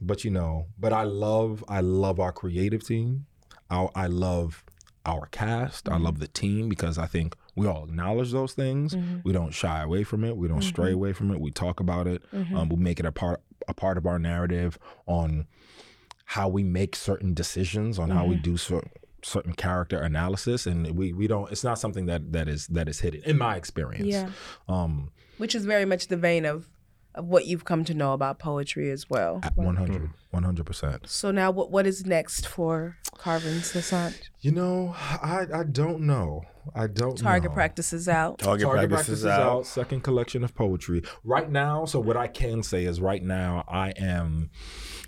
but 0.00 0.24
you 0.24 0.30
know, 0.30 0.66
but 0.78 0.92
I 0.92 1.04
love, 1.04 1.64
I 1.68 1.80
love 1.80 2.20
our 2.20 2.32
creative 2.32 2.84
team. 2.86 3.26
I, 3.70 3.88
I 3.94 4.06
love 4.06 4.64
our 5.04 5.26
cast. 5.26 5.88
I 5.88 5.96
love 5.96 6.14
mm-hmm. 6.14 6.20
the 6.20 6.28
team 6.28 6.68
because 6.68 6.98
I 6.98 7.06
think 7.06 7.36
we 7.56 7.66
all 7.66 7.84
acknowledge 7.84 8.32
those 8.32 8.52
things. 8.52 8.94
Mm-hmm. 8.94 9.18
We 9.24 9.32
don't 9.32 9.52
shy 9.52 9.82
away 9.82 10.04
from 10.04 10.24
it. 10.24 10.36
We 10.36 10.48
don't 10.48 10.62
stray 10.62 10.86
mm-hmm. 10.86 10.94
away 10.94 11.12
from 11.12 11.30
it. 11.30 11.40
We 11.40 11.50
talk 11.50 11.80
about 11.80 12.06
it. 12.06 12.22
Um, 12.32 12.68
we 12.68 12.76
make 12.76 13.00
it 13.00 13.06
a 13.06 13.12
part 13.12 13.40
a 13.66 13.74
part 13.74 13.98
of 13.98 14.06
our 14.06 14.18
narrative 14.18 14.78
on 15.06 15.46
how 16.24 16.48
we 16.48 16.62
make 16.62 16.94
certain 16.94 17.34
decisions, 17.34 17.98
on 17.98 18.10
how 18.10 18.26
we 18.26 18.36
do 18.36 18.56
certain 18.56 18.90
certain 19.22 19.52
character 19.52 19.98
analysis, 19.98 20.66
and 20.66 20.96
we 20.96 21.12
we 21.12 21.26
don't. 21.26 21.50
It's 21.50 21.64
not 21.64 21.78
something 21.78 22.06
that 22.06 22.32
that 22.32 22.48
is 22.48 22.66
that 22.68 22.88
is 22.88 23.00
hidden 23.00 23.22
in 23.24 23.38
my 23.38 23.56
experience. 23.56 24.06
Yeah. 24.06 24.30
Um, 24.68 25.10
Which 25.38 25.54
is 25.54 25.64
very 25.64 25.84
much 25.84 26.08
the 26.08 26.16
vein 26.16 26.44
of, 26.44 26.68
of 27.14 27.26
what 27.26 27.46
you've 27.46 27.64
come 27.64 27.84
to 27.84 27.94
know 27.94 28.12
about 28.12 28.38
poetry 28.38 28.90
as 28.90 29.08
well. 29.10 29.40
at 29.42 29.56
100 29.56 30.10
100 30.30 30.66
percent. 30.66 31.08
So 31.08 31.30
now, 31.30 31.50
what 31.50 31.70
what 31.70 31.86
is 31.86 32.06
next 32.06 32.46
for 32.46 32.96
Carvens 33.16 33.72
Lissaint? 33.74 34.28
You 34.40 34.52
know, 34.52 34.94
I 34.96 35.46
I 35.52 35.62
don't 35.64 36.02
know. 36.02 36.42
I 36.74 36.86
don't 36.86 37.18
know. 37.18 37.22
Target 37.22 37.50
know. 37.50 37.54
practices 37.54 38.08
out. 38.08 38.38
Target, 38.38 38.66
Target 38.66 38.90
practice 38.90 39.08
is 39.08 39.22
practices 39.22 39.26
out. 39.26 39.58
out. 39.58 39.66
Second 39.66 40.02
collection 40.02 40.44
of 40.44 40.54
poetry. 40.54 41.02
Right 41.24 41.50
now, 41.50 41.86
so 41.86 41.98
what 41.98 42.16
I 42.16 42.28
can 42.28 42.62
say 42.62 42.84
is 42.84 43.00
right 43.00 43.22
now 43.22 43.64
I 43.68 43.90
am 43.96 44.50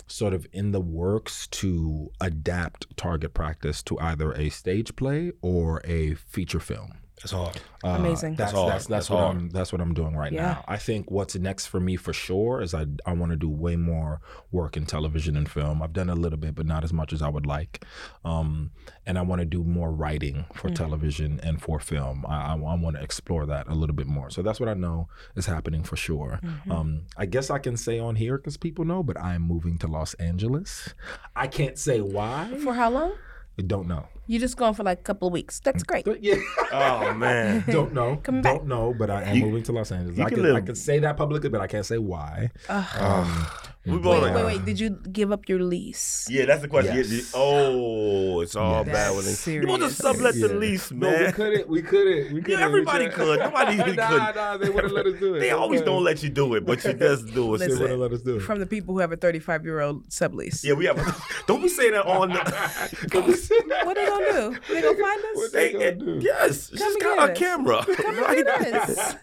sort 0.07 0.33
of 0.33 0.45
in 0.51 0.71
the 0.71 0.81
works 0.81 1.47
to 1.47 2.11
adapt 2.19 2.97
target 2.97 3.33
practice 3.33 3.81
to 3.83 3.97
either 3.99 4.33
a 4.33 4.49
stage 4.49 4.95
play 4.95 5.31
or 5.41 5.81
a 5.85 6.15
feature 6.15 6.59
film. 6.59 7.00
That's 7.21 7.31
hard. 7.31 7.61
Uh, 7.83 7.89
Amazing. 7.89 8.35
That's 8.35 8.51
That's 8.51 8.59
hard. 8.59 8.71
that's, 8.73 8.85
that's, 8.87 9.07
That's 9.07 9.09
what. 9.09 9.23
I'm 9.23 9.49
that's 9.49 9.71
what 9.71 9.79
I'm 9.81 9.93
doing 9.93 10.15
right 10.15 10.31
Yeah. 10.31 10.41
now. 10.41 10.65
I 10.67 10.77
think 10.77 11.11
what's 11.11 11.35
next 11.35 11.67
for 11.67 11.79
me 11.79 11.95
for 11.95 12.13
sure 12.13 12.61
is 12.61 12.73
I 12.73 12.85
I 13.05 13.13
want 13.13 13.31
to 13.31 13.35
do 13.35 13.49
way 13.49 13.75
more 13.75 14.21
work 14.51 14.75
in 14.75 14.85
television 14.85 15.37
and 15.37 15.49
film. 15.49 15.81
I've 15.83 15.93
done 15.93 16.09
a 16.09 16.15
little 16.15 16.39
bit, 16.39 16.55
but 16.55 16.65
not 16.65 16.83
as 16.83 16.91
much 16.93 17.13
as 17.13 17.21
I 17.21 17.29
would 17.29 17.45
like. 17.45 17.85
Um, 18.25 18.71
and 19.05 19.17
I 19.19 19.21
want 19.21 19.39
to 19.39 19.45
do 19.45 19.63
more 19.63 19.91
writing 19.91 20.45
for 20.53 20.69
Mm. 20.69 20.75
television 20.75 21.39
and 21.43 21.61
for 21.61 21.79
film. 21.79 22.25
I, 22.27 22.53
I, 22.53 22.55
want 22.55 22.95
to 22.95 23.01
explore 23.03 23.45
that 23.47 23.67
a 23.67 23.75
little 23.75 23.95
bit 23.95 24.07
more. 24.07 24.29
So 24.29 24.41
that's 24.41 24.59
what 24.59 24.69
I 24.69 24.73
know 24.73 25.07
is 25.35 25.45
happening 25.45 25.83
for 25.83 25.95
sure. 25.95 26.39
Mm-hmm. 26.43 26.71
Um, 26.71 27.01
I 27.17 27.25
guess 27.25 27.49
I 27.49 27.59
can 27.59 27.77
say 27.77 27.99
on 27.99 28.15
here 28.15 28.37
because 28.37 28.57
people 28.57 28.85
know, 28.85 29.03
but 29.03 29.19
I 29.19 29.35
am 29.35 29.41
moving 29.43 29.77
to 29.79 29.87
Los 29.87 30.13
Angeles. 30.15 30.93
I 31.35 31.47
can't 31.47 31.77
say 31.77 31.99
why. 32.01 32.49
For 32.63 32.73
how 32.73 32.89
long? 32.89 33.13
I 33.59 33.63
don't 33.63 33.87
know. 33.87 34.07
You're 34.27 34.39
just 34.39 34.55
going 34.55 34.73
for 34.75 34.83
like 34.83 34.99
a 34.99 35.03
couple 35.03 35.27
of 35.27 35.33
weeks. 35.33 35.59
That's 35.59 35.83
great. 35.83 36.07
Yeah. 36.21 36.35
Oh 36.71 37.13
man. 37.13 37.63
don't 37.69 37.93
know. 37.93 38.17
Come 38.23 38.41
don't 38.41 38.59
back. 38.59 38.63
know, 38.67 38.93
but 38.97 39.09
I 39.09 39.23
am 39.23 39.35
You- 39.35 39.45
moving 39.45 39.63
to 39.63 39.71
Los 39.71 39.91
Angeles. 39.91 40.17
you 40.17 40.23
I 40.23 40.29
can 40.29 40.35
can, 40.37 40.43
live- 40.45 40.55
I 40.55 40.61
can 40.61 40.75
say 40.75 40.99
that 40.99 41.17
publicly, 41.17 41.49
but 41.49 41.59
I 41.61 41.67
can't 41.67 41.85
say 41.85 41.97
why. 41.97 42.51
um, 42.69 43.47
we 43.85 43.97
Wait, 43.97 44.21
wait, 44.21 44.45
wait. 44.45 44.63
Did 44.65 44.79
you 44.79 44.91
give 45.11 45.31
up 45.31 45.49
your 45.49 45.59
lease? 45.63 46.27
Yeah, 46.29 46.45
that's 46.45 46.61
the 46.61 46.67
question. 46.67 46.95
Yes. 46.95 47.09
Yeah, 47.11 47.21
the- 47.21 47.27
oh, 47.33 48.41
it's 48.41 48.55
all 48.55 48.85
Yes. 48.85 48.93
bad 48.95 49.15
with 49.15 49.25
That's 49.25 49.43
they. 49.45 49.53
You 49.53 49.67
want 49.67 49.81
to 49.81 49.89
serious. 49.89 49.97
sublet 49.97 50.33
the 50.35 50.39
Yeah. 50.53 50.59
lease, 50.59 50.91
No, 50.91 51.09
we 51.09 51.13
man. 51.15 51.33
couldn't. 51.33 51.67
We 51.69 51.81
couldn't. 51.81 52.33
We 52.33 52.41
couldn't. 52.43 52.59
We 52.59 52.63
everybody 52.63 53.05
tried. 53.05 53.13
could. 53.15 53.39
Nobody 53.39 53.75
nah, 53.77 53.83
could. 53.85 53.95
Nah, 54.35 54.57
they 54.57 54.69
wouldn't 54.69 54.93
let 54.93 55.07
us 55.07 55.19
do 55.19 55.35
it. 55.35 55.39
They 55.39 55.49
always 55.51 55.81
don't 55.81 56.03
let 56.03 56.21
you 56.21 56.29
do 56.29 56.53
it, 56.53 56.65
but 56.65 56.83
you 56.85 56.93
just 56.93 57.25
do 57.33 57.55
it. 57.55 57.57
They 57.57 57.67
Listen. 57.67 57.81
wouldn't 57.81 57.99
let 57.99 58.11
us 58.13 58.21
do 58.21 58.35
it. 58.37 58.41
From 58.41 58.59
the 58.59 58.67
people 58.67 58.93
who 58.93 58.99
have 58.99 59.11
a 59.11 59.17
35 59.17 59.65
year 59.65 59.81
old 59.81 60.07
sublease. 60.09 60.63
Yeah, 60.63 60.73
we 60.73 60.85
have. 60.85 60.99
Don't 61.47 61.61
be 61.61 61.67
saying 61.67 61.93
that 61.93 62.05
on 62.05 62.29
the. 62.29 63.81
What 63.83 63.95
they 63.95 64.05
gonna 64.19 64.31
do? 64.51 64.59
They 64.73 64.81
gonna 64.81 64.97
find 64.97 65.19
us? 65.25 65.35
What 65.35 65.51
they 65.53 65.71
They- 65.71 65.73
gonna 65.73 65.95
do? 65.95 66.19
yes, 66.21 66.69
it's 66.69 66.69
Come 66.69 66.77
just 66.77 66.93
and 66.95 67.01
got 67.03 67.27
get 67.27 67.37
a 67.37 67.39
camera. 67.39 67.85
Come 67.95 68.17
and 68.17 68.17
right? 68.25 68.45
get 68.45 68.73
us. 68.75 69.15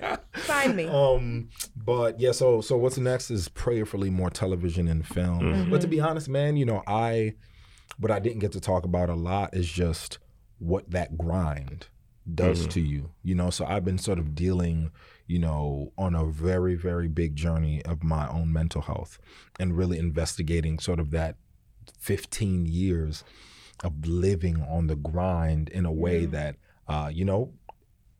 Find 0.44 0.76
me. 0.76 0.86
Um, 0.86 1.48
but 1.76 2.18
yeah, 2.20 2.32
so 2.32 2.60
so 2.60 2.76
what's 2.76 2.98
next 2.98 3.30
is 3.30 3.48
prayerfully 3.48 4.10
more 4.10 4.30
television 4.30 4.88
and 4.88 5.06
film. 5.06 5.40
Mm-hmm. 5.40 5.70
But 5.70 5.80
to 5.82 5.86
be 5.88 6.00
honest, 6.00 6.28
man, 6.28 6.56
you 6.56 6.64
know, 6.66 6.82
I 6.86 7.34
what 7.98 8.10
I 8.12 8.18
didn't 8.20 8.38
get 8.40 8.52
to 8.52 8.60
talk 8.60 8.84
about 8.84 9.10
a 9.10 9.14
lot 9.14 9.54
is 9.54 9.68
just 9.70 10.18
what 10.58 10.90
that 10.90 11.16
grind 11.18 11.86
does 12.32 12.60
Mm-hmm. 12.60 12.68
to 12.70 12.80
you. 12.80 13.10
You 13.22 13.34
know, 13.34 13.50
so 13.50 13.64
I've 13.64 13.84
been 13.84 13.98
sort 13.98 14.18
of 14.18 14.34
dealing, 14.34 14.90
you 15.26 15.38
know, 15.38 15.92
on 15.96 16.14
a 16.14 16.24
very 16.26 16.74
very 16.74 17.08
big 17.08 17.34
journey 17.36 17.82
of 17.84 18.02
my 18.04 18.28
own 18.28 18.52
mental 18.52 18.82
health 18.82 19.18
and 19.58 19.76
really 19.76 19.98
investigating 19.98 20.78
sort 20.78 21.00
of 21.00 21.10
that 21.12 21.36
15 21.98 22.66
years 22.66 23.24
of 23.84 24.06
living 24.06 24.62
on 24.62 24.86
the 24.86 24.96
grind 24.96 25.68
in 25.70 25.84
a 25.86 25.92
way 25.92 26.24
that 26.26 26.56
uh, 26.88 27.10
you 27.12 27.24
know 27.24 27.52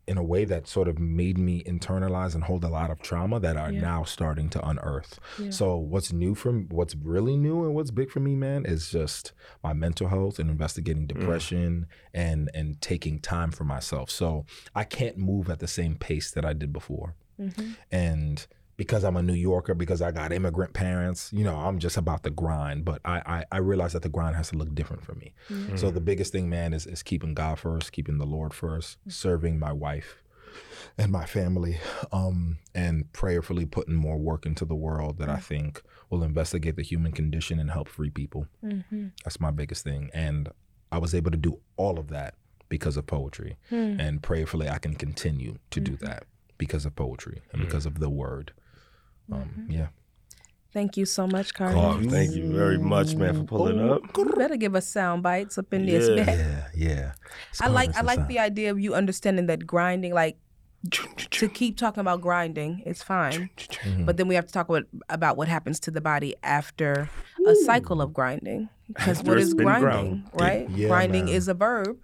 in 0.07 0.17
a 0.17 0.23
way 0.23 0.43
that 0.43 0.67
sort 0.67 0.87
of 0.87 0.97
made 0.97 1.37
me 1.37 1.61
internalize 1.65 2.33
and 2.33 2.43
hold 2.45 2.63
a 2.63 2.67
lot 2.67 2.89
of 2.89 2.99
trauma 2.99 3.39
that 3.39 3.55
are 3.55 3.71
Yeah. 3.71 3.81
now 3.81 4.03
starting 4.03 4.49
to 4.49 4.67
unearth. 4.67 5.19
Yeah. 5.37 5.51
So 5.51 5.77
what's 5.77 6.11
new 6.11 6.33
from 6.33 6.67
what's 6.69 6.95
really 6.95 7.37
new 7.37 7.63
and 7.63 7.75
what's 7.75 7.91
big 7.91 8.09
for 8.09 8.19
me, 8.19 8.35
man, 8.35 8.65
is 8.65 8.89
just 8.89 9.33
my 9.63 9.73
mental 9.73 10.07
health 10.07 10.39
and 10.39 10.49
investigating 10.49 11.05
depression 11.05 11.85
and 12.11 12.49
and 12.55 12.81
taking 12.81 13.19
time 13.19 13.51
for 13.51 13.65
myself. 13.65 14.09
So 14.09 14.45
I 14.73 14.83
can't 14.83 15.17
move 15.19 15.47
at 15.47 15.59
the 15.59 15.67
same 15.67 15.95
pace 15.95 16.31
that 16.31 16.43
I 16.43 16.53
did 16.53 16.73
before. 16.73 17.15
Mhm. 17.39 17.75
And 17.91 18.47
because 18.79 19.03
I'm 19.03 19.17
a 19.17 19.21
New 19.21 19.33
Yorker, 19.33 19.75
because 19.75 20.01
I 20.01 20.09
got 20.11 20.31
immigrant 20.31 20.71
parents, 20.73 21.31
you 21.33 21.43
know, 21.43 21.57
I'm 21.57 21.79
just 21.79 21.97
about 21.97 22.23
the 22.23 22.29
grind. 22.31 22.85
But 22.85 23.01
I 23.03 23.17
I, 23.35 23.45
I 23.51 23.57
realize 23.57 23.91
that 23.93 24.03
the 24.03 24.09
grind 24.17 24.35
has 24.37 24.49
to 24.51 24.57
look 24.57 24.73
different 24.73 25.03
for 25.03 25.15
me. 25.15 25.33
So 25.75 25.91
the 25.91 25.99
biggest 26.01 26.31
thing, 26.31 26.49
man, 26.49 26.73
is 26.73 26.87
is 26.87 27.03
keeping 27.03 27.33
God 27.33 27.59
first, 27.59 27.91
keeping 27.91 28.17
the 28.17 28.25
Lord 28.25 28.53
first, 28.53 28.97
serving 29.07 29.59
my 29.59 29.73
wife 29.73 30.23
and 30.97 31.11
my 31.11 31.25
family, 31.25 31.77
um, 32.11 32.57
and 32.73 33.11
prayerfully 33.13 33.65
putting 33.65 33.95
more 33.95 34.17
work 34.17 34.45
into 34.45 34.65
the 34.65 34.75
world 34.75 35.17
that 35.19 35.29
I 35.29 35.37
think 35.51 35.81
will 36.09 36.23
investigate 36.23 36.75
the 36.77 36.81
human 36.91 37.11
condition 37.11 37.59
and 37.59 37.69
help 37.71 37.87
free 37.89 38.09
people. 38.09 38.47
Mhm. 38.63 39.11
That's 39.23 39.39
my 39.41 39.51
biggest 39.51 39.83
thing. 39.83 40.09
And 40.13 40.49
I 40.91 40.97
was 40.97 41.13
able 41.13 41.31
to 41.31 41.37
do 41.37 41.59
all 41.75 41.99
of 41.99 42.07
that 42.07 42.33
because 42.69 42.97
of 42.97 43.05
poetry. 43.07 43.57
Hmm. 43.69 43.99
And 43.99 44.23
prayerfully, 44.23 44.67
I 44.69 44.79
can 44.79 44.95
continue 44.95 45.57
to 45.71 45.79
do 45.79 45.95
that 45.97 46.23
because 46.57 46.85
of 46.85 46.95
poetry 46.95 47.41
and 47.51 47.61
because 47.61 47.85
of 47.85 47.99
the 47.99 48.09
word. 48.09 48.53
Um, 49.31 49.67
yeah. 49.69 49.87
Thank 50.71 50.97
you 50.97 51.05
so 51.05 51.25
much, 51.25 51.53
Carter. 51.55 51.75
Oh, 51.77 51.99
thank 52.09 52.35
you 52.35 52.51
very 52.53 52.77
much, 52.77 53.15
man, 53.15 53.33
for 53.39 53.43
pulling 53.43 53.89
up. 53.89 54.01
You 54.15 54.25
better 54.35 54.55
give 54.55 54.75
us 54.75 54.87
sound 54.87 55.23
bites 55.23 55.57
up 55.57 55.73
in 55.73 55.85
this. 55.87 56.07
Yeah. 56.07 56.35
Yeah, 56.35 56.67
yeah. 56.75 57.11
I 57.59 57.69
like 57.69 57.95
I 57.95 58.01
like 58.01 58.19
and 58.19 58.27
the 58.27 58.37
idea 58.39 58.69
of 58.69 58.79
you 58.79 58.93
understanding 58.93 59.47
that 59.47 59.65
grinding, 59.65 60.13
like 60.13 60.37
to 61.31 61.49
keep 61.49 61.75
talking 61.77 62.01
about 62.01 62.21
grinding, 62.21 62.83
it's 62.85 63.01
fine. 63.03 63.49
But 64.05 64.17
then 64.17 64.27
we 64.27 64.35
have 64.35 64.45
to 64.45 64.53
talk 64.53 64.69
about, 64.69 64.83
about 65.09 65.37
what 65.37 65.47
happens 65.47 65.79
to 65.81 65.91
the 65.91 66.01
body 66.01 66.35
after 66.43 67.09
a 67.45 67.55
cycle 67.65 68.01
of 68.01 68.13
grinding. 68.13 68.69
Because 68.87 69.19
After 69.19 69.31
what 69.31 69.37
it's 69.39 69.47
is 69.49 69.53
been 69.55 69.65
grinding, 69.65 69.89
ground. 69.89 70.23
right? 70.33 70.69
Yeah, 70.69 70.87
grinding 70.87 71.25
man. 71.25 71.33
is 71.33 71.47
a 71.47 71.53
verb, 71.53 71.97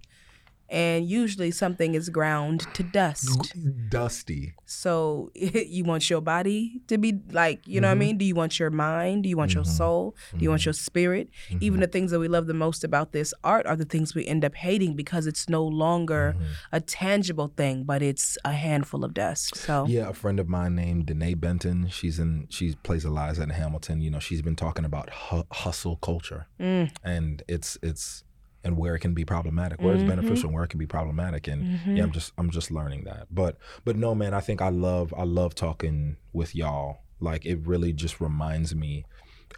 and 0.69 1.07
usually 1.07 1.51
something 1.51 1.93
is 1.95 2.09
ground 2.09 2.65
to 2.73 2.83
dust. 2.83 3.53
Dusty. 3.89 4.53
So 4.65 5.31
you 5.35 5.83
want 5.83 6.09
your 6.09 6.21
body 6.21 6.81
to 6.87 6.97
be 6.97 7.19
like, 7.31 7.67
you 7.67 7.79
know 7.81 7.87
what 7.87 7.91
I 7.91 7.95
Mm-hmm. 7.95 7.99
mean? 7.99 8.17
Do 8.17 8.25
you 8.25 8.35
want 8.35 8.59
your 8.59 8.69
mind? 8.71 9.23
Do 9.23 9.29
you 9.29 9.37
want 9.37 9.53
your 9.53 9.63
soul? 9.65 10.15
Do 10.35 10.43
you 10.43 10.49
want 10.49 10.65
your 10.65 10.73
spirit? 10.73 11.29
Mm-hmm. 11.49 11.57
Even 11.63 11.79
the 11.79 11.87
things 11.87 12.11
that 12.11 12.19
we 12.19 12.27
love 12.27 12.47
the 12.47 12.53
most 12.53 12.83
about 12.83 13.11
this 13.11 13.33
art 13.43 13.65
are 13.67 13.75
the 13.75 13.85
things 13.85 14.13
we 14.15 14.25
end 14.25 14.43
up 14.43 14.55
hating 14.55 14.95
because 14.95 15.27
it's 15.27 15.47
no 15.49 15.63
longer 15.63 16.33
Mm-hmm. 16.35 16.45
a 16.71 16.81
tangible 16.81 17.51
thing, 17.55 17.83
but 17.83 18.01
it's 18.01 18.37
a 18.43 18.51
handful 18.53 19.03
of 19.05 19.13
dust. 19.13 19.55
So 19.55 19.85
Yeah, 19.87 20.09
a 20.09 20.13
friend 20.13 20.39
of 20.39 20.47
mine 20.49 20.75
named 20.75 21.07
Denée 21.07 21.39
Benton. 21.39 21.87
She's 21.89 22.19
in. 22.19 22.47
She 22.49 22.75
plays 22.83 23.05
Eliza 23.05 23.43
in 23.43 23.49
Hamilton. 23.51 24.01
You 24.01 24.09
know, 24.11 24.19
she's 24.19 24.41
been 24.41 24.55
talking 24.55 24.85
about 24.85 25.09
hu- 25.11 25.43
hustle 25.51 25.97
culture, 25.97 26.47
Mm. 26.59 26.91
and 27.03 27.43
it's 27.47 27.77
it's 27.83 28.23
and 28.65 28.75
where 28.75 28.95
it 28.95 28.99
can 28.99 29.13
be 29.13 29.23
problematic, 29.23 29.79
where 29.79 29.93
it's 29.93 30.01
mm-hmm. 30.01 30.09
beneficial, 30.09 30.47
and 30.47 30.55
where 30.55 30.63
it 30.63 30.69
can 30.69 30.79
be 30.79 30.87
problematic. 30.87 31.47
And 31.47 31.63
yeah, 31.65 31.77
mm-hmm. 31.77 32.01
I'm 32.01 32.11
just 32.11 32.33
I'm 32.37 32.49
just 32.49 32.71
learning 32.71 33.03
that. 33.05 33.27
But 33.31 33.57
but 33.85 33.95
no, 33.95 34.15
man, 34.15 34.33
I 34.33 34.41
think 34.41 34.61
I 34.61 34.69
love 34.69 35.13
I 35.15 35.23
love 35.23 35.53
talking 35.53 36.17
with 36.33 36.55
y'all. 36.55 37.03
Like 37.19 37.45
it 37.45 37.59
really 37.65 37.93
just 37.93 38.19
reminds 38.19 38.75
me 38.75 39.05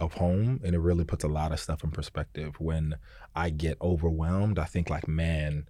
of 0.01 0.15
home, 0.15 0.59
and 0.63 0.75
it 0.75 0.79
really 0.79 1.05
puts 1.05 1.23
a 1.23 1.29
lot 1.29 1.53
of 1.53 1.59
stuff 1.59 1.83
in 1.83 1.89
perspective. 1.89 2.59
When 2.59 2.97
I 3.33 3.49
get 3.49 3.77
overwhelmed, 3.81 4.59
I 4.59 4.65
think 4.65 4.89
like 4.89 5.07
man 5.07 5.69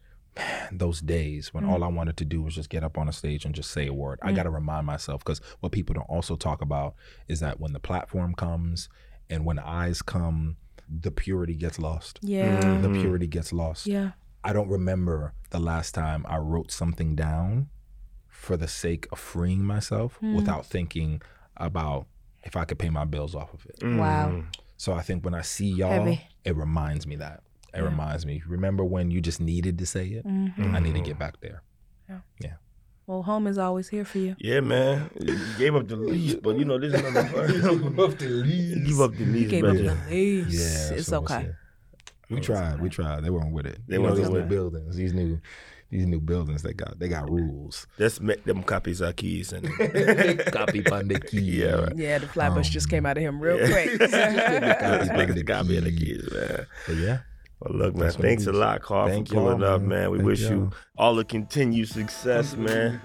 those 0.72 1.02
days 1.02 1.54
when 1.54 1.64
mm. 1.64 1.70
all 1.70 1.84
I 1.84 1.88
wanted 1.88 2.18
to 2.18 2.26
do 2.26 2.42
was 2.42 2.56
just 2.56 2.70
get 2.70 2.84
up 2.84 2.98
on 2.98 3.08
a 3.08 3.14
stage 3.14 3.46
and 3.46 3.56
just 3.56 3.72
say 3.72 3.88
a 3.88 3.94
word. 3.94 4.20
I 4.22 4.32
mm. 4.32 4.36
got 4.36 4.44
to 4.44 4.50
remind 4.50 4.86
myself 4.86 5.24
because 5.24 5.42
what 5.60 5.72
people 5.72 5.94
don't 5.94 6.10
also 6.10 6.36
talk 6.36 6.62
about 6.62 6.96
is 7.28 7.40
that 7.40 7.60
when 7.60 7.74
the 7.74 7.80
platform 7.80 8.34
comes 8.34 8.90
and 9.30 9.46
when 9.46 9.60
eyes 9.60 10.02
come, 10.02 10.58
the 10.90 11.12
purity 11.12 11.54
gets 11.54 11.80
lost. 11.80 12.20
yeah, 12.22 12.60
The 12.60 12.88
mm-hmm. 12.88 13.02
purity 13.02 13.28
gets 13.28 13.52
lost. 13.54 13.88
yeah, 13.88 14.12
I 14.44 14.54
don't 14.54 14.70
remember 14.70 15.34
the 15.50 15.60
last 15.60 15.94
time 15.94 16.26
I 16.28 16.38
wrote 16.38 16.72
something 16.72 17.16
down 17.16 17.70
for 18.28 18.56
the 18.56 18.68
sake 18.68 19.08
of 19.12 19.20
freeing 19.20 19.64
myself 19.64 20.16
hmm. 20.18 20.36
without 20.36 20.66
thinking 20.66 21.22
about 21.58 22.06
if 22.44 22.56
I 22.56 22.64
could 22.64 22.80
pay 22.80 22.90
my 22.90 23.04
bills 23.04 23.36
off 23.36 23.54
of 23.54 23.66
it. 23.66 23.80
Mm. 23.80 24.00
wow, 24.00 24.44
So 24.78 24.94
I 24.94 25.02
think 25.02 25.26
when 25.26 25.34
I 25.34 25.42
see 25.42 25.68
y'all, 25.68 25.92
Heavy. 25.92 26.22
it 26.46 26.56
reminds 26.56 27.06
me 27.06 27.18
that. 27.18 27.44
It 27.74 27.82
reminds 27.82 28.26
me. 28.26 28.42
Remember 28.48 28.84
when 28.86 29.12
you 29.12 29.22
just 29.22 29.42
needed 29.42 29.78
to 29.80 29.86
say 29.86 30.08
it? 30.08 30.26
Mm-hmm. 30.26 30.76
I 30.76 30.80
need 30.80 30.94
to 30.94 31.00
mm-hmm. 31.00 31.04
get 31.04 31.20
back 31.20 31.42
there. 31.42 31.62
Well, 33.08 33.24
home 33.24 33.48
is 33.48 33.58
always 33.58 33.88
here 33.88 34.04
for 34.04 34.18
you. 34.18 34.36
Yeah, 34.38 34.60
man. 34.60 35.10
You 35.18 35.40
gave 35.58 35.74
up 35.76 35.88
the 35.88 35.96
lease, 35.96 36.36
but 36.36 36.58
you 36.60 36.66
know 36.66 36.78
this 36.78 36.94
is 36.94 37.00
another 37.00 37.30
part. 37.30 37.48
Give 37.54 38.00
up 38.00 38.18
the 38.18 38.28
lease, 38.28 39.50
Gave 39.50 39.64
up 39.64 39.72
brother. 39.72 39.96
the 39.96 39.98
lease. 40.14 40.90
Yeah, 40.92 40.98
it's 40.98 41.14
okay. 41.14 41.44
yeah. 41.46 41.52
We 42.30 42.42
tried. 42.42 42.82
We 42.82 42.90
tried. 42.90 43.24
They 43.24 43.30
weren't 43.30 43.54
with 43.54 43.66
it. 43.66 43.80
They 43.88 43.96
you 43.96 44.04
know, 44.04 44.10
wasn't 44.10 44.28
these 44.28 44.34
with 44.34 44.42
new 44.42 44.46
it. 44.48 44.50
buildings. 44.50 44.96
These 44.98 45.14
new, 45.14 45.40
these 45.90 46.06
new 46.06 46.20
buildings. 46.20 46.64
They 46.64 46.74
got. 46.74 47.00
They 47.00 47.08
got 47.08 47.30
rules. 47.32 47.88
Let's 47.98 48.20
make 48.20 48.44
them 48.44 48.62
copies 48.62 49.02
our 49.02 49.14
keys 49.14 49.54
and 49.54 49.66
Copy 50.52 50.82
pandeki. 50.82 51.30
Yeah, 51.60 51.68
right. 51.76 51.94
Yeah, 51.96 52.18
the 52.18 52.28
flatbush 52.28 52.68
just 52.68 52.88
um, 52.88 52.90
came 52.90 53.06
out 53.06 53.16
of 53.16 53.24
him 53.24 53.40
real 53.40 53.56
quick. 53.58 54.00
Copy 54.02 55.32
the 55.32 55.44
copy 55.48 55.78
of 55.78 55.86
the 55.86 55.96
keys, 55.96 56.28
man. 56.30 56.66
But 56.86 56.96
yeah. 56.98 57.18
Well, 57.60 57.74
look, 57.76 57.96
man. 57.96 58.04
That's 58.04 58.16
Thanks 58.18 58.46
a 58.46 58.52
lot, 58.52 58.82
Carl, 58.82 59.08
Thank 59.08 59.30
for 59.30 59.36
pulling 59.36 59.64
up, 59.64 59.82
man. 59.82 59.90
man. 59.90 60.12
We 60.12 60.18
Thank 60.20 60.28
wish 60.28 60.42
you 60.42 60.48
y'all. 60.48 60.74
all 60.98 61.16
the 61.16 61.26
continued 61.26 61.90
success, 61.90 62.56
man. 62.56 63.02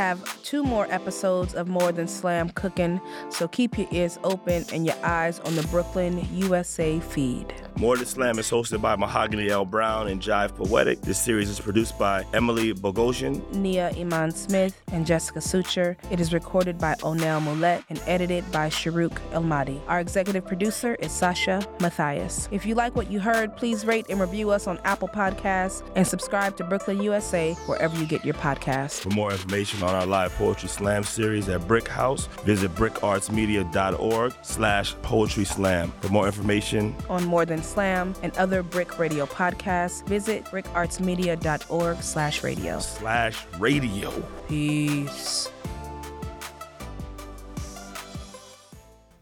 Have 0.00 0.42
two 0.42 0.62
more 0.62 0.86
episodes 0.90 1.54
of 1.54 1.68
More 1.68 1.92
Than 1.92 2.08
Slam 2.08 2.48
cooking, 2.48 3.02
so 3.28 3.46
keep 3.46 3.76
your 3.76 3.86
ears 3.90 4.18
open 4.24 4.64
and 4.72 4.86
your 4.86 4.94
eyes 5.02 5.40
on 5.40 5.54
the 5.56 5.62
Brooklyn 5.64 6.26
USA 6.32 6.98
feed. 7.00 7.52
More 7.76 7.98
Than 7.98 8.06
Slam 8.06 8.38
is 8.38 8.50
hosted 8.50 8.80
by 8.80 8.96
Mahogany 8.96 9.50
L. 9.50 9.66
Browne 9.66 10.08
and 10.08 10.18
Jive 10.18 10.56
Poetic. 10.56 11.02
This 11.02 11.18
series 11.18 11.50
is 11.50 11.60
produced 11.60 11.98
by 11.98 12.24
Emily 12.32 12.72
Bogosian. 12.72 13.46
Nia 13.54 13.90
Iman 13.90 14.30
Smith 14.30 14.80
and 14.90 15.06
Jessica 15.06 15.42
Suture. 15.42 15.98
It 16.10 16.18
is 16.18 16.32
recorded 16.32 16.78
by 16.78 16.94
Onel 17.02 17.42
Mulet 17.42 17.84
and 17.90 18.02
edited 18.06 18.50
by 18.50 18.70
Sharuk 18.70 19.18
Elmadi. 19.32 19.82
Our 19.86 20.00
executive 20.00 20.46
producer 20.46 20.94
is 20.94 21.12
Sasha 21.12 21.62
Matthias. 21.78 22.48
If 22.50 22.64
you 22.64 22.74
like 22.74 22.96
what 22.96 23.10
you 23.10 23.20
heard, 23.20 23.54
please 23.54 23.84
rate 23.84 24.06
and 24.08 24.18
review 24.18 24.48
us 24.48 24.66
on 24.66 24.78
Apple 24.84 25.08
Podcasts 25.08 25.86
and 25.94 26.06
subscribe 26.06 26.56
to 26.56 26.64
Brooklyn 26.64 27.02
USA 27.02 27.52
wherever 27.66 27.94
you 27.98 28.06
get 28.06 28.24
your 28.24 28.34
podcasts. 28.34 29.00
For 29.00 29.10
more 29.10 29.30
information 29.30 29.82
on 29.82 29.89
our 29.94 30.06
live 30.06 30.32
poetry 30.34 30.68
slam 30.68 31.02
series 31.04 31.48
at 31.48 31.66
BRIC 31.66 31.88
House, 31.88 32.26
visit 32.44 32.74
bricartsmedia.org 32.74 34.34
slash 34.42 34.94
poetry 35.02 35.44
slam. 35.44 35.92
For 36.00 36.08
more 36.08 36.26
information, 36.26 36.94
On 37.08 37.24
More 37.24 37.44
Than 37.44 37.62
Slam 37.62 38.14
and 38.22 38.36
other 38.36 38.62
BRIC 38.62 38.98
Radio 38.98 39.26
podcasts, 39.26 40.06
visit 40.06 40.44
bricartsmedia.org 40.46 42.02
slash 42.02 42.42
radio. 42.42 42.78
slash 42.80 43.44
radio. 43.58 44.10
Peace. 44.48 45.50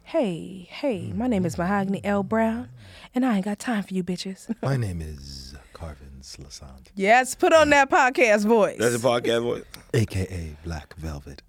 Hey, 0.04 0.66
hey, 0.70 1.12
my 1.14 1.26
name 1.26 1.44
is 1.44 1.58
Mahogany 1.58 2.00
L. 2.02 2.22
Browne, 2.22 2.70
and 3.14 3.26
I 3.26 3.36
ain't 3.36 3.44
got 3.44 3.58
time 3.58 3.82
for 3.82 3.92
you 3.92 4.02
bitches. 4.02 4.48
My 4.62 4.76
name 4.78 5.02
is 5.02 5.54
Carvens 5.74 6.38
Lissaint, 6.38 6.86
yes, 6.94 7.34
put 7.34 7.52
on 7.52 7.68
that 7.70 7.90
podcast 7.90 8.46
voice. 8.46 8.78
That's 8.78 8.94
a 8.94 8.98
podcast 8.98 9.42
voice. 9.42 9.64
Aka 9.94 10.56
Black 10.64 10.94
Velvet. 10.96 11.42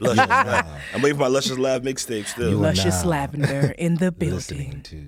Luscious 0.00 0.28
Laugh. 0.28 0.66
I'm 0.94 1.02
waiting 1.02 1.16
for 1.16 1.22
my 1.22 1.28
Luscious 1.28 1.58
Laugh 1.58 1.82
mixtape 1.82 2.26
still. 2.26 2.58
Luscious 2.58 3.02
now 3.04 3.10
lavender 3.10 3.74
in 3.78 3.96
the 3.96 4.12
Listening 4.18 4.82
building. 4.82 4.82
to 4.82 5.06